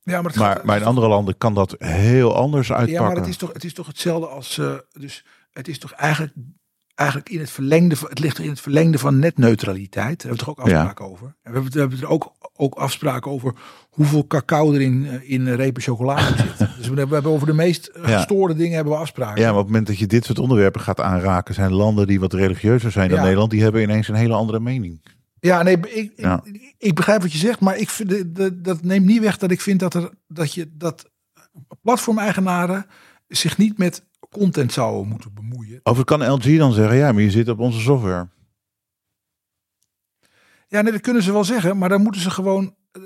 Ja, 0.04 0.22
maar, 0.22 0.34
Maar, 0.38 0.56
gaat- 0.56 0.64
maar 0.64 0.78
in 0.78 0.84
andere 0.86 1.08
landen 1.08 1.38
kan 1.38 1.54
dat 1.54 1.76
heel 1.78 2.36
anders 2.36 2.68
ja, 2.68 2.76
uitpakken. 2.76 3.06
maar 3.06 3.16
het 3.16 3.28
is 3.28 3.38
toch, 3.38 3.54
het 3.54 3.64
is 3.64 3.74
toch 3.74 3.88
hetzelfde 3.88 4.28
als. 4.28 4.58
eh, 4.58 4.74
dus 4.92 5.26
het 5.52 5.68
is 5.68 5.80
toch 5.80 5.92
eigenlijk, 5.92 6.34
eigenlijk 6.96 7.30
in 7.30 7.40
het 7.40 7.50
verlengde. 7.52 7.96
Het 8.10 8.20
ligt 8.20 8.36
toch 8.36 8.46
in 8.46 8.52
het 8.52 8.62
verlengde 8.62 8.98
van 9.00 9.20
netneutraliteit. 9.20 10.22
Daar 10.22 10.32
hebben 10.32 10.46
we 10.46 10.52
het 10.52 10.56
toch 10.56 10.66
ook 10.66 10.72
Ja. 10.72 10.78
afspraken 10.78 11.06
over. 11.06 11.26
En 11.28 11.34
we 11.42 11.42
hebben, 11.44 11.64
het- 11.64 11.74
we 11.74 11.80
hebben 11.80 11.98
het 11.98 12.08
er 12.08 12.14
ook 12.14 12.34
ook 12.58 12.76
afspraken 12.76 13.32
over 13.32 13.54
hoeveel 13.90 14.28
cacao 14.28 14.74
er 14.74 14.82
in, 14.82 15.08
eh, 15.08 15.32
in 15.32 15.54
repen 15.54 15.82
chocolade 15.82 16.36
zit. 16.38 16.68
Dus 16.78 16.88
we 16.88 16.96
hebben, 17.00 17.26
over 17.26 17.48
de 17.48 17.54
meest 17.54 17.86
eh, 17.88 18.08
Ja. 18.10 18.18
gestoorde 18.18 18.56
dingen 18.56 18.76
hebben 18.76 18.94
we 18.94 19.00
afspraken. 19.00 19.42
Ja, 19.42 19.48
maar 19.48 19.56
op 19.58 19.64
het 19.64 19.68
moment 19.68 19.88
dat 19.88 19.98
je 19.98 20.08
dit 20.08 20.26
soort 20.26 20.40
onderwerpen 20.40 20.82
gaat 20.82 21.00
aanraken, 21.00 21.54
zijn 21.54 21.74
landen 21.74 22.08
die 22.08 22.20
wat 22.20 22.34
religieuzer 22.34 22.92
zijn 22.92 23.08
dan 23.10 23.18
Ja. 23.18 23.24
Nederland, 23.24 23.52
die 23.52 23.62
hebben 23.62 23.82
ineens 23.82 24.08
een 24.08 24.16
hele 24.16 24.34
andere 24.34 24.60
mening. 24.60 25.02
Ja, 25.40 25.64
nee, 25.64 25.78
ik, 25.80 26.12
Ja. 26.16 26.42
ik, 26.44 26.76
ik 26.78 26.96
begrijp 26.96 27.22
wat 27.22 27.32
je 27.32 27.38
zegt, 27.38 27.60
maar 27.60 27.78
ik 27.78 27.90
vind, 27.90 28.36
de- 28.36 28.62
dat 28.62 28.84
neemt 28.84 29.06
niet 29.06 29.22
weg 29.22 29.38
dat 29.38 29.52
ik 29.52 29.62
vind 29.62 29.80
dat, 29.80 29.94
er, 29.94 30.10
dat, 30.28 30.54
je, 30.54 30.70
dat 30.74 31.10
platformeigenaren 31.82 32.86
zich 33.28 33.58
niet 33.58 33.78
met 33.78 34.04
content 34.30 34.72
zouden 34.74 35.08
moeten 35.08 35.34
bemoeien. 35.34 35.80
Of 35.84 36.04
kan 36.04 36.28
LG 36.32 36.58
dan 36.58 36.74
zeggen, 36.74 36.98
ja, 36.98 37.12
maar 37.12 37.22
je 37.22 37.32
zit 37.32 37.50
op 37.50 37.60
onze 37.60 37.80
software. 37.80 38.28
Ja, 40.76 40.82
nee, 40.82 40.92
dat 40.92 41.02
kunnen 41.02 41.24
ze 41.24 41.32
wel 41.32 41.44
zeggen, 41.44 41.78
maar 41.78 41.90
dan 41.90 42.02
moeten 42.02 42.22
ze 42.22 42.30
gewoon. 42.30 42.76
eh, 42.92 43.02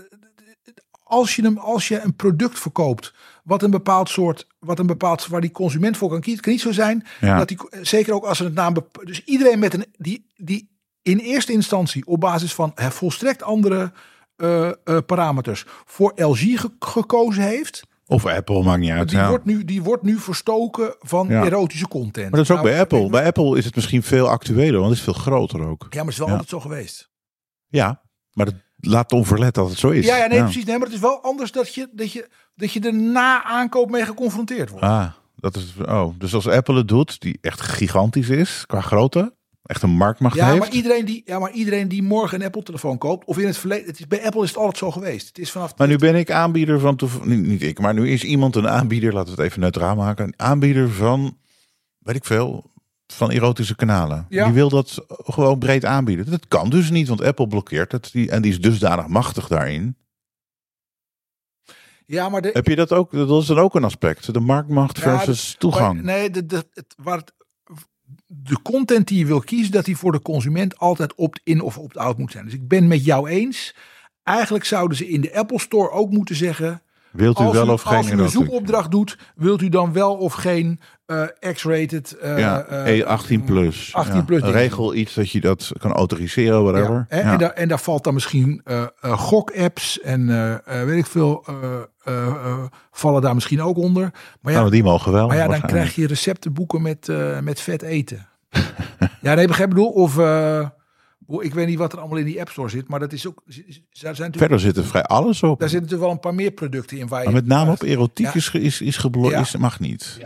Als 1.04 1.36
je, 1.36 1.42
hem, 1.42 1.58
als 1.58 1.88
je 1.88 2.00
een 2.02 2.16
product 2.16 2.60
verkoopt, 2.60 3.14
wat 3.44 3.64
een 3.64 3.72
bepaald 3.72 4.10
soort, 4.10 4.48
wat 4.60 4.80
een 4.80 4.86
bepaald, 4.88 5.28
waar 5.28 5.42
die 5.42 5.52
consument 5.52 5.98
voor 5.98 6.10
kan 6.10 6.22
kiezen, 6.22 6.42
kan 6.44 6.52
niet 6.52 6.62
zo 6.62 6.72
zijn 6.72 7.06
Ja. 7.22 7.38
dat 7.38 7.48
die, 7.48 7.58
zeker 7.82 8.14
ook 8.14 8.26
als 8.26 8.40
er 8.40 8.46
het 8.46 8.54
naam, 8.54 8.74
dus 9.04 9.24
iedereen 9.24 9.60
met 9.60 9.74
een, 9.74 9.86
die, 9.98 10.26
die 10.36 10.70
in 11.02 11.18
eerste 11.18 11.52
instantie 11.52 12.06
op 12.06 12.20
basis 12.20 12.54
van 12.54 12.72
eh, 12.76 12.88
volstrekt 12.90 13.44
andere 13.44 13.92
eh, 14.36 14.68
eh, 14.68 14.98
parameters 15.06 15.66
voor 15.86 16.12
LG 16.16 16.38
ge- 16.60 16.72
gekozen 16.80 17.44
heeft, 17.44 17.84
Of 18.06 18.26
Apple, 18.26 18.64
maakt 18.64 18.80
niet 18.80 18.90
uit. 18.92 19.10
die, 19.10 19.18
ja. 19.18 19.30
wordt 19.30 19.46
nu, 19.46 19.66
die 19.66 19.82
wordt 19.84 20.04
nu 20.04 20.18
verstoken 20.20 20.96
van 21.00 21.28
Ja. 21.28 21.44
erotische 21.46 21.88
content. 21.88 22.30
Maar 22.30 22.40
dat 22.40 22.50
is 22.50 22.52
ook 22.52 22.58
Nou, 22.64 22.70
bij 22.70 22.80
Apple. 22.80 23.10
Bij 23.10 23.26
Apple 23.26 23.58
is 23.58 23.66
het 23.66 23.76
misschien 23.76 24.04
veel 24.04 24.30
actueler, 24.30 24.74
want 24.80 24.90
het 24.90 24.98
is 24.98 25.04
veel 25.04 25.14
groter 25.14 25.68
ook. 25.68 25.82
Ja, 25.90 25.96
maar 25.96 26.04
het 26.04 26.14
is 26.14 26.18
wel 26.18 26.28
Ja. 26.28 26.32
altijd 26.34 26.50
zo 26.50 26.60
geweest. 26.60 27.10
Ja, 27.70 28.02
maar 28.34 28.46
dat 28.46 28.56
laat 28.80 29.12
onverlet 29.12 29.54
dat 29.54 29.70
het 29.70 29.80
zo 29.80 29.90
is. 29.90 30.06
Ja, 30.06 30.18
ja, 30.18 30.28
nee, 30.28 30.40
precies. 30.40 30.66
Nee, 30.66 30.78
maar 30.78 30.86
het 30.86 30.96
is 30.96 31.02
wel 31.02 31.22
anders 31.22 31.52
dat 31.52 31.74
je, 31.74 31.90
dat 31.92 32.12
je, 32.12 32.30
dat 32.56 32.72
je 32.72 32.80
er 32.80 32.94
na 32.94 33.44
aankoop 33.44 33.90
mee 33.90 34.06
geconfronteerd 34.06 34.70
wordt. 34.70 34.86
Ah, 34.86 35.12
dat 35.36 35.56
is, 35.56 35.74
oh, 35.86 36.14
dus 36.18 36.34
als 36.34 36.48
Apple 36.48 36.76
het 36.76 36.88
doet, 36.88 37.22
die 37.22 37.38
echt 37.42 37.62
gigantisch 37.62 38.30
is 38.30 38.64
qua 38.66 38.82
grootte, 38.82 39.36
echt 39.64 39.82
een 39.82 39.90
marktmacht 39.90 40.36
ja, 40.36 40.48
heeft. 40.48 40.60
maar 40.60 40.70
iedereen 40.70 41.06
die, 41.06 41.22
ja, 41.26 41.40
maar 41.40 41.52
iedereen 41.52 41.88
die 41.88 42.04
morgen 42.04 42.40
een 42.40 42.46
Apple-telefoon 42.46 42.98
koopt, 42.98 43.26
of 43.26 43.38
in 43.38 43.46
het 43.46 43.58
verleden, 43.58 43.86
het 43.86 44.00
is, 44.00 44.08
bij 44.08 44.26
Apple 44.26 44.44
is 44.44 44.50
het 44.50 44.58
altijd 44.58 44.78
zo 44.78 44.92
geweest. 44.92 45.28
Het 45.28 45.38
is 45.38 45.52
vanaf. 45.52 45.78
Maar 45.78 45.88
nu 45.88 45.98
ben 45.98 46.16
ik 46.16 46.32
aanbieder 46.32 46.80
van, 46.80 47.00
niet, 47.24 47.46
niet 47.46 47.62
ik, 47.62 47.80
maar 47.80 47.94
nu 47.94 48.10
is 48.10 48.24
iemand 48.24 48.56
een 48.56 48.70
aanbieder, 48.70 49.14
laten 49.14 49.36
we 49.36 49.42
het 49.42 49.50
even 49.50 49.62
neutraal 49.62 49.96
maken, 49.96 50.26
een 50.26 50.40
aanbieder 50.40 50.90
van, 50.90 51.38
weet 52.00 52.16
ik 52.16 52.26
veel, 52.26 52.72
van 53.14 53.32
erotische 53.32 53.76
kanalen. 53.76 54.26
Ja. 54.30 54.44
Die 54.46 54.54
wil 54.54 54.70
dat 54.70 55.06
gewoon 55.08 55.60
breed 55.60 55.86
aanbieden. 55.86 56.30
Dat 56.30 56.48
kan 56.48 56.70
dus 56.70 56.90
niet, 56.90 57.08
want 57.08 57.22
Apple 57.22 57.48
blokkeert 57.48 57.92
het 57.92 58.10
die, 58.12 58.32
en 58.32 58.42
die 58.42 58.52
is 58.52 58.62
dusdanig 58.62 59.08
machtig 59.08 59.48
daarin. 59.48 59.96
ja, 62.06 62.30
maar 62.30 62.42
de, 62.42 62.50
Heb 62.54 62.68
je 62.68 62.76
dat 62.76 62.92
ook? 62.94 63.12
Dat 63.12 63.42
is 63.42 63.48
dan 63.48 63.60
ook 63.60 63.76
een 63.76 63.84
aspect, 63.84 64.34
de 64.34 64.40
marktmacht 64.40 64.98
Ja, 64.98 65.18
versus 65.20 65.56
toegang. 65.58 65.94
maar 65.96 66.04
nee, 66.04 66.30
de, 66.30 66.46
de, 66.46 66.66
het, 66.74 66.96
waar 66.98 67.18
het, 67.18 67.34
de 68.26 68.62
content 68.62 69.08
die 69.08 69.18
je 69.20 69.26
wil 69.26 69.40
kiezen, 69.40 69.72
dat 69.72 69.86
die 69.86 69.98
voor 69.98 70.12
de 70.12 70.22
consument 70.22 70.78
altijd 70.78 71.16
opt-in 71.16 71.62
of 71.62 71.78
opt-out 71.78 72.18
moet 72.18 72.32
zijn. 72.32 72.46
Dus 72.46 72.54
ik 72.54 72.68
ben 72.68 72.88
met 72.88 73.06
jou 73.06 73.30
eens. 73.30 73.76
Eigenlijk 74.24 74.66
zouden 74.66 74.98
ze 74.98 75.08
in 75.08 75.22
de 75.22 75.36
Apple 75.36 75.60
Store 75.60 75.90
ook 75.90 76.12
moeten 76.12 76.36
zeggen. 76.36 76.82
Wilt 77.12 77.40
u 77.40 77.44
als 77.44 77.54
wel 77.54 77.68
u, 77.68 77.70
of 77.70 77.82
geen 77.82 77.98
als 77.98 78.10
u 78.12 78.18
een 78.20 78.30
zoekopdracht 78.30 78.92
doet, 78.92 79.18
wilt 79.36 79.62
u 79.62 79.70
dan 79.70 79.94
wel 79.94 80.16
of 80.16 80.34
geen 80.34 80.80
eh, 81.06 81.24
X-rated. 81.54 82.12
eh, 82.18 82.40
Ja, 82.40 82.62
eh, 82.62 83.00
E18 83.02 83.44
plus. 83.46 83.90
18 83.94 84.16
Ja. 84.16 84.22
plus 84.24 84.40
dingen. 84.42 84.56
Regel 84.56 84.94
iets 84.96 85.14
dat 85.14 85.32
je 85.32 85.42
dat 85.42 85.72
kan 85.80 85.92
autoriseren, 85.94 86.64
whatever. 86.64 87.06
Ja. 87.10 87.18
En, 87.32 87.38
daar, 87.38 87.50
en 87.52 87.68
daar 87.68 87.80
valt 87.80 88.04
dan 88.04 88.14
misschien 88.14 88.62
eh 88.64 88.82
eh, 89.02 89.12
gok-apps 89.20 90.00
en 90.02 90.30
eh, 90.30 90.52
eh, 90.82 90.86
weet 90.86 90.98
ik 90.98 91.06
veel, 91.06 91.46
eh, 91.48 91.56
eh, 92.04 92.28
eh, 92.28 92.58
vallen 92.92 93.22
daar 93.22 93.34
misschien 93.34 93.62
ook 93.62 93.78
onder. 93.78 94.12
Maar 94.42 94.54
ja, 94.54 94.60
Nou, 94.60 94.72
die 94.72 94.84
mogen 94.84 95.12
wel. 95.12 95.28
maar 95.28 95.38
ja 95.38 95.48
dan 95.48 95.62
krijg 95.62 95.96
je 95.96 96.08
receptenboeken 96.08 96.82
met, 96.82 97.10
eh, 97.10 97.40
met 97.40 97.62
vet 97.62 97.82
eten. 97.82 98.28
ja, 99.22 99.34
nee, 99.34 99.48
begrijp 99.48 99.70
ik 99.70 99.76
bedoel. 99.76 99.92
Of 99.92 100.18
eh, 100.18 100.68
ik 101.38 101.54
weet 101.54 101.68
niet 101.68 101.78
wat 101.78 101.94
er 101.94 102.00
allemaal 102.00 102.18
in 102.18 102.26
die 102.26 102.40
App 102.40 102.50
Store 102.50 102.70
zit, 102.70 102.88
maar 102.88 103.00
dat 103.00 103.14
is 103.14 103.28
ook. 103.28 103.44
Daar 104.02 104.16
zijn 104.16 104.34
Verder 104.38 104.60
zit 104.60 104.78
er 104.78 104.86
vrij 104.86 105.04
alles 105.04 105.44
op. 105.44 105.60
daar 105.60 105.70
zitten 105.70 105.90
natuurlijk 105.90 106.02
wel 106.02 106.12
een 106.12 106.20
paar 106.20 106.36
meer 106.36 106.52
producten 106.52 106.98
in 106.98 107.08
waar 107.08 107.20
je. 107.20 107.26
Maar 107.26 107.34
met 107.36 107.46
name 107.48 107.72
op 107.72 107.82
erotiek 107.82 108.26
Ja. 108.26 108.34
is, 108.34 108.52
is, 108.54 108.82
is 108.82 108.98
Ja. 109.52 109.60
mag 109.60 109.80
niet. 109.80 110.18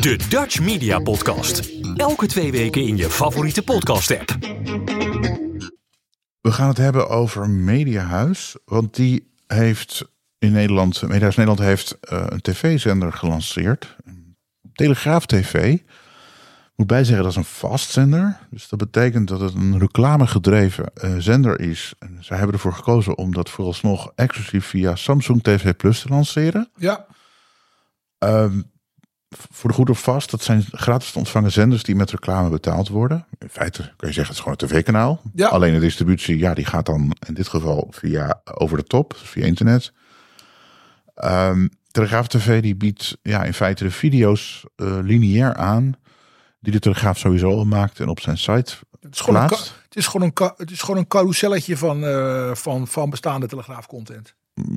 De 0.00 0.16
Dutch 0.28 0.60
Media 0.60 0.98
Podcast. 0.98 1.70
Elke 1.96 2.26
twee 2.26 2.50
weken 2.52 2.82
in 2.86 2.96
je 2.96 3.10
favoriete 3.10 3.62
podcast 3.62 4.10
app. 4.18 4.36
We 6.40 6.52
gaan 6.52 6.68
het 6.68 6.76
hebben 6.76 7.08
over 7.08 7.50
Mediahuis. 7.50 8.56
Want 8.64 8.94
die 8.96 9.30
heeft 9.46 10.04
in 10.38 10.52
Nederland, 10.52 11.02
Mediahuis 11.02 11.36
Nederland 11.36 11.68
heeft 11.68 11.98
eh, 12.00 12.24
een 12.28 12.40
tv-zender 12.40 13.12
gelanceerd. 13.12 13.96
Telegraaf 14.72 15.26
TV. 15.26 15.78
Moet 16.78 16.86
bijzeggen 16.86 17.22
dat 17.22 17.32
is 17.32 17.38
een 17.38 17.44
vastzender. 17.44 18.38
Dus 18.50 18.68
dat 18.68 18.78
betekent 18.78 19.28
dat 19.28 19.40
het 19.40 19.54
een 19.54 19.78
reclamegedreven 19.78 20.94
eh, 20.94 21.14
zender 21.18 21.60
is. 21.60 21.94
En 21.98 22.18
zij 22.20 22.36
hebben 22.36 22.54
ervoor 22.54 22.72
gekozen 22.72 23.18
om 23.18 23.32
dat 23.32 23.50
vooralsnog 23.50 24.12
exclusief 24.14 24.66
via 24.66 24.94
Samsung 24.94 25.42
TV 25.42 25.76
Plus 25.76 26.00
te 26.00 26.08
lanceren. 26.08 26.70
Ja, 26.76 27.06
Ehm, 28.18 28.62
voor 29.28 29.70
de 29.70 29.76
goed 29.76 29.90
of 29.90 30.02
vast, 30.02 30.30
dat 30.30 30.42
zijn 30.42 30.64
gratis 30.70 31.12
te 31.12 31.18
ontvangen 31.18 31.52
zenders 31.52 31.82
die 31.82 31.94
met 31.94 32.10
reclame 32.10 32.48
betaald 32.48 32.88
worden. 32.88 33.26
In 33.38 33.48
feite 33.48 33.82
kun 33.96 34.08
je 34.08 34.14
zeggen, 34.14 34.22
het 34.22 34.32
is 34.32 34.38
gewoon 34.38 34.56
een 34.60 34.66
tv-kanaal. 34.68 35.20
Ja. 35.34 35.48
Alleen 35.48 35.72
de 35.72 35.80
distributie, 35.80 36.38
ja, 36.38 36.54
die 36.54 36.64
gaat 36.64 36.86
dan 36.86 37.16
in 37.26 37.34
dit 37.34 37.48
geval 37.48 37.88
via 37.90 38.40
over 38.44 38.76
de 38.76 38.84
top, 38.84 39.10
dus 39.10 39.28
via 39.28 39.44
internet. 39.44 39.92
Ehm 41.14 41.66
Telegraaf 41.90 42.26
TV 42.26 42.62
die 42.62 42.76
biedt 42.76 43.18
ja, 43.22 43.44
in 43.44 43.54
feite 43.54 43.84
de 43.84 43.90
video's 43.90 44.66
eh, 44.76 44.98
lineair 45.02 45.54
aan. 45.54 45.94
Die 46.60 46.72
de 46.72 46.78
Telegraaf 46.78 47.18
sowieso 47.18 47.50
al 47.50 47.64
maakt 47.64 48.00
en 48.00 48.08
op 48.08 48.20
zijn 48.20 48.38
site 48.38 48.76
het 49.00 49.14
is 49.14 49.20
gewoon, 49.20 49.40
een, 49.40 49.46
plaatst. 49.46 49.74
het 49.84 49.96
is 49.96 50.06
gewoon 50.06 50.32
een, 50.34 50.50
het 50.56 50.70
is 50.70 50.80
gewoon 50.80 50.96
een 51.00 51.06
carouselletje 51.06 51.76
van, 51.76 52.04
eh, 52.04 52.54
van, 52.54 52.88
van 52.88 53.10
bestaande 53.10 53.46
telegraafcontent. 53.46 54.34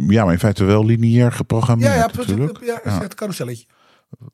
Ja, 0.07 0.23
maar 0.23 0.33
in 0.33 0.39
feite 0.39 0.63
wel 0.63 0.85
lineair 0.85 1.31
geprogrammeerd 1.31 1.93
Ja, 1.93 1.99
ja, 1.99 2.09
natuurlijk. 2.15 2.59
ja, 2.65 2.79
Ja. 2.83 2.99
het 2.99 3.15
carouselletje. 3.15 3.65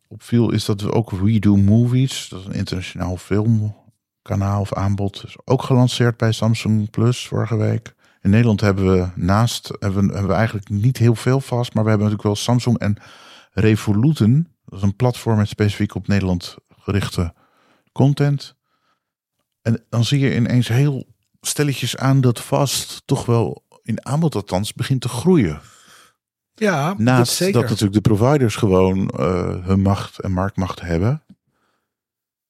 opviel 0.07 0.51
is 0.51 0.65
dat 0.65 0.81
we 0.81 0.91
ook 0.91 1.11
We 1.11 1.39
Do 1.39 1.55
Movies, 1.55 2.27
dat 2.29 2.39
is 2.39 2.45
een 2.45 2.51
internationaal 2.53 3.17
filmkanaal 3.17 4.61
of 4.61 4.73
aanbod, 4.73 5.23
is 5.25 5.35
ook 5.45 5.63
gelanceerd 5.63 6.17
bij 6.17 6.31
Samsung 6.31 6.89
Plus 6.89 7.27
vorige 7.27 7.57
week. 7.57 7.95
In 8.21 8.29
Nederland 8.29 8.61
hebben 8.61 8.91
we 8.91 9.07
naast, 9.15 9.67
hebben 9.79 10.07
we, 10.07 10.11
hebben 10.11 10.31
we 10.31 10.37
eigenlijk 10.37 10.69
niet 10.69 10.97
heel 10.97 11.15
veel 11.15 11.39
vast, 11.39 11.73
maar 11.73 11.83
we 11.83 11.89
hebben 11.89 12.07
natuurlijk 12.07 12.35
wel 12.35 12.45
Samsung 12.45 12.77
en 12.77 12.97
Revoluten. 13.51 14.47
Dat 14.65 14.79
is 14.79 14.85
een 14.85 14.95
platform 14.95 15.37
met 15.37 15.47
specifiek 15.49 15.95
op 15.95 16.07
Nederland 16.07 16.55
gerichte 16.87 17.33
content. 17.91 18.55
En 19.61 19.85
dan 19.89 20.05
zie 20.05 20.19
je 20.19 20.35
ineens 20.35 20.67
heel 20.67 21.05
stelletjes 21.41 21.97
aan 21.97 22.21
dat 22.21 22.41
vast 22.41 23.01
toch 23.05 23.25
wel 23.25 23.63
in 23.83 24.05
aanbod 24.05 24.35
althans 24.35 24.73
begint 24.73 25.01
te 25.01 25.09
groeien. 25.09 25.59
Ja, 26.53 26.87
dat 26.87 26.97
Naast 26.97 27.39
dat, 27.39 27.47
zeker. 27.47 27.61
natuurlijk 27.61 27.93
de 27.93 28.01
providers 28.15 28.55
gewoon 28.55 29.09
eh, 29.09 29.65
hun 29.65 29.81
macht 29.81 30.19
en 30.19 30.31
marktmacht 30.31 30.81
hebben. 30.81 31.23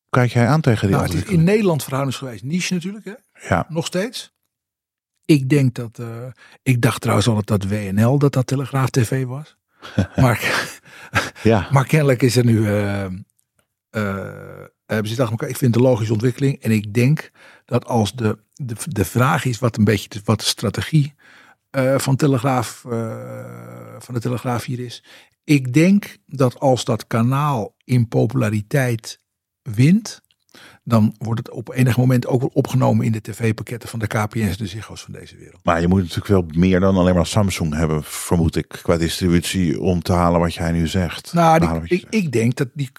Kijk 0.10 0.32
jij 0.32 0.48
aan 0.48 0.62
tegen 0.62 0.88
die 0.88 0.96
nou, 0.96 1.08
het 1.10 1.18
is 1.24 1.24
in? 1.34 1.44
Nederland 1.44 1.84
verhoudingsgewijs 1.84 2.42
niche 2.44 2.74
natuurlijk, 2.74 3.06
hè? 3.06 3.14
Ja, 3.48 3.66
nog 3.70 3.86
steeds. 3.86 4.36
Ik 5.26 5.50
denk 5.50 5.76
dat. 5.76 6.00
eh, 6.00 6.08
ik 6.64 6.82
dacht 6.82 7.02
trouwens 7.02 7.28
altijd 7.28 7.48
dat 7.48 7.70
WNL 7.70 8.18
dat 8.20 8.34
dat 8.34 8.48
Telegraaf 8.48 8.90
TV 8.90 9.26
was. 9.26 9.58
maar, 10.16 10.70
ja. 11.44 11.68
maar 11.72 11.86
kennelijk 11.86 12.22
is 12.22 12.36
er 12.36 12.46
nu. 12.46 12.68
eh, 12.68 13.06
hebben 14.86 15.08
ze 15.08 15.14
gedacht, 15.14 15.32
elkaar, 15.32 15.50
ik 15.50 15.58
vind 15.58 15.76
een 15.76 15.82
logische 15.82 16.14
ontwikkeling. 16.14 16.62
En 16.62 16.72
ik 16.72 16.94
denk 16.94 17.32
dat 17.66 17.86
als 17.86 18.16
de, 18.16 18.38
de, 18.54 18.76
de 18.86 19.06
vraag 19.06 19.46
is 19.46 19.60
wat 19.60 19.78
een 19.78 19.84
beetje 19.84 20.10
de, 20.10 20.22
wat 20.24 20.40
de 20.40 20.46
strategie 20.46 21.16
eh, 21.70 21.98
van, 21.98 22.16
Telegraaf, 22.16 22.86
eh, 22.86 23.96
van 24.00 24.14
de 24.14 24.20
Telegraaf 24.20 24.64
hier 24.64 24.80
is. 24.80 25.04
Ik 25.44 25.74
denk 25.74 26.18
dat 26.26 26.60
als 26.60 26.86
dat 26.86 27.08
kanaal 27.08 27.76
in 27.84 28.08
populariteit 28.08 29.20
wint, 29.62 30.22
dan 30.90 31.16
wordt 31.18 31.40
het 31.40 31.50
op 31.56 31.74
enig 31.74 31.98
moment 31.98 32.28
ook 32.28 32.40
wel 32.40 32.50
opgenomen 32.54 33.06
in 33.06 33.12
de 33.12 33.22
tv-pakketten 33.22 33.90
van 33.90 34.00
de 34.00 34.08
KPN's, 34.08 34.58
de 34.58 34.68
Ziggo's 34.68 35.02
van 35.02 35.14
deze 35.14 35.38
wereld. 35.38 35.60
Maar 35.64 35.82
je 35.82 35.88
moet 35.88 36.00
natuurlijk 36.02 36.28
wel 36.28 36.46
meer 36.56 36.80
dan 36.80 36.96
alleen 36.98 37.16
maar 37.16 37.26
Samsung 37.26 37.74
hebben, 37.76 38.04
vermoed 38.04 38.56
ik, 38.56 38.80
qua 38.82 38.98
distributie 38.98 39.82
om 39.82 40.02
te 40.02 40.14
halen 40.14 40.40
wat 40.40 40.54
jij 40.54 40.72
nu 40.72 40.88
zegt. 40.88 41.34
Nou, 41.34 41.60
die, 41.88 41.98
ik, 42.00 42.06
ik 42.10 42.32
denk 42.32 42.56
dat 42.56 42.68
die, 42.74 42.90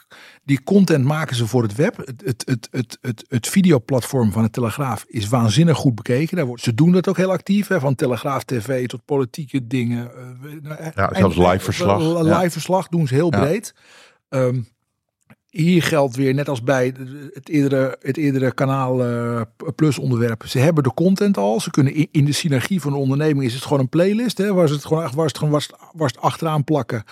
die 0.45 0.63
content 0.63 1.05
maken 1.05 1.37
ze 1.37 1.47
voor 1.47 1.63
het 1.63 1.75
web. 1.75 1.97
Het, 1.97 2.23
het, 2.25 2.43
het, 2.47 2.69
het, 2.71 2.99
het, 3.01 3.25
het 3.29 3.49
videoplatform 3.49 4.33
van 4.33 4.43
de 4.43 4.51
Telegraaf 4.51 5.05
is 5.09 5.29
waanzinnig 5.29 5.77
goed 5.77 5.95
bekeken. 5.95 6.37
Daar 6.37 6.47
wordt, 6.47 6.63
ze 6.63 6.75
doen 6.75 6.93
dat 6.93 7.09
ook 7.09 7.17
heel 7.17 7.31
actief, 7.33 7.67
hè, 7.69 7.81
van 7.81 7.95
Telegraaf 7.95 8.45
TV 8.45 8.87
tot 8.87 9.05
politieke 9.05 9.67
dingen. 9.67 10.11
eh, 10.11 10.23
nou, 10.63 10.77
Ja, 10.95 11.11
en- 11.11 11.17
zelfs 11.17 11.37
live 11.37 11.59
verslag. 11.65 12.01
eh, 12.01 12.25
Ja. 12.27 12.39
Live 12.39 12.51
verslag 12.51 12.89
doen 12.89 13.07
ze 13.07 13.15
heel 13.15 13.33
Ja. 13.33 13.41
breed. 13.41 13.75
Ehm, 14.29 14.61
hier 15.51 15.83
geldt 15.83 16.17
weer, 16.17 16.35
net 16.35 16.49
als 16.49 16.63
bij 16.63 16.95
het 17.33 17.49
eerdere, 17.49 17.97
het 18.01 18.17
eerdere 18.17 18.53
kanaal 18.53 19.05
eh, 19.05 19.41
Plus 19.77 19.99
onderwerp. 19.99 20.45
Ze 20.47 20.59
hebben 20.59 20.83
de 20.83 20.95
content 20.95 21.37
al. 21.37 21.61
Ze 21.61 21.71
kunnen 21.71 21.95
in, 21.95 22.09
in 22.11 22.25
de 22.25 22.33
synergie 22.33 22.81
van 22.81 22.93
de 22.93 22.99
onderneming 22.99 23.45
is 23.47 23.55
het 23.55 23.63
gewoon 23.63 23.79
een 23.81 23.89
playlist. 23.89 24.39
Hè, 24.39 24.53
waar 24.55 24.69
ze 24.69 24.75
het 24.75 24.85
gewoon, 24.85 25.11
waar 25.15 25.27
het 25.27 25.37
gewoon 25.39 25.53
waar 25.53 25.63
ze 25.63 25.69
het- 25.73 25.91
waar 25.93 26.09
ze 26.09 26.15
het 26.15 26.25
achteraan 26.25 26.65
plakken. 26.65 27.05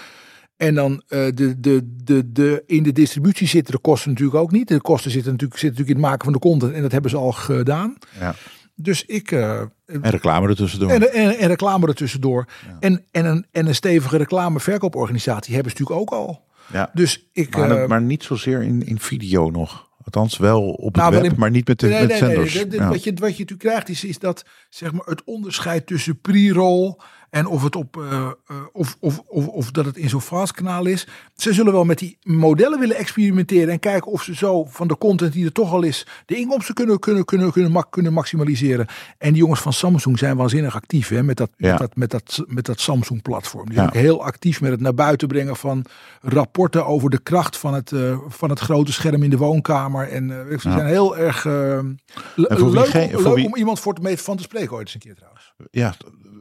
En 0.57 0.75
dan 0.75 1.03
eh, 1.09 1.25
de, 1.35 1.61
de, 1.61 1.81
de, 2.05 2.33
de, 2.33 2.63
in 2.67 2.83
de 2.83 2.93
distributie 2.93 3.47
zitten 3.49 3.73
de 3.75 3.81
kosten 3.81 4.11
natuurlijk 4.11 4.39
ook 4.39 4.51
niet. 4.53 4.69
De 4.69 4.81
kosten 4.81 5.11
zitten 5.11 5.33
natuurlijk, 5.33 5.61
zitten 5.61 5.79
natuurlijk 5.81 5.99
in 5.99 6.03
het 6.05 6.13
maken 6.13 6.25
van 6.25 6.33
de 6.33 6.49
content. 6.49 6.73
En 6.73 6.83
dat 6.83 6.93
hebben 6.93 7.11
ze 7.11 7.17
al 7.17 7.33
gedaan. 7.33 7.97
Ja. 8.21 8.35
Dus 8.75 9.05
ik. 9.05 9.31
eh, 9.31 9.61
En 9.61 9.71
reclame 10.11 10.49
ertussendoor. 10.49 10.91
en, 10.91 11.13
en, 11.13 11.39
en 11.39 11.49
reclame 11.49 11.87
ertussendoor. 11.87 12.47
En, 12.81 13.05
en, 13.11 13.25
een, 13.25 13.47
en 13.51 13.67
een 13.67 13.75
stevige 13.75 14.17
reclame-verkooporganisatie 14.17 15.55
hebben 15.55 15.73
ze 15.73 15.79
natuurlijk 15.83 16.13
ook 16.13 16.19
al. 16.19 16.45
Ja. 16.73 16.91
Dus 16.93 17.29
ik. 17.33 17.57
maar, 17.57 17.71
eh, 17.83 17.89
maar 17.89 18.03
niet 18.03 18.23
zozeer 18.23 18.63
in, 18.63 18.87
in 18.87 18.99
video 19.01 19.51
nog. 19.51 19.85
Althans 20.05 20.37
wel 20.39 20.63
op 20.71 20.95
het 20.95 21.03
Nou, 21.03 21.15
web, 21.15 21.25
in- 21.25 21.33
maar 21.37 21.51
niet 21.51 21.69
met 21.69 21.81
de 21.81 21.87
nee, 21.87 22.01
met 22.01 22.09
nee, 22.09 22.21
nee. 22.21 22.29
zenders. 22.31 22.53
De- 22.53 22.67
de- 22.69 22.77
Ja. 22.77 22.89
Wat, 22.89 23.05
je, 23.05 23.11
wat 23.15 23.37
je 23.37 23.43
natuurlijk 23.43 23.59
krijgt 23.69 23.89
is, 23.89 24.05
is 24.05 24.19
dat 24.19 24.45
zeg 24.71 24.93
maar, 24.93 25.07
het 25.07 25.25
onderscheid 25.25 25.87
tussen 25.87 26.21
pre-roll 26.21 26.95
en 27.31 27.47
of, 27.47 27.63
het 27.63 27.77
op, 27.77 27.97
eh, 27.97 28.27
eh, 28.47 28.57
of, 28.73 28.97
of, 29.01 29.23
of, 29.27 29.47
of 29.47 29.71
dat 29.71 29.85
het 29.85 29.97
in 29.97 30.09
zo'n 30.09 30.21
fast 30.21 30.53
kanaal 30.53 30.87
is. 30.87 31.07
Ze 31.35 31.53
zullen 31.53 31.73
wel 31.73 31.85
met 31.85 31.99
die 31.99 32.19
modellen 32.23 32.79
willen 32.79 32.97
experimenteren 32.97 33.69
en 33.73 33.79
kijken 33.79 34.13
of 34.13 34.23
ze 34.23 34.35
zo 34.35 34.65
van 34.65 34.89
de 34.89 34.99
content 34.99 35.33
die 35.33 35.45
er 35.45 35.53
toch 35.53 35.73
al 35.73 35.83
is, 35.83 36.07
de 36.27 36.37
inkomsten 36.37 36.75
kunnen, 36.75 36.99
kunnen, 36.99 37.25
kunnen, 37.25 37.53
kunnen, 37.53 37.87
kunnen 37.91 38.13
maximaliseren. 38.13 38.87
En 39.19 39.33
die 39.33 39.43
jongens 39.43 39.61
van 39.61 39.73
Samsung 39.73 40.19
zijn 40.19 40.37
waanzinnig 40.37 40.75
actief 40.75 41.09
hè, 41.09 41.23
met, 41.23 41.37
dat, 41.37 41.51
Ja. 41.57 41.69
met, 41.71 41.79
dat, 41.79 41.97
met, 41.97 42.11
dat, 42.11 42.45
met 42.47 42.65
dat 42.67 42.81
Samsung 42.81 43.23
platform. 43.23 43.65
Die 43.69 43.75
Ja. 43.79 43.89
zijn 43.91 44.05
heel 44.05 44.25
actief 44.25 44.61
met 44.61 44.71
het 44.71 44.81
naar 44.81 44.95
buiten 44.95 45.29
brengen 45.29 45.57
van 45.57 45.85
rapporten 46.21 46.87
over 46.87 47.11
de 47.11 47.19
kracht 47.23 47.57
van 47.57 47.75
het, 47.75 47.93
eh, 47.93 48.19
van 48.29 48.51
het 48.51 48.59
grote 48.61 48.93
scherm 48.93 49.23
in 49.23 49.31
de 49.31 49.37
woonkamer. 49.37 50.09
En 50.09 50.29
ze 50.51 50.71
zijn 50.71 50.87
heel 50.87 51.17
erg 51.17 51.43
wie 51.43 52.71
leuk, 52.71 52.93
leuk 52.93 53.45
om 53.47 53.57
iemand 53.57 53.81
voor 53.81 53.95
te 53.95 54.01
mee 54.03 54.19
van 54.19 54.37
te 54.37 54.43
spreken 54.43 54.73
ooit 54.77 54.85
eens 54.87 54.95
een 54.95 55.01
keer 55.01 55.15
trouwens. 55.15 55.53
ja, 55.71 55.95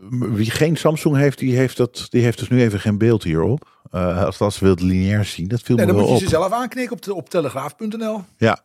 wie 0.09 0.51
geen 0.51 0.74
Samsung 0.77 1.15
heeft, 1.15 1.37
die 1.39 1.55
heeft, 1.55 1.77
dat, 1.77 2.05
die 2.09 2.23
heeft 2.23 2.39
dus 2.39 2.49
nu 2.49 2.61
even 2.61 2.79
geen 2.79 2.97
beeld 2.97 3.23
hierop. 3.23 3.83
Eh 3.91 4.23
als 4.23 4.37
dat 4.37 4.53
ze 4.53 4.63
wilt 4.63 4.81
lineair 4.81 5.25
zien, 5.25 5.47
dat 5.47 5.61
viel 5.61 5.75
Nee, 5.75 5.85
me 5.85 5.91
dan 5.91 6.01
wel 6.01 6.09
moet 6.11 6.19
je 6.19 6.25
ze 6.27 6.31
zelf 6.31 6.51
aanknikken 6.51 6.95
op, 6.95 7.01
de, 7.01 7.13
op 7.13 7.29
telegraaf.nl. 7.29 8.21
Ja. 8.37 8.59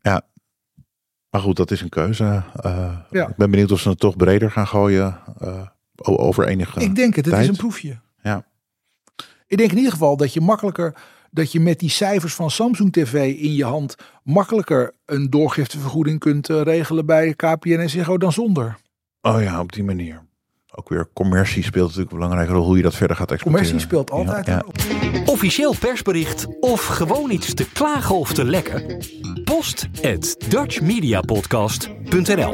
ja. 0.00 0.22
Maar 1.30 1.40
goed, 1.40 1.56
dat 1.56 1.70
is 1.70 1.80
een 1.80 1.88
keuze. 1.88 2.42
Eh, 2.54 2.96
Ja. 3.10 3.28
Ik 3.28 3.36
ben 3.36 3.50
benieuwd 3.50 3.72
of 3.72 3.80
ze 3.80 3.88
het 3.88 3.98
toch 3.98 4.16
breder 4.16 4.50
gaan 4.50 4.66
gooien 4.66 5.18
eh, 5.40 5.66
over 5.96 6.46
enige 6.46 6.80
Ik 6.80 6.94
denk 6.94 7.14
het, 7.16 7.24
het 7.24 7.34
tijd. 7.34 7.44
is 7.46 7.50
een 7.50 7.56
proefje. 7.56 8.00
Ja. 8.22 8.44
Ik 9.46 9.56
denk 9.58 9.70
in 9.70 9.76
ieder 9.76 9.92
geval 9.92 10.16
dat 10.16 10.32
je 10.32 10.40
makkelijker, 10.40 10.94
dat 11.30 11.52
je 11.52 11.60
met 11.60 11.78
die 11.78 11.90
cijfers 11.90 12.34
van 12.34 12.50
Samsung 12.50 12.92
TV 12.92 13.34
in 13.38 13.54
je 13.54 13.64
hand 13.64 13.94
makkelijker 14.22 14.94
een 15.04 15.30
doorgiftevergoeding 15.30 16.18
kunt 16.18 16.46
regelen 16.48 17.06
bij 17.06 17.34
KPN 17.34 17.68
en 17.78 17.90
Ziggo 17.90 18.18
dan 18.18 18.32
zonder. 18.32 18.76
Oh 19.20 19.42
ja, 19.42 19.60
op 19.60 19.72
die 19.72 19.84
manier. 19.84 20.26
Ook 20.78 20.88
weer 20.88 21.08
commercie 21.12 21.62
speelt 21.62 21.86
natuurlijk 21.86 22.12
een 22.12 22.18
belangrijke 22.18 22.52
rol 22.52 22.64
hoe 22.64 22.76
je 22.76 22.82
dat 22.82 22.94
verder 22.94 23.16
gaat 23.16 23.30
exporteren. 23.30 23.66
Commercie 23.66 23.88
speelt 23.88 24.10
altijd 24.10 24.46
Ja, 24.46 24.64
ja. 25.12 25.22
Officieel 25.24 25.74
persbericht 25.78 26.46
of 26.60 26.86
gewoon 26.86 27.30
iets 27.30 27.54
te 27.54 27.70
klagen 27.72 28.16
of 28.16 28.32
te 28.32 28.44
lekken? 28.44 29.02
Post 29.44 29.88
at 30.02 30.36
dutchmediapodcast.nl 30.48 32.52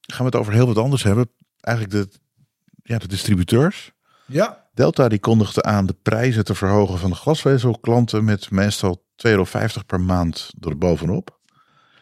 Gaan 0.00 0.18
we 0.18 0.24
het 0.24 0.36
over 0.36 0.52
heel 0.52 0.66
wat 0.66 0.78
anders 0.78 1.02
hebben. 1.02 1.30
Eigenlijk 1.60 1.96
de, 1.96 2.08
ja, 2.82 2.98
de 2.98 3.08
distributeurs. 3.08 3.92
Ja, 4.26 4.68
Delta 4.74 5.08
die 5.08 5.20
kondigde 5.20 5.62
aan 5.62 5.86
de 5.86 5.96
prijzen 6.02 6.44
te 6.44 6.54
verhogen 6.54 6.98
van 6.98 7.10
de 7.10 7.16
glasvezelklanten 7.16 8.24
met 8.24 8.50
meestal 8.50 8.96
2,50 8.96 9.02
euro 9.22 9.44
per 9.86 10.00
maand 10.00 10.50
erbovenop. 10.60 11.40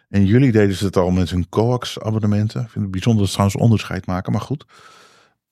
In 0.08 0.26
juli 0.26 0.50
deden 0.50 0.76
ze 0.76 0.84
het 0.84 0.96
al 0.96 1.10
met 1.10 1.30
hun 1.30 1.48
coax 1.48 2.00
abonnementen. 2.00 2.62
Ik 2.62 2.70
vind 2.70 2.84
het 2.84 2.92
bijzonder 2.92 3.20
dat 3.20 3.30
ze 3.30 3.36
trouwens 3.36 3.62
onderscheid 3.62 4.06
maken, 4.06 4.32
maar 4.32 4.40
goed. 4.40 4.64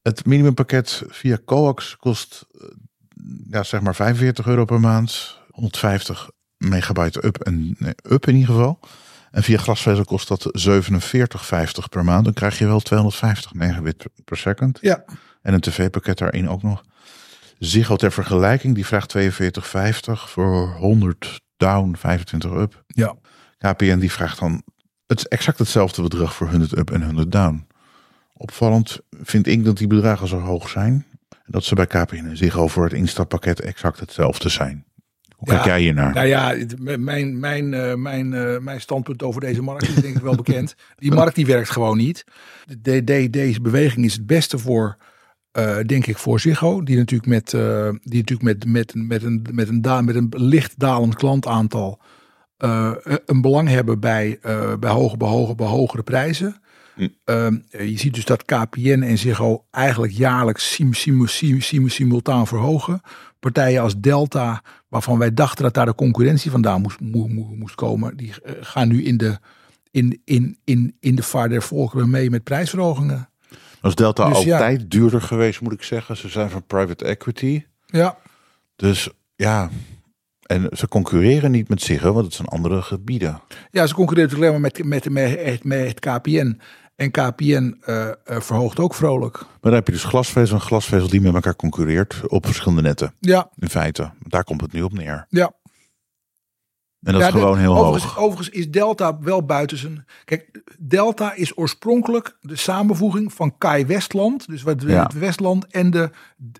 Het 0.08 0.26
minimumpakket 0.26 1.02
via 1.08 1.38
coax 1.44 1.96
kost 1.96 2.46
eh, 2.60 2.66
ja, 3.50 3.62
zeg 3.62 3.80
maar 3.80 3.94
45 3.94 4.46
euro 4.46 4.64
per 4.64 4.80
maand. 4.80 5.38
150 5.50 6.30
megabyte 6.56 7.26
up 7.26 7.40
en 7.40 7.76
nee, 7.78 7.94
up 8.10 8.26
in 8.26 8.34
ieder 8.34 8.54
geval. 8.54 8.80
En 9.30 9.42
via 9.42 9.58
glasvezel 9.58 10.04
kost 10.04 10.28
dat 10.28 10.68
47,50 10.68 11.88
per 11.90 12.04
maand. 12.04 12.24
Dan 12.24 12.32
krijg 12.32 12.58
je 12.58 12.66
wel 12.66 12.80
250 12.80 13.54
megabit 13.54 14.04
per 14.24 14.36
second. 14.36 14.78
ja. 14.80 15.04
En 15.42 15.54
een 15.54 15.60
tv-pakket 15.60 16.18
daarin 16.18 16.48
ook 16.48 16.62
nog. 16.62 16.84
Ziggo 17.58 17.96
ter 17.96 18.12
vergelijking, 18.12 18.74
die 18.74 18.86
vraagt 18.86 19.14
42,50 19.18 19.20
voor 20.12 20.68
100 20.68 21.40
down, 21.56 21.94
25 21.96 22.52
up. 22.52 22.84
ja. 22.86 23.16
KPN 23.58 23.98
die 23.98 24.12
vraagt 24.12 24.38
dan 24.38 24.62
het 25.06 25.28
exact 25.28 25.58
hetzelfde 25.58 26.02
bedrag 26.02 26.34
voor 26.34 26.48
100 26.48 26.76
up 26.76 26.90
en 26.90 27.02
100 27.02 27.32
down. 27.32 27.66
Opvallend 28.40 29.00
vind 29.22 29.46
ik 29.46 29.64
dat 29.64 29.76
die 29.76 29.86
bedragen 29.86 30.28
zo 30.28 30.38
hoog 30.38 30.68
zijn. 30.68 31.04
En 31.28 31.38
dat 31.46 31.64
ze 31.64 31.74
bij 31.74 31.86
KPN 31.86 32.14
en 32.14 32.36
Ziggo 32.36 32.66
voor 32.68 32.84
het 32.84 32.92
instappakket 32.92 33.60
exact 33.60 34.00
hetzelfde 34.00 34.48
zijn. 34.48 34.84
Hoe 35.36 35.48
kijk 35.48 35.64
jij 35.64 35.80
hier 35.80 35.94
naar? 35.94 36.14
Nou 36.14 36.26
ja, 36.26 36.54
mijn, 36.98 37.38
mijn, 37.40 37.74
eh, 37.74 37.94
mijn, 37.94 38.34
eh, 38.34 38.58
mijn 38.58 38.80
standpunt 38.80 39.22
over 39.22 39.40
deze 39.40 39.62
markt 39.62 39.88
is 39.88 39.94
denk 39.94 40.16
ik 40.16 40.22
wel 40.22 40.34
bekend. 40.34 40.74
Die 40.96 41.12
markt 41.12 41.34
die 41.34 41.46
werkt 41.46 41.70
gewoon 41.70 41.96
niet. 41.96 42.24
De, 42.78 43.04
de- 43.04 43.30
deze 43.30 43.60
beweging 43.60 44.06
is 44.06 44.12
het 44.12 44.26
beste 44.26 44.58
voor, 44.58 44.96
eh, 45.52 45.76
denk 45.86 46.06
ik, 46.06 46.18
voor 46.18 46.40
Ziggo. 46.40 46.82
Die 46.82 46.96
natuurlijk 46.96 47.28
met, 47.28 47.50
die 48.02 48.18
natuurlijk 48.24 48.42
met, 48.42 48.66
met, 48.66 48.94
met, 48.94 49.22
een, 49.22 49.46
met, 49.52 49.68
een, 49.68 49.82
da- 49.82 50.00
met 50.00 50.14
een 50.14 50.28
licht 50.36 50.78
dalend 50.78 51.14
klantaantal 51.14 52.00
een 53.26 53.40
belang 53.40 53.68
hebben 53.68 54.00
bij, 54.00 54.38
bij, 54.80 54.90
hoge, 54.90 55.16
bij, 55.16 55.28
hoge, 55.28 55.54
bij 55.54 55.66
hogere 55.66 56.02
prijzen. 56.02 56.60
Ehm, 57.24 57.56
je 57.70 57.98
ziet 57.98 58.14
dus 58.14 58.24
dat 58.24 58.44
KPN 58.44 59.02
en 59.02 59.18
Ziggo 59.18 59.64
eigenlijk 59.70 60.12
jaarlijks 60.12 60.72
sim, 60.72 60.94
sim, 60.94 61.26
sim, 61.26 61.60
sim- 61.60 61.88
simultaan 61.88 62.46
verhogen. 62.46 63.00
Partijen 63.40 63.82
als 63.82 63.98
Delta, 64.00 64.62
waarvan 64.88 65.18
wij 65.18 65.34
dachten 65.34 65.62
dat 65.64 65.74
daar 65.74 65.86
de 65.86 65.94
concurrentie 65.94 66.50
vandaan 66.50 66.80
moest, 66.80 67.00
moe- 67.00 67.28
moe- 67.28 67.56
moest 67.56 67.74
komen, 67.74 68.16
die 68.16 68.32
eh, 68.42 68.52
gaan 68.60 68.88
nu 68.88 69.04
in 69.04 69.16
de, 69.16 69.38
in, 69.90 70.20
in, 70.24 70.58
in, 70.64 70.96
in 71.00 71.14
de 71.14 71.22
vaart 71.22 71.50
der 71.50 71.62
volkeren 71.62 72.10
mee 72.10 72.30
met 72.30 72.44
prijsverhogingen. 72.44 73.28
Was 73.80 73.94
Delta 73.94 74.28
Dus 74.28 74.42
ja. 74.42 74.52
altijd 74.58 74.90
duurder 74.90 75.22
geweest, 75.22 75.60
moet 75.60 75.72
ik 75.72 75.82
zeggen. 75.82 76.16
Ze 76.16 76.28
zijn 76.28 76.50
van 76.50 76.66
private 76.66 77.04
equity. 77.04 77.64
Ja, 77.86 78.18
Dus 78.76 79.08
ja, 79.36 79.70
en 80.42 80.68
ze 80.76 80.88
concurreren 80.88 81.50
niet 81.50 81.68
met 81.68 81.82
Ziggo, 81.82 82.12
want 82.12 82.24
het 82.24 82.34
zijn 82.34 82.48
andere 82.48 82.82
gebieden. 82.82 83.40
ja 83.70 83.86
ze 83.86 83.94
concurreren 83.94 84.30
natuurlijk 84.30 84.50
alleen 84.52 84.72
maar 84.84 84.86
met, 84.88 85.04
met, 85.12 85.44
met, 85.64 85.64
met 85.64 86.00
KPN. 86.00 86.60
En 86.98 87.10
KPN 87.10 87.76
eh, 87.80 88.08
eh, 88.08 88.14
verhoogt 88.24 88.78
ook 88.78 88.94
vrolijk. 88.94 89.38
Maar 89.40 89.48
dan 89.60 89.72
heb 89.72 89.86
je 89.86 89.92
dus 89.92 90.04
glasvezel 90.04 90.54
en 90.56 90.62
glasvezel 90.62 91.08
die 91.08 91.20
met 91.20 91.34
elkaar 91.34 91.56
concurreert 91.56 92.20
op 92.26 92.46
verschillende 92.46 92.82
netten. 92.82 93.14
Ja, 93.20 93.50
In 93.58 93.68
feite, 93.68 94.10
daar 94.20 94.44
komt 94.44 94.60
het 94.60 94.72
nu 94.72 94.82
op 94.82 94.92
neer. 94.92 95.26
ja. 95.28 95.52
En 97.02 97.12
dat 97.12 97.20
Ja, 97.20 97.26
is 97.28 97.32
de- 97.34 97.38
gewoon 97.40 97.58
heel 97.58 97.76
overigens, 97.76 98.04
hoog. 98.12 98.18
Overigens 98.18 98.48
is 98.48 98.70
Delta 98.70 99.18
wel 99.20 99.44
buiten 99.44 99.76
zijn. 99.78 100.04
Kijk, 100.24 100.62
Delta 100.78 101.34
is 101.34 101.56
oorspronkelijk 101.58 102.36
de 102.40 102.56
samenvoeging 102.56 103.32
van 103.32 103.58
Kai 103.58 103.86
Westland, 103.86 104.46
dus 104.48 104.62
wat 104.62 104.82
Ja. 104.82 105.02
het 105.02 105.12
Westland 105.12 105.66
en 105.66 105.90
de 105.90 106.10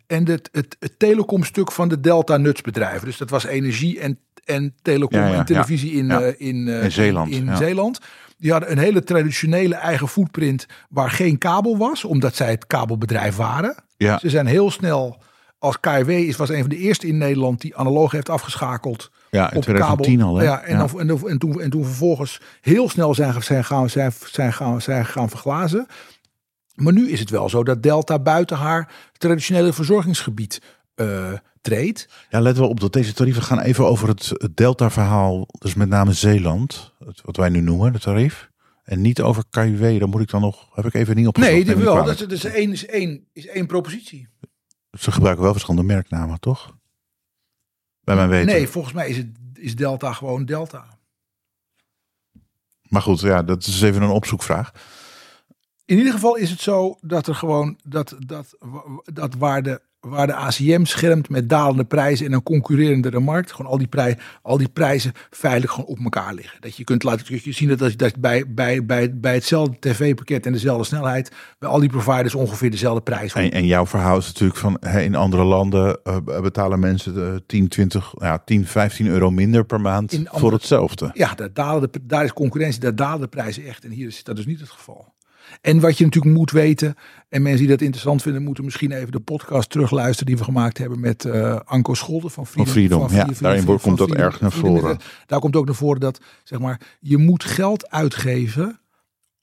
en 0.06 0.28
het, 0.28 0.48
het, 0.52 0.76
het 0.78 0.98
telecomstuk 0.98 1.72
van 1.72 1.88
de 1.88 2.00
Delta 2.00 2.36
nutsbedrijven. 2.36 3.06
Dus 3.06 3.16
dat 3.16 3.30
was 3.30 3.44
energie 3.44 4.00
en 4.00 4.18
en 4.44 4.74
telecom 4.82 5.18
Ja, 5.20 5.32
en 5.34 5.44
televisie 5.44 5.92
in 5.92 6.10
eh, 6.10 6.34
in, 6.48 6.68
In 6.68 6.92
Zeeland, 6.92 7.30
In, 7.32 7.44
ja. 7.44 7.56
Zeeland. 7.56 7.98
Die 8.38 8.50
hadden 8.50 8.70
een 8.70 8.78
hele 8.78 9.04
traditionele 9.04 9.74
eigen 9.74 10.08
footprint 10.08 10.66
waar 10.88 11.10
geen 11.10 11.38
kabel 11.38 11.76
was, 11.76 12.04
omdat 12.04 12.34
zij 12.34 12.50
het 12.50 12.66
kabelbedrijf 12.66 13.36
waren. 13.36 13.74
Ja, 13.96 14.18
Ze 14.18 14.30
zijn 14.30 14.46
heel 14.46 14.70
snel 14.70 15.22
als 15.58 15.80
KW 15.80 16.08
is 16.08 16.36
was 16.36 16.48
een 16.48 16.60
van 16.60 16.68
de 16.68 16.76
eerste 16.76 17.06
in 17.06 17.18
Nederland 17.18 17.60
die 17.60 17.76
analoog 17.76 18.12
heeft 18.12 18.28
afgeschakeld 18.28 19.10
ja 19.30 19.50
in 19.50 19.56
op 19.56 19.62
2010 19.62 20.18
kabel. 20.18 20.32
al. 20.32 20.38
Hè? 20.38 20.44
Ja, 20.44 20.60
en, 20.62 20.78
Dan, 20.78 21.00
en, 21.00 21.06
dan- 21.06 21.28
en, 21.28 21.38
toen, 21.38 21.60
en 21.60 21.70
toen 21.70 21.84
vervolgens 21.84 22.40
heel 22.60 22.88
snel 22.88 23.14
zijn, 23.14 23.42
zijn, 23.42 23.64
gaan, 23.64 23.90
zijn, 23.90 24.12
zijn, 24.30 24.52
gaan, 24.52 24.80
zijn 24.80 25.06
gaan 25.06 25.28
verglazen. 25.28 25.86
Maar 26.74 26.92
nu 26.92 27.10
is 27.10 27.20
het 27.20 27.30
wel 27.30 27.48
zo 27.48 27.62
dat 27.64 27.82
Delta 27.82 28.18
buiten 28.18 28.56
haar 28.56 28.88
traditionele 29.12 29.72
verzorgingsgebied 29.72 30.60
treedt. 31.60 32.08
Ja, 32.30 32.40
let 32.40 32.58
wel 32.58 32.68
op 32.68 32.80
dat 32.80 32.92
deze 32.92 33.12
tarieven 33.12 33.42
gaan 33.42 33.60
even 33.60 33.86
over 33.86 34.08
het, 34.08 34.28
het 34.32 34.56
Delta-verhaal. 34.56 35.46
Dus 35.58 35.74
met 35.74 35.88
name 35.88 36.12
Zeeland, 36.12 36.92
het, 37.04 37.20
wat 37.24 37.36
wij 37.36 37.48
nu 37.48 37.60
noemen, 37.60 37.92
de 37.92 37.98
tarief. 37.98 38.50
En 38.84 39.00
niet 39.00 39.20
over 39.20 39.44
KUW, 39.50 39.98
dan 39.98 40.10
moet 40.10 40.20
ik 40.20 40.30
dan 40.30 40.40
nog, 40.40 40.68
heb 40.74 40.84
ik 40.84 40.94
even 40.94 41.16
niet 41.16 41.26
opgezocht. 41.26 41.52
Nee, 41.52 41.64
niet 41.64 41.84
wel. 41.84 42.04
Dat 42.04 42.14
is, 42.14 42.18
dat 42.18 42.32
is, 42.32 42.44
één, 42.44 42.72
is, 42.72 42.86
één, 42.86 43.26
is 43.32 43.46
één 43.46 43.66
propositie. 43.66 44.28
Ze 44.98 45.12
gebruiken 45.12 45.42
wel 45.42 45.52
verschillende 45.52 45.86
merknamen, 45.86 46.40
toch? 46.40 46.76
Bij 48.00 48.16
mijn 48.16 48.28
weten. 48.28 48.46
Nee, 48.46 48.68
volgens 48.68 48.94
mij 48.94 49.08
is, 49.08 49.16
het, 49.16 49.26
is 49.54 49.76
Delta 49.76 50.12
gewoon 50.12 50.44
Delta. 50.44 50.98
Maar 52.82 53.02
goed, 53.02 53.20
ja, 53.20 53.42
dat 53.42 53.66
is 53.66 53.82
even 53.82 54.02
een 54.02 54.08
opzoekvraag. 54.08 54.72
In 55.84 55.96
ieder 55.96 56.12
geval 56.12 56.34
is 56.34 56.50
het 56.50 56.60
zo 56.60 56.96
dat 57.00 57.26
er 57.26 57.34
gewoon 57.34 57.78
dat, 57.84 58.16
dat, 58.18 58.56
dat 59.04 59.34
waar, 59.34 59.62
de, 59.62 59.80
waar 60.08 60.26
de 60.26 60.34
ACM 60.34 60.84
schermt 60.84 61.28
met 61.28 61.48
dalende 61.48 61.84
prijzen 61.84 62.26
en 62.26 62.32
een 62.32 62.42
concurrerendere 62.42 63.20
markt. 63.20 63.52
Gewoon 63.52 63.70
al 63.70 63.78
die, 63.78 63.86
prij, 63.86 64.18
al 64.42 64.56
die 64.58 64.68
prijzen 64.68 65.12
veilig 65.30 65.70
gewoon 65.70 65.86
op 65.86 65.98
elkaar 65.98 66.34
liggen. 66.34 66.60
Dat 66.60 66.76
je 66.76 66.84
kunt 66.84 67.02
laten 67.02 67.54
zien 67.54 67.68
dat, 67.68 67.78
dat, 67.78 67.98
dat 67.98 68.16
bij, 68.20 68.44
bij, 68.48 68.84
bij, 68.86 69.18
bij 69.18 69.34
hetzelfde 69.34 69.76
tv-pakket 69.80 70.46
en 70.46 70.52
dezelfde 70.52 70.84
snelheid 70.84 71.32
bij 71.58 71.68
al 71.68 71.80
die 71.80 71.88
providers 71.88 72.34
ongeveer 72.34 72.70
dezelfde 72.70 73.02
prijs. 73.02 73.32
En, 73.32 73.50
en 73.50 73.66
jouw 73.66 73.86
verhaal 73.86 74.18
is 74.18 74.26
natuurlijk 74.26 74.58
van 74.58 74.78
in 74.78 75.14
andere 75.14 75.44
landen 75.44 76.00
uh, 76.04 76.40
betalen 76.40 76.80
mensen 76.80 77.14
de 77.14 77.42
10, 77.46 77.68
20, 77.68 78.14
ja, 78.18 78.38
10, 78.44 78.66
15 78.66 79.06
euro 79.06 79.30
minder 79.30 79.64
per 79.64 79.80
maand 79.80 80.12
In 80.12 80.18
andere- 80.18 80.38
voor 80.38 80.52
hetzelfde. 80.52 81.10
Ja, 81.12 81.34
daar, 81.34 81.52
dalen 81.52 81.92
de, 81.92 82.00
daar 82.02 82.24
is 82.24 82.32
concurrentie, 82.32 82.80
daar 82.80 82.94
dalen 82.94 83.20
de 83.20 83.28
prijzen 83.28 83.64
echt. 83.64 83.84
En 83.84 83.90
hier 83.90 84.06
is 84.06 84.24
dat 84.24 84.36
dus 84.36 84.46
niet 84.46 84.60
het 84.60 84.70
geval. 84.70 85.16
En 85.60 85.80
wat 85.80 85.98
je 85.98 86.04
natuurlijk 86.04 86.34
moet 86.34 86.50
weten, 86.50 86.94
en 87.28 87.42
mensen 87.42 87.60
die 87.60 87.68
dat 87.68 87.80
interessant 87.80 88.22
vinden, 88.22 88.42
moeten 88.42 88.64
misschien 88.64 88.92
even 88.92 89.12
de 89.12 89.20
podcast 89.20 89.70
terugluisteren 89.70 90.26
die 90.26 90.36
we 90.36 90.44
gemaakt 90.44 90.78
hebben 90.78 91.00
met 91.00 91.24
eh 91.24 91.60
Anko 91.64 91.94
Scholder 91.94 92.30
van 92.30 92.46
Freedom. 92.46 92.72
Freedom, 92.72 93.00
ja, 93.00 93.08
Freedom- 93.08 93.34
daarin 93.40 93.62
van 93.62 93.78
komt 93.80 93.98
dat 93.98 94.08
Freedom- 94.08 94.26
erg 94.26 94.40
naar 94.40 94.52
voren. 94.52 94.98
Daar 95.26 95.40
komt 95.40 95.56
ook 95.56 95.66
naar 95.66 95.74
voren 95.74 96.00
dat 96.00 96.20
zeg 96.44 96.58
maar, 96.58 96.80
je 97.00 97.16
moet 97.18 97.44
geld 97.44 97.90
uitgeven 97.90 98.80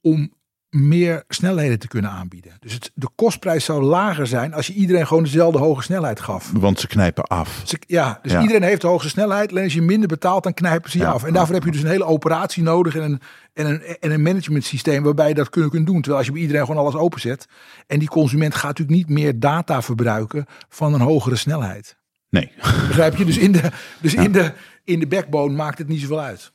om 0.00 0.32
meer 0.70 1.24
snelheden 1.28 1.78
te 1.78 1.88
kunnen 1.88 2.10
aanbieden. 2.10 2.52
Dus 2.60 2.72
het, 2.72 2.90
de 2.94 3.08
kostprijs 3.14 3.64
zou 3.64 3.82
lager 3.82 4.26
zijn 4.26 4.54
als 4.54 4.66
je 4.66 4.72
iedereen 4.72 5.06
gewoon 5.06 5.22
dezelfde 5.22 5.58
hoge 5.58 5.82
snelheid 5.82 6.20
gaf. 6.20 6.50
Want 6.54 6.80
ze 6.80 6.86
knijpen 6.86 7.24
af. 7.24 7.62
Ja, 7.86 8.18
dus 8.22 8.32
Ja. 8.32 8.40
iedereen 8.40 8.62
heeft 8.62 8.80
de 8.80 8.86
hoogste 8.86 9.08
snelheid. 9.08 9.50
Alleen 9.50 9.64
als 9.64 9.72
je 9.74 9.82
minder 9.82 10.08
betaalt, 10.08 10.42
dan 10.42 10.54
knijpen 10.54 10.90
ze 10.90 10.98
je 10.98 11.04
Ja. 11.04 11.10
af. 11.10 11.24
En 11.24 11.32
daarvoor 11.32 11.54
heb 11.54 11.64
je 11.64 11.70
dus 11.70 11.82
een 11.82 11.88
hele 11.88 12.04
operatie 12.04 12.62
nodig 12.62 12.94
en 12.96 13.02
een, 13.02 13.20
en 13.52 13.66
een, 13.66 13.82
en 14.00 14.10
een 14.10 14.22
management 14.22 14.64
systeem 14.64 15.02
waarbij 15.02 15.28
je 15.28 15.34
dat 15.34 15.50
kunt, 15.50 15.70
kunt 15.70 15.86
doen. 15.86 15.94
Terwijl 15.96 16.16
als 16.16 16.26
je 16.26 16.32
bij 16.32 16.40
iedereen 16.40 16.66
gewoon 16.66 16.80
alles 16.80 16.94
openzet. 16.94 17.46
En 17.86 17.98
die 17.98 18.08
consument 18.08 18.54
gaat 18.54 18.78
natuurlijk 18.78 18.96
niet 18.98 19.08
meer 19.08 19.40
data 19.40 19.82
verbruiken 19.82 20.46
van 20.68 20.94
een 20.94 21.00
hogere 21.00 21.36
snelheid. 21.36 21.96
Nee. 22.30 22.52
Begrijp 22.88 23.16
je? 23.16 23.24
Dus 23.24 23.38
in 23.38 23.52
de, 23.52 23.62
dus 24.00 24.14
in 24.14 24.32
de, 24.32 24.52
in 24.84 25.00
de 25.00 25.06
backbone 25.06 25.54
maakt 25.54 25.78
het 25.78 25.88
niet 25.88 26.00
zoveel 26.00 26.20
uit. 26.20 26.52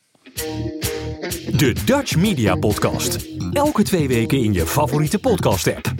De 1.31 1.75
Dutch 1.85 2.15
Media 2.15 2.55
Podcast. 2.55 3.27
Elke 3.51 3.83
twee 3.83 4.07
weken 4.07 4.37
in 4.43 4.53
je 4.53 4.65
favoriete 4.65 5.19
podcast-app. 5.19 5.93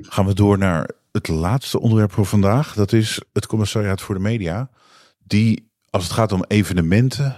Gaan 0.00 0.26
we 0.26 0.34
door 0.34 0.58
naar 0.58 0.90
het 1.12 1.28
laatste 1.28 1.80
onderwerp 1.80 2.12
voor 2.12 2.26
vandaag. 2.26 2.74
Dat 2.74 2.92
is 2.92 3.20
het 3.32 3.46
commissariaat 3.46 4.00
voor 4.00 4.14
de 4.14 4.20
media. 4.20 4.70
Die, 5.24 5.70
als 5.90 6.02
het 6.04 6.12
gaat 6.12 6.32
om 6.32 6.44
evenementen, 6.48 7.36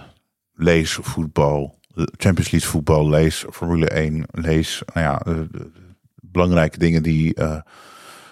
lees 0.53 0.93
voetbal, 1.01 1.79
Champions 1.95 2.51
League 2.51 2.69
voetbal, 2.69 3.09
lees 3.09 3.45
Formule 3.51 3.87
1, 3.89 4.25
lees 4.31 4.81
nou 4.93 5.05
ja, 5.07 5.17
de, 5.17 5.47
de- 5.51 5.57
de 6.15 6.27
belangrijke 6.31 6.77
dingen 6.77 7.03
die 7.03 7.33
eh, 7.33 7.59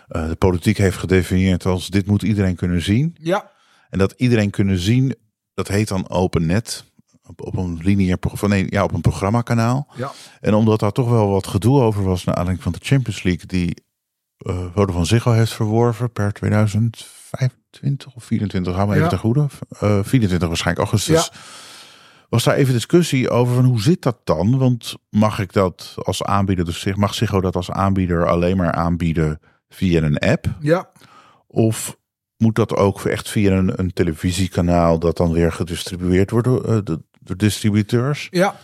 eh, 0.08 0.28
de 0.30 0.36
politiek 0.36 0.78
heeft 0.78 0.97
gedefinieerd 0.97 1.66
als 1.66 1.88
dit 1.89 2.06
moet 2.08 2.24
iedereen 2.24 2.56
kunnen 2.56 2.82
zien. 2.82 3.16
Ja, 3.20 3.52
En 3.89 4.00
dat 4.00 4.14
iedereen 4.18 4.50
kunnen 4.50 4.78
zien, 4.78 5.16
dat 5.54 5.68
heet 5.68 5.88
dan 5.88 6.10
OpenNet. 6.10 6.88
Op, 7.30 7.42
op 7.46 7.58
een 7.58 7.80
lineair 7.82 8.18
van 8.22 8.50
nee, 8.50 8.66
ja, 8.70 8.84
op 8.84 8.94
een 8.94 9.02
programmakanaal. 9.02 9.88
ja. 9.96 10.12
En 10.40 10.54
omdat 10.54 10.80
daar 10.80 10.92
toch 10.92 11.10
wel 11.10 11.30
wat 11.30 11.48
gedoe 11.48 11.82
over 11.82 12.04
was 12.04 12.24
naar 12.24 12.36
aanleiding 12.36 12.64
van 12.64 12.72
de 12.72 12.86
Champions 12.86 13.24
League, 13.24 13.46
die 13.46 13.84
eh 14.38 14.66
Vodafone 14.76 15.06
Ziggo 15.06 15.32
heeft 15.32 15.54
verworven 15.54 16.12
per 16.12 16.34
2025 16.34 18.16
of 18.16 18.24
24, 18.24 18.76
hou 18.76 18.88
me 18.88 18.94
even 18.94 19.04
Ja. 19.06 19.10
te 19.10 19.18
goede. 19.18 19.48
Eh 19.80 20.00
24 20.04 20.48
waarschijnlijk 20.48 20.88
augustus. 20.90 21.26
Ja. 21.34 21.40
Was 22.30 22.44
daar 22.44 22.56
even 22.56 22.74
discussie 22.74 23.30
over 23.30 23.56
van 23.56 23.66
hoe 23.66 23.82
zit 23.82 24.02
dat 24.02 24.18
dan? 24.24 24.58
Want 24.58 24.96
mag 25.10 25.40
ik 25.40 25.54
dat 25.54 25.94
als 25.96 26.24
aanbieder, 26.24 26.66
dus 26.66 26.80
zich- 26.80 26.96
mag 26.96 27.14
Ziggo 27.14 27.42
dat 27.42 27.56
als 27.56 27.72
aanbieder 27.72 28.28
alleen 28.28 28.58
maar 28.58 28.72
aanbieden 28.72 29.40
via 29.70 30.02
een 30.02 30.18
app? 30.18 30.46
ja. 30.60 30.90
Of 31.48 31.98
moet 32.38 32.56
dat 32.56 32.76
ook 32.76 33.06
echt 33.06 33.30
via 33.30 33.52
een, 33.52 33.80
een 33.80 33.94
televisiekanaal 33.94 35.00
dat 35.00 35.18
dan 35.18 35.32
weer 35.32 35.52
gedistribueerd 35.52 36.32
wordt 36.32 36.48
door, 36.48 36.64
eh, 36.66 36.78
de- 36.84 37.04
door 37.30 37.38
distributeurs? 37.38 38.28
ja. 38.32 38.56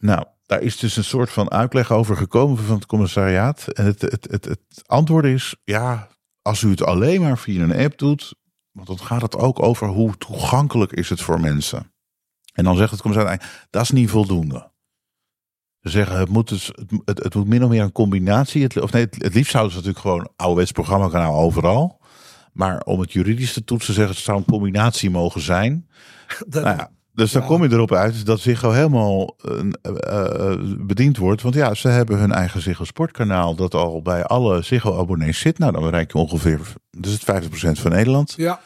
Nou, 0.00 0.24
daar 0.46 0.62
is 0.62 0.78
dus 0.78 0.96
een 0.96 1.04
soort 1.04 1.30
van 1.30 1.50
uitleg 1.50 1.92
over 1.92 2.16
gekomen 2.16 2.58
van 2.58 2.74
het 2.74 2.86
commissariaat. 2.86 3.66
En 3.68 3.84
het, 3.84 4.00
het, 4.00 4.26
het, 4.30 4.44
het 4.44 4.82
antwoord 4.86 5.24
is, 5.24 5.56
ja, 5.64 6.08
als 6.42 6.62
u 6.62 6.70
het 6.70 6.82
alleen 6.84 7.20
maar 7.20 7.38
via 7.38 7.62
een 7.62 7.76
app 7.76 7.98
doet, 7.98 8.34
want 8.72 8.86
dan 8.86 8.98
gaat 8.98 9.22
het 9.22 9.36
ook 9.36 9.62
over 9.62 9.88
hoe 9.88 10.16
toegankelijk 10.16 10.92
is 10.92 11.08
het 11.08 11.20
voor 11.20 11.40
mensen. 11.40 11.92
En 12.52 12.64
dan 12.64 12.76
zegt 12.76 12.90
het 12.90 13.00
commissariaat, 13.00 13.44
dat 13.70 13.82
is 13.82 13.90
niet 13.90 14.10
voldoende. 14.10 14.70
Ze 15.80 15.88
zeggen, 15.88 16.18
het 16.18 16.28
moet, 16.28 16.48
dus, 16.48 16.66
het, 16.66 16.90
het, 17.04 17.18
het 17.18 17.34
moet 17.34 17.48
min 17.48 17.64
of 17.64 17.70
meer 17.70 17.82
een 17.82 17.92
combinatie. 17.92 18.62
Het, 18.62 18.80
of 18.80 18.92
nee, 18.92 19.04
het, 19.04 19.22
het 19.22 19.34
liefst 19.34 19.50
zouden 19.50 19.72
ze 19.72 19.78
natuurlijk 19.78 20.06
gewoon 20.06 20.32
ouderwets 20.36 20.72
programmakanaal 20.72 21.40
overal. 21.40 22.00
Maar 22.52 22.82
om 22.82 23.00
het 23.00 23.12
juridisch 23.12 23.52
te 23.52 23.64
toetsen 23.64 23.94
zeggen, 23.94 24.14
het 24.14 24.24
zou 24.24 24.38
een 24.38 24.44
combinatie 24.44 25.10
mogen 25.10 25.40
zijn. 25.40 25.88
Dat, 26.46 26.64
Nou 26.64 26.76
ja, 26.76 26.90
dus 27.20 27.32
dan 27.32 27.42
Ja. 27.42 27.48
kom 27.48 27.62
je 27.62 27.72
erop 27.72 27.92
uit 27.92 28.26
dat 28.26 28.40
Ziggo 28.40 28.70
helemaal 28.70 29.36
eh, 29.44 29.58
eh, 29.82 30.50
eh, 30.52 30.58
bediend 30.78 31.16
wordt. 31.16 31.42
Want 31.42 31.54
ja, 31.54 31.74
ze 31.74 31.88
hebben 31.88 32.18
hun 32.18 32.32
eigen 32.32 32.60
Ziggo 32.60 32.84
Sportkanaal 32.84 33.54
dat 33.54 33.74
al 33.74 34.02
bij 34.02 34.24
alle 34.24 34.62
Ziggo-abonnees 34.62 35.38
zit. 35.38 35.58
Nou, 35.58 35.72
dan 35.72 35.82
bereik 35.82 36.12
je 36.12 36.18
ongeveer, 36.18 36.60
dus 36.90 37.12
het 37.12 37.22
50% 37.24 37.80
van 37.80 37.90
Nederland. 37.90 38.34
ja. 38.36 38.60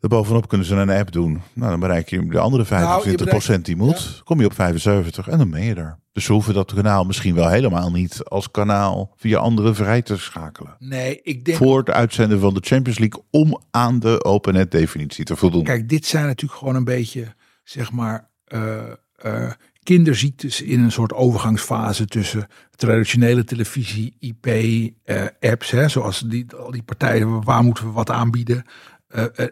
Daarbovenop 0.00 0.48
kunnen 0.48 0.66
ze 0.66 0.74
een 0.74 0.90
app 0.90 1.12
doen. 1.12 1.40
Nou, 1.52 1.70
dan 1.70 1.80
bereik 1.80 2.08
je 2.10 2.26
de 2.26 2.38
andere 2.38 2.64
25% 2.64 2.70
Nou, 3.18 3.24
bereikt- 3.40 3.64
die 3.64 3.76
moet. 3.76 4.20
Kom 4.24 4.40
je 4.40 4.46
op 4.46 4.54
75 4.54 5.28
en 5.28 5.38
dan 5.38 5.50
ben 5.50 5.62
je 5.64 5.74
er. 5.74 5.98
Dus 6.12 6.24
ze 6.24 6.32
hoeven 6.32 6.54
dat 6.54 6.74
kanaal 6.74 7.04
misschien 7.04 7.34
wel 7.34 7.48
helemaal 7.48 7.90
niet 7.90 8.24
als 8.24 8.50
kanaal 8.50 9.14
via 9.16 9.38
anderen 9.38 9.74
vrij 9.74 10.02
te 10.02 10.16
schakelen. 10.18 10.76
Nee, 10.78 11.20
ik 11.22 11.44
denk 11.44 11.56
Voor 11.58 11.78
het 11.78 11.90
uitzenden 11.90 12.40
van 12.40 12.54
de 12.54 12.60
Champions 12.62 12.98
League 12.98 13.22
om 13.30 13.60
aan 13.70 13.98
de 13.98 14.24
OpenNet 14.24 14.70
definitie 14.70 15.24
te 15.24 15.36
voldoen. 15.36 15.64
Kijk, 15.64 15.88
dit 15.88 16.06
zijn 16.06 16.26
natuurlijk 16.26 16.58
gewoon 16.60 16.74
een 16.74 16.84
beetje, 16.84 17.34
zeg 17.68 17.92
maar, 17.92 18.28
eh, 18.44 18.90
eh, 19.16 19.50
kinderziektes 19.82 20.62
in 20.62 20.80
een 20.80 20.92
soort 20.92 21.12
overgangsfase 21.12 22.06
tussen 22.06 22.48
traditionele 22.70 23.44
televisie, 23.44 24.16
IP, 24.18 24.46
eh, 24.46 25.26
apps, 25.40 25.70
hè, 25.70 25.88
zoals 25.88 26.20
die, 26.20 26.46
al 26.56 26.70
die 26.70 26.82
partijen, 26.82 27.44
waar 27.44 27.62
moeten 27.62 27.84
we 27.84 27.90
wat 27.90 28.10
aanbieden. 28.10 28.64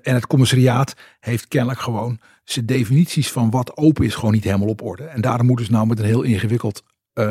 En 0.03 0.15
het 0.15 0.27
commissariaat 0.27 0.95
heeft 1.21 1.49
kennelijk 1.49 1.81
gewoon 1.81 2.19
zijn 2.45 2.67
definities 2.67 3.31
van 3.33 3.51
wat 3.51 3.77
open 3.77 4.05
is 4.05 4.15
gewoon 4.15 4.33
niet 4.33 4.45
helemaal 4.45 4.69
op 4.69 4.83
orde. 4.83 5.05
En 5.05 5.21
daarom 5.21 5.47
moeten 5.47 5.67
ze 5.67 5.73
nou 5.73 5.87
met 5.87 5.99
een 5.99 6.05
heel 6.05 6.23
ingewikkeld 6.23 6.83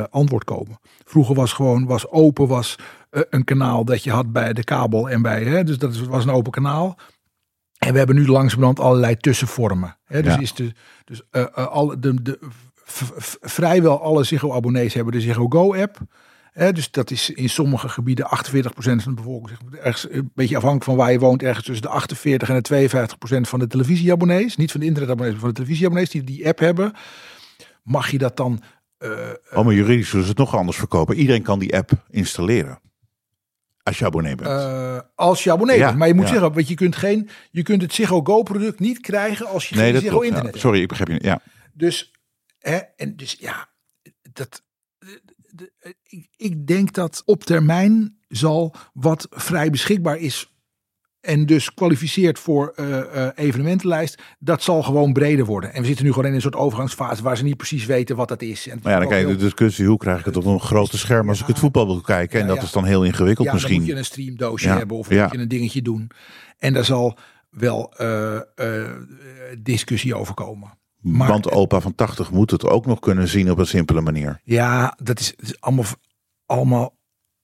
antwoord 0.09 0.43
komen. 0.43 0.79
Vroeger 1.03 1.35
was 1.35 1.53
gewoon, 1.53 1.85
was 1.85 2.09
open, 2.09 2.47
was 2.47 2.75
een 3.09 3.43
kanaal 3.43 3.85
dat 3.85 4.03
je 4.03 4.11
had 4.11 4.31
bij 4.31 4.53
de 4.53 4.63
kabel 4.63 5.09
en 5.09 5.21
bij, 5.21 5.43
hè, 5.43 5.63
dus 5.63 5.77
dat 5.77 5.97
was 5.97 6.25
een 6.25 6.31
open 6.31 6.51
kanaal. 6.51 6.97
En 7.85 7.91
we 7.91 7.97
hebben 7.97 8.15
nu 8.15 8.27
langzamerhand 8.27 8.79
allerlei 8.79 9.17
tussenvormen. 9.17 9.97
Hè? 10.05 10.21
Dus 10.21 10.33
Ja. 10.33 10.39
is 10.39 10.53
de, 10.53 10.71
dus, 11.05 11.21
eh, 11.31 11.41
eh, 11.41 11.67
alle, 11.67 11.99
de, 11.99 12.21
de, 12.21 12.39
v- 12.83 13.09
v- 13.15 13.35
vrijwel 13.41 14.01
alle 14.01 14.23
Ziggo-abonnees 14.23 14.93
hebben 14.93 15.13
de 15.13 15.21
Ziggo 15.21 15.45
Go-app. 15.49 15.97
Hè? 16.51 16.71
Dus 16.71 16.91
dat 16.91 17.11
is 17.11 17.29
in 17.29 17.49
sommige 17.49 17.89
gebieden 17.89 18.25
48% 18.25 19.03
van 19.03 19.15
de 19.15 19.21
bevolking. 19.21 19.57
Ergens, 19.83 20.07
een 20.09 20.31
beetje 20.35 20.55
afhankelijk 20.55 20.85
van 20.89 20.95
waar 20.95 21.11
je 21.11 21.19
woont. 21.19 21.43
Ergens 21.43 21.65
tussen 21.65 21.85
de 21.85 21.91
48 21.91 22.49
en 22.49 22.55
de 22.55 22.61
52% 22.61 23.47
van 23.49 23.59
de 23.59 23.67
televisieabonnees. 23.67 24.55
Niet 24.55 24.71
van 24.71 24.79
de 24.79 24.85
internetabonnees, 24.85 25.31
maar 25.33 25.41
van 25.41 25.49
de 25.49 25.55
televisieabonnees 25.55 26.09
die 26.09 26.23
die 26.23 26.47
app 26.47 26.59
hebben. 26.59 26.93
Mag 27.83 28.09
je 28.11 28.17
dat 28.17 28.37
dan... 28.37 28.61
eh, 28.97 29.09
Oh, 29.53 29.65
maar 29.65 29.73
juridisch 29.73 30.09
zullen 30.09 30.23
ze 30.25 30.29
het 30.31 30.39
nog 30.39 30.55
anders 30.55 30.77
verkopen. 30.77 31.15
Iedereen 31.15 31.41
kan 31.41 31.59
die 31.59 31.75
app 31.77 31.91
installeren. 32.09 32.79
Als 33.85 33.97
je 33.99 34.05
abonnee 34.05 34.35
bent. 34.35 34.49
eh, 34.49 34.99
als 35.15 35.43
je 35.43 35.51
abonnee 35.51 35.77
Ja, 35.77 35.85
bent. 35.85 35.97
Maar 35.97 36.07
je 36.07 36.13
moet 36.13 36.23
ja. 36.25 36.31
zeggen, 36.31 36.53
want 36.53 36.67
je 36.67 36.75
kunt, 36.75 36.95
geen, 36.95 37.29
je 37.51 37.63
kunt 37.63 37.81
het 37.81 37.93
Ziggo 37.93 38.21
Go 38.23 38.43
product 38.43 38.79
niet 38.79 38.99
krijgen 38.99 39.47
als 39.47 39.69
je 39.69 39.75
nee, 39.75 39.91
geen 39.91 40.01
Ziggo 40.01 40.19
internet 40.19 40.49
hebt. 40.49 40.59
Sorry, 40.59 40.81
ik 40.81 40.87
begrijp 40.87 41.09
je. 41.21 41.27
Ja. 41.27 41.41
Dus, 41.73 42.11
hè, 42.59 42.75
en 42.75 43.15
dus 43.15 43.35
ja, 43.39 43.69
dat, 44.33 44.63
de- 45.51 45.71
ik, 46.03 46.27
ik 46.37 46.67
denk 46.67 46.93
dat 46.93 47.21
op 47.25 47.43
termijn 47.43 48.17
zal 48.27 48.75
wat 48.93 49.27
vrij 49.29 49.69
beschikbaar 49.69 50.17
is 50.17 50.54
en 51.25 51.45
dus 51.45 51.73
kwalificeert 51.73 52.39
voor 52.39 52.71
eh, 52.75 53.25
eh, 53.25 53.31
evenementenlijst, 53.35 54.21
dat 54.39 54.63
zal 54.63 54.83
gewoon 54.83 55.13
breder 55.13 55.45
worden. 55.45 55.73
En 55.73 55.81
we 55.81 55.87
zitten 55.87 56.05
nu 56.05 56.11
gewoon 56.13 56.27
in 56.29 56.35
een 56.35 56.41
soort 56.41 56.55
overgangsfase 56.55 57.23
waar 57.23 57.37
ze 57.37 57.43
niet 57.43 57.57
precies 57.57 57.85
weten 57.85 58.15
wat 58.15 58.27
dat 58.27 58.41
is. 58.41 58.67
En 58.67 58.79
Maar 58.83 58.91
ja, 58.93 58.99
dan 58.99 59.07
kijk 59.07 59.27
je 59.27 59.35
de 59.35 59.43
discussie. 59.43 59.85
Hoe 59.87 59.97
krijg 59.97 60.19
ik 60.19 60.25
het 60.25 60.37
op 60.37 60.45
een 60.45 60.59
grote 60.59 60.97
scherm 60.97 61.29
als 61.29 61.41
ik 61.41 61.47
het 61.47 61.59
voetbal 61.59 61.85
wil 61.85 62.01
kijken? 62.01 62.39
En 62.39 62.45
Ja, 62.45 62.51
dat 62.51 62.57
ja. 62.61 62.63
is 62.63 62.71
dan 62.71 62.85
heel 62.85 63.03
ingewikkeld 63.03 63.47
ja, 63.47 63.53
dan 63.53 63.61
misschien. 63.61 63.79
moet 63.81 63.89
je 63.89 63.95
een 63.97 64.05
streamdoosje 64.05 64.67
Ja, 64.67 64.77
hebben 64.77 64.97
of 64.97 65.09
ja. 65.09 65.23
moet 65.23 65.31
je 65.31 65.37
een 65.37 65.47
dingetje 65.47 65.81
doen. 65.81 66.11
En 66.57 66.73
daar 66.73 66.85
zal 66.85 67.17
wel 67.49 67.93
eh, 67.95 68.39
discussie 69.59 70.15
over 70.15 70.33
komen. 70.33 70.77
Maar- 71.01 71.27
Want 71.27 71.51
opa 71.51 71.79
van 71.79 71.95
80 71.95 72.31
moet 72.31 72.51
het 72.51 72.65
ook 72.65 72.85
nog 72.85 72.99
kunnen 72.99 73.27
zien 73.27 73.51
op 73.51 73.57
een 73.57 73.67
simpele 73.67 74.01
manier. 74.01 74.39
Ja, 74.43 74.97
dat 75.03 75.19
is, 75.19 75.27
het 75.27 75.41
is 75.49 75.61
allemaal, 75.61 75.85
allemaal 76.45 76.97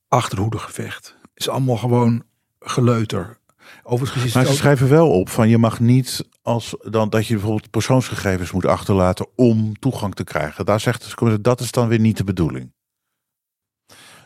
achterhoedegevecht. 0.07 1.15
Het 1.21 1.29
is 1.39 1.49
allemaal 1.49 1.77
gewoon 1.77 2.23
geleuter. 2.59 3.37
Overigens 3.83 4.23
is 4.23 4.33
Maar 4.33 4.45
ze 4.45 4.51
ook, 4.51 4.55
schrijven 4.57 4.89
wel 4.89 5.09
op 5.11 5.29
van 5.29 5.49
je 5.49 5.57
mag 5.57 5.79
niet 5.79 6.25
als 6.41 6.75
dan 6.89 7.09
dat 7.09 7.27
je 7.27 7.33
bijvoorbeeld 7.33 7.69
persoonsgegevens 7.69 8.51
moet 8.51 8.65
achterlaten 8.65 9.27
om 9.35 9.79
toegang 9.79 10.15
te 10.15 10.23
krijgen. 10.23 10.65
Daar 10.65 10.79
zegt 10.79 11.15
de 11.19 11.41
dat 11.41 11.59
is 11.59 11.71
dan 11.71 11.87
weer 11.87 11.99
niet 11.99 12.17
de 12.17 12.23
bedoeling. 12.23 12.73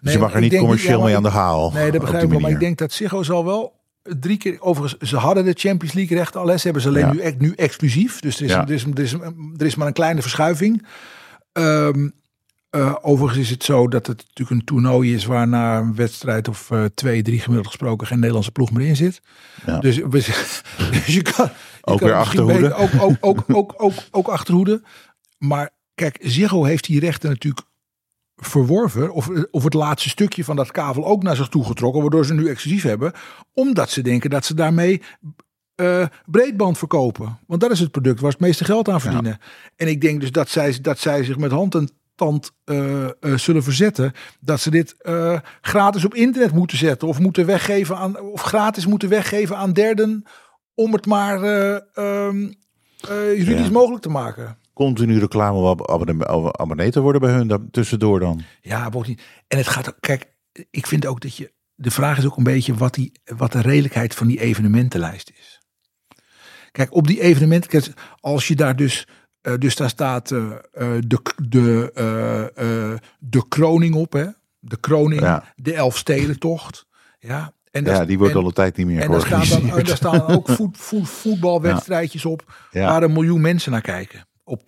Dus 0.01 0.13
je 0.13 0.19
mag 0.19 0.33
er 0.33 0.41
niet 0.41 0.57
commercieel 0.57 0.99
ja, 0.99 1.05
mee 1.05 1.15
aan 1.15 1.23
de 1.23 1.29
haal. 1.29 1.71
Nee, 1.71 1.91
dat 1.91 2.01
begrijp 2.01 2.23
ik 2.23 2.29
wel. 2.29 2.39
Maar 2.39 2.51
ik 2.51 2.59
denk 2.59 2.77
dat 2.77 2.91
Ziggo 2.91 3.23
zal 3.23 3.45
wel 3.45 3.73
drie 4.03 4.37
keer... 4.37 4.61
Overigens, 4.61 5.09
ze 5.09 5.17
hadden 5.17 5.45
de 5.45 5.53
Champions 5.57 5.93
League 5.93 6.17
rechten 6.17 6.39
al. 6.39 6.47
hè. 6.47 6.57
Ze 6.57 6.63
hebben 6.63 6.81
ze 6.81 6.87
alleen 6.87 7.15
Ja. 7.15 7.29
nu, 7.29 7.35
nu 7.37 7.53
exclusief. 7.55 8.19
Dus 8.19 8.37
er 8.37 8.45
is, 8.45 8.51
Ja. 8.51 8.61
er, 8.61 8.71
is, 8.71 8.83
er, 8.83 8.99
is, 8.99 9.13
er 9.57 9.65
is 9.65 9.75
maar 9.75 9.87
een 9.87 9.93
kleine 9.93 10.21
verschuiving. 10.21 10.85
Ehm, 11.51 12.09
eh, 12.75 12.95
overigens 13.01 13.41
is 13.43 13.49
het 13.49 13.63
zo 13.63 13.87
dat 13.87 14.07
het 14.07 14.17
natuurlijk 14.17 14.49
een 14.59 14.65
toernooi 14.65 15.13
is... 15.13 15.25
waar 15.25 15.47
na 15.47 15.77
een 15.77 15.95
wedstrijd 15.95 16.47
of 16.47 16.71
eh, 16.71 16.85
twee, 16.93 17.21
drie 17.21 17.39
gemiddeld 17.39 17.67
gesproken... 17.67 18.07
geen 18.07 18.17
Nederlandse 18.17 18.51
ploeg 18.51 18.71
meer 18.71 18.87
in 18.87 18.95
zit. 18.95 19.21
Ja. 19.65 19.79
Dus, 19.79 19.95
dus 20.91 21.05
je 21.05 21.21
kan... 21.21 21.45
Je 21.45 21.91
Ook 21.91 21.97
kan 21.99 22.07
weer 22.07 22.17
achterhoede. 22.17 22.59
beter- 22.59 22.75
Ook, 22.77 22.89
ook, 23.01 23.17
ook, 23.19 23.43
ook, 23.47 23.73
ook, 23.77 23.93
ook 24.11 24.27
achterhoede. 24.27 24.83
Maar 25.37 25.69
kijk, 25.95 26.17
Ziggo 26.21 26.63
heeft 26.63 26.85
die 26.85 26.99
rechten 26.99 27.29
natuurlijk 27.29 27.65
verworven. 28.35 29.13
Of, 29.13 29.29
of 29.51 29.63
het 29.63 29.73
laatste 29.73 30.09
stukje 30.09 30.43
van 30.43 30.55
dat 30.55 30.71
kavel 30.71 31.05
ook 31.05 31.23
naar 31.23 31.35
zich 31.35 31.47
toe 31.47 31.65
getrokken. 31.65 32.01
Waardoor 32.01 32.25
ze 32.25 32.33
nu 32.33 32.49
exclusief 32.49 32.83
hebben. 32.83 33.13
Omdat 33.53 33.89
ze 33.89 34.01
denken 34.01 34.29
dat 34.29 34.45
ze 34.45 34.53
daarmee 34.53 35.01
eh, 35.75 36.05
breedband 36.25 36.77
verkopen. 36.77 37.39
Want 37.47 37.61
dat 37.61 37.71
is 37.71 37.79
het 37.79 37.91
product 37.91 38.19
waar 38.19 38.31
ze 38.31 38.37
het 38.37 38.45
meeste 38.47 38.65
geld 38.65 38.89
aan 38.89 39.01
verdienen. 39.01 39.37
En 39.75 39.87
ik 39.87 40.01
denk 40.01 40.21
dus 40.21 40.31
dat 40.31 40.49
zij, 40.49 40.77
dat 40.81 40.99
zij 40.99 41.23
zich 41.23 41.37
met 41.37 41.51
hand 41.51 41.75
en 41.75 41.89
tand 42.15 42.51
eh, 42.63 43.03
eh, 43.03 43.11
zullen 43.35 43.63
verzetten. 43.63 44.13
Dat 44.39 44.59
ze 44.59 44.69
dit 44.71 44.95
eh, 45.01 45.39
gratis 45.61 46.05
op 46.05 46.13
internet 46.13 46.51
moeten 46.53 46.77
zetten. 46.77 47.07
Of 47.07 47.19
moeten 47.19 47.45
weggeven 47.45 47.97
aan. 47.97 48.19
Of 48.19 48.41
gratis 48.41 48.85
moeten 48.85 49.09
weggeven 49.09 49.57
aan 49.57 49.73
derden. 49.73 50.23
Om 50.73 50.93
het 50.93 51.05
maar 51.05 51.43
eh, 51.43 51.73
ehm, 51.93 52.51
eh, 53.09 53.37
juridisch 53.37 53.65
Ja. 53.65 53.71
mogelijk 53.71 54.01
te 54.03 54.09
maken. 54.09 54.57
Continu 54.73 55.19
reclame 55.19 55.57
op 55.57 55.89
abonne- 55.89 56.33
op 56.33 56.57
abonnee 56.57 56.91
te 56.91 56.99
worden 57.01 57.21
bij 57.21 57.31
hun 57.31 57.67
tussendoor 57.71 58.19
dan. 58.19 58.41
Ja, 58.61 58.89
bovendien. 58.89 59.19
En 59.47 59.57
het 59.57 59.67
gaat 59.67 59.89
ook, 59.89 59.97
kijk, 59.99 60.27
ik 60.71 60.87
vind 60.87 61.05
ook 61.05 61.21
dat 61.21 61.35
je, 61.37 61.53
de 61.75 61.91
vraag 61.91 62.17
is 62.17 62.25
ook 62.25 62.37
een 62.37 62.43
beetje 62.43 62.73
wat, 62.73 62.93
die, 62.93 63.11
wat 63.37 63.51
de 63.51 63.61
redelijkheid 63.61 64.15
van 64.15 64.27
die 64.27 64.39
evenementenlijst 64.41 65.31
is. 65.37 65.61
Kijk, 66.71 66.93
op 66.93 67.07
die 67.07 67.21
evenementen, 67.21 67.93
als 68.19 68.47
je 68.47 68.55
daar 68.55 68.75
dus, 68.75 69.07
eh, 69.45 69.53
dus 69.59 69.75
daar 69.75 69.89
staat 69.89 70.31
eh, 70.31 70.37
eh, 70.73 70.87
de, 71.07 71.21
de, 71.49 72.99
de 73.19 73.47
kroning 73.47 73.95
op, 73.95 74.13
hè? 74.13 74.25
De 74.59 74.77
kroning, 74.77 75.21
Ja. 75.21 75.43
de 75.55 75.73
Elfstedentocht. 75.73 76.85
Ja, 77.19 77.53
en 77.71 77.83
daar- 77.83 77.95
Ja, 77.95 78.05
die 78.05 78.17
wordt 78.17 78.33
en- 78.33 78.39
al 78.39 78.45
een 78.45 78.53
tijd 78.53 78.77
niet 78.77 78.85
meer 78.87 79.01
en 79.01 79.11
daar 79.11 79.19
staan, 79.19 79.31
dan, 79.39 79.47
georganiseerd. 79.47 79.87
daar 79.87 79.95
staan 79.97 80.17
dan 80.17 80.27
ook 80.37 80.49
voet, 80.49 80.77
voet, 80.77 81.09
voetbalwedstrijdjes 81.09 82.25
op 82.25 82.53
waar 82.71 83.03
een 83.03 83.13
miljoen 83.13 83.41
mensen 83.41 83.71
naar 83.71 83.81
kijken. 83.81 84.27
Op, 84.43 84.61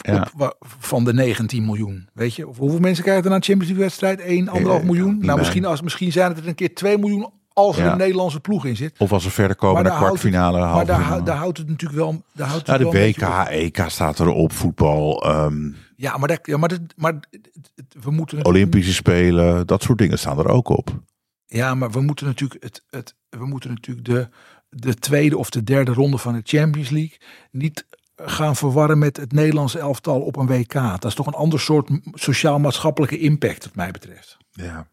van 0.80 1.04
de 1.04 1.14
19 1.14 1.66
miljoen. 1.66 2.10
Weet 2.14 2.36
je? 2.36 2.48
Of 2.48 2.58
hoeveel 2.58 2.80
mensen 2.80 3.04
kijken 3.04 3.24
er 3.24 3.30
naar 3.30 3.38
een 3.38 3.44
Champions 3.44 3.68
League 3.72 3.86
wedstrijd? 3.88 4.20
1, 4.22 4.48
1,5 4.48 4.80
Eh, 4.82 4.86
miljoen? 4.86 5.18
Nou, 5.22 5.38
misschien, 5.38 5.66
als, 5.66 5.82
misschien 5.82 6.12
zijn 6.12 6.30
het 6.32 6.40
er 6.40 6.48
een 6.48 6.56
keer 6.56 6.76
2 6.76 6.98
miljoen 6.98 7.30
als 7.58 7.78
er 7.78 7.84
Ja. 7.84 7.92
een 7.92 7.98
Nederlandse 7.98 8.40
ploeg 8.40 8.66
in 8.66 8.76
zit. 8.76 8.98
Of 8.98 9.12
als 9.12 9.24
ze 9.24 9.30
verder 9.30 9.56
komen 9.56 9.84
naar 9.84 9.98
kwartfinale, 9.98 10.60
Maar 10.60 10.86
daar, 10.86 11.36
houdt 11.36 11.58
het 11.58 11.68
natuurlijk 11.70 12.00
wel. 12.00 12.24
Daar 12.34 12.48
houdt 12.48 12.68
Ja, 12.68 12.74
het 12.74 12.82
de 12.82 12.90
wel 12.92 13.30
WK. 13.42 13.48
EK 13.50 13.84
staat 13.88 14.20
erop, 14.20 14.52
voetbal, 14.54 15.24
ehm, 15.24 15.72
Ja, 15.96 16.18
maar, 16.18 16.28
dat, 16.28 16.40
ja, 16.44 16.58
maar, 16.58 16.70
dat, 16.70 16.80
maar 16.96 17.20
we 18.02 18.12
moeten. 18.12 18.46
Olympische 18.46 18.94
Spelen, 18.94 19.68
dat 19.68 19.84
soort 19.84 19.98
dingen 19.98 20.20
staan 20.20 20.40
er 20.40 20.48
ook 20.48 20.70
op. 20.70 20.90
Ja, 21.46 21.76
maar 21.76 21.92
we 21.92 22.02
moeten 22.02 22.26
natuurlijk, 22.26 22.64
het, 22.64 22.84
het, 22.90 23.16
we 23.30 23.46
moeten 23.46 23.70
natuurlijk 23.70 24.06
de, 24.08 24.30
de 24.70 24.94
tweede 24.96 25.38
of 25.38 25.50
de 25.50 25.64
derde 25.64 25.94
ronde 25.94 26.18
van 26.18 26.34
de 26.34 26.42
Champions 26.44 26.90
League 26.90 27.18
niet 27.52 27.86
gaan 28.16 28.56
verwarren 28.56 28.98
met 28.98 29.18
het 29.18 29.32
Nederlandse 29.32 29.80
elftal 29.80 30.22
op 30.22 30.36
een 30.36 30.48
WK. 30.48 30.74
Dat 30.74 31.06
is 31.06 31.14
toch 31.16 31.28
een 31.28 31.34
ander 31.34 31.60
soort 31.60 31.90
sociaal-maatschappelijke 32.14 33.20
impact, 33.20 33.64
wat 33.64 33.76
mij 33.76 33.92
betreft. 33.92 34.38
Ja. 34.52 34.88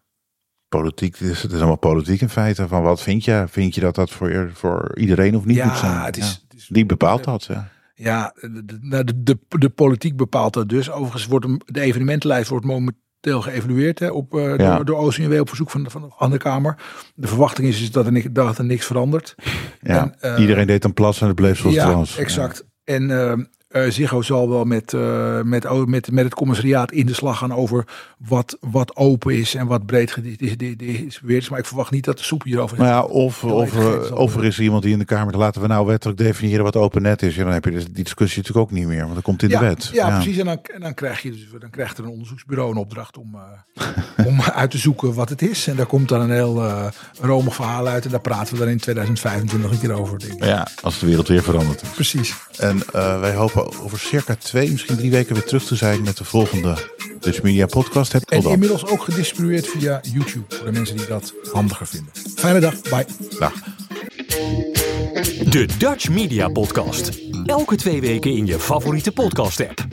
Politiek, 0.81 1.18
het 1.18 1.29
is, 1.29 1.43
het 1.43 1.53
is 1.53 1.59
allemaal 1.59 1.77
politiek 1.77 2.20
in 2.20 2.29
feite. 2.29 2.68
Van 2.68 2.83
wat 2.83 3.03
vind 3.03 3.25
je? 3.25 3.45
Vind 3.49 3.75
je 3.75 3.81
dat 3.81 3.95
dat 3.95 4.11
voor, 4.11 4.51
voor 4.55 4.99
iedereen 4.99 5.37
of 5.37 5.45
niet 5.45 5.57
Ja, 5.57 5.66
moet 5.66 5.77
zijn? 5.77 6.01
het 6.01 6.16
is- 6.16 6.25
Ja. 6.31 6.39
het 6.49 6.59
is- 6.59 6.66
Die 6.70 6.87
bepaalt 6.87 7.25
dat. 7.25 7.45
Ja. 7.45 7.68
Ja, 7.95 8.35
de, 8.41 8.64
de, 8.64 9.05
de, 9.05 9.14
de, 9.22 9.39
de 9.49 9.68
politiek 9.68 10.16
bepaalt 10.16 10.53
dat 10.55 10.68
dus. 10.68 10.91
Overigens 10.91 11.27
wordt 11.27 11.45
hem- 11.47 11.61
de 11.66 11.81
evenementenlijst 11.81 12.49
wordt 12.49 12.64
momenteel 12.66 13.41
geëvalueerd 13.41 13.99
hè, 13.99 14.09
op, 14.09 14.35
eh, 14.35 14.57
Ja. 14.57 14.77
door, 14.77 14.85
door 14.85 14.99
OCMW 14.99 15.41
op 15.41 15.49
verzoek 15.49 15.70
van, 15.70 15.91
van, 15.91 16.12
van 16.16 16.31
de 16.31 16.39
Kamer. 16.39 16.77
De 17.14 17.27
verwachting 17.27 17.68
is, 17.68 17.81
is 17.83 17.91
dat, 17.91 18.07
er, 18.07 18.12
ni- 18.12 18.33
dat 18.33 18.59
er 18.59 18.64
niks 18.64 18.87
verandert. 18.87 19.35
Ja. 19.83 20.01
En, 20.20 20.35
eh, 20.35 20.41
Iedereen 20.41 20.66
deed 20.66 20.85
een 20.85 20.95
plas 20.95 21.20
en 21.20 21.27
het 21.27 21.37
bleef 21.37 21.59
zoals 21.59 21.77
het 21.77 21.93
was. 21.93 22.16
exact. 22.16 22.64
En 22.85 23.11
eh, 23.11 23.45
eh, 23.75 23.91
Ziggo 23.91 24.22
zal 24.22 24.49
wel 24.49 24.64
met, 24.64 24.93
eh, 24.93 25.41
met, 25.43 25.87
met, 25.87 26.11
met 26.11 26.25
het 26.25 26.35
commissariaat 26.35 26.93
in 26.93 27.07
de 27.07 27.14
slag 27.14 27.39
gaan 27.39 27.55
over 27.55 27.85
wat, 28.18 28.57
wat 28.61 28.97
open 28.97 29.35
is 29.35 29.55
en 29.55 29.66
wat 29.66 29.87
breed 29.87 30.12
gedistribueerd 30.12 31.43
is. 31.43 31.49
Maar 31.49 31.59
ik 31.59 31.66
verwacht 31.66 31.91
niet 31.91 32.05
dat 32.05 32.18
de 32.18 32.25
soep 32.25 32.43
hierover 32.43 32.79
Maar 32.79 32.87
ja, 32.87 33.03
of, 33.03 33.45
of, 33.45 33.77
eh, 33.77 34.16
of 34.16 34.37
er 34.37 34.45
is 34.45 34.61
iemand 34.61 34.83
die 34.83 34.93
in 34.93 34.99
de 34.99 35.05
Kamer, 35.05 35.37
laten 35.37 35.61
we 35.61 35.66
nou 35.66 35.87
wettelijk 35.87 36.18
definiëren 36.18 36.64
wat 36.64 36.77
open 36.77 37.03
net 37.03 37.22
is. 37.22 37.35
Ja, 37.35 37.45
dan 37.45 37.53
heb 37.53 37.64
je 37.64 37.70
dus 37.70 37.85
die 37.85 38.05
discussie 38.05 38.39
natuurlijk 38.43 38.66
ook 38.70 38.77
niet 38.77 38.87
meer, 38.87 39.03
want 39.03 39.14
dat 39.14 39.22
komt 39.22 39.43
in 39.43 39.49
ja, 39.49 39.59
de 39.59 39.66
wet. 39.66 39.91
Ja, 39.93 40.11
precies. 40.14 40.39
En 40.39 40.45
dan, 40.45 40.59
en 40.75 40.81
dan, 40.81 40.95
krijg 40.95 41.22
je 41.22 41.31
dus, 41.31 41.47
dan 41.61 41.70
krijgt 41.70 41.99
er 41.99 42.05
een 42.05 42.11
onderzoeksbureau 42.11 42.70
een 42.70 42.77
opdracht 42.77 43.18
om, 43.18 43.37
om 44.27 44.43
uit 44.43 44.70
te 44.70 44.79
zoeken 44.79 45.14
wat 45.14 45.29
het 45.29 45.43
is. 45.43 45.66
En 45.66 45.77
daar 45.77 45.87
komt 45.87 46.09
dan 46.09 46.20
een 46.20 46.31
heel 46.31 46.64
eh 46.64 46.87
romig 47.20 47.55
verhaal 47.55 47.87
uit. 47.87 48.05
En 48.05 48.11
daar 48.11 48.20
praten 48.20 48.55
we 48.55 48.61
dan 48.61 48.68
in 48.68 48.79
2025 48.79 49.70
nog 49.70 49.70
een 49.70 49.89
keer 49.89 50.01
over. 50.01 50.18
Denk 50.18 50.33
ik. 50.33 50.45
Ja, 50.45 50.66
als 50.83 50.99
de 50.99 51.07
wereld 51.07 51.29
weer 51.29 51.43
verandert. 51.43 51.83
Precies. 51.95 52.35
En 52.59 52.83
wij 52.93 53.35
hopen 53.35 53.63
over 53.82 53.98
circa 53.98 54.34
twee, 54.34 54.70
misschien 54.70 54.96
drie 54.96 55.10
weken 55.10 55.34
weer 55.34 55.44
terug 55.44 55.64
te 55.64 55.74
zijn 55.74 56.02
met 56.02 56.16
de 56.16 56.24
volgende 56.24 56.76
Dutch 57.20 57.42
Media 57.42 57.66
Podcast. 57.66 58.12
Heb 58.12 58.22
En 58.22 58.42
inmiddels 58.42 58.86
ook 58.86 59.02
gedistribueerd 59.02 59.66
via 59.66 60.00
YouTube. 60.12 60.54
Voor 60.54 60.66
de 60.66 60.72
mensen 60.72 60.96
die 60.96 61.06
dat 61.06 61.34
handiger 61.52 61.86
vinden. 61.86 62.12
Fijne 62.36 62.60
dag. 62.60 62.82
Bye. 62.82 63.06
Dag. 63.38 63.52
De 65.50 65.68
Dutch 65.78 66.08
Media 66.08 66.48
Podcast. 66.48 67.10
Elke 67.44 67.76
twee 67.76 68.00
weken 68.00 68.36
in 68.36 68.46
je 68.46 68.58
favoriete 68.58 69.12
podcast 69.12 69.60
app. 69.60 69.86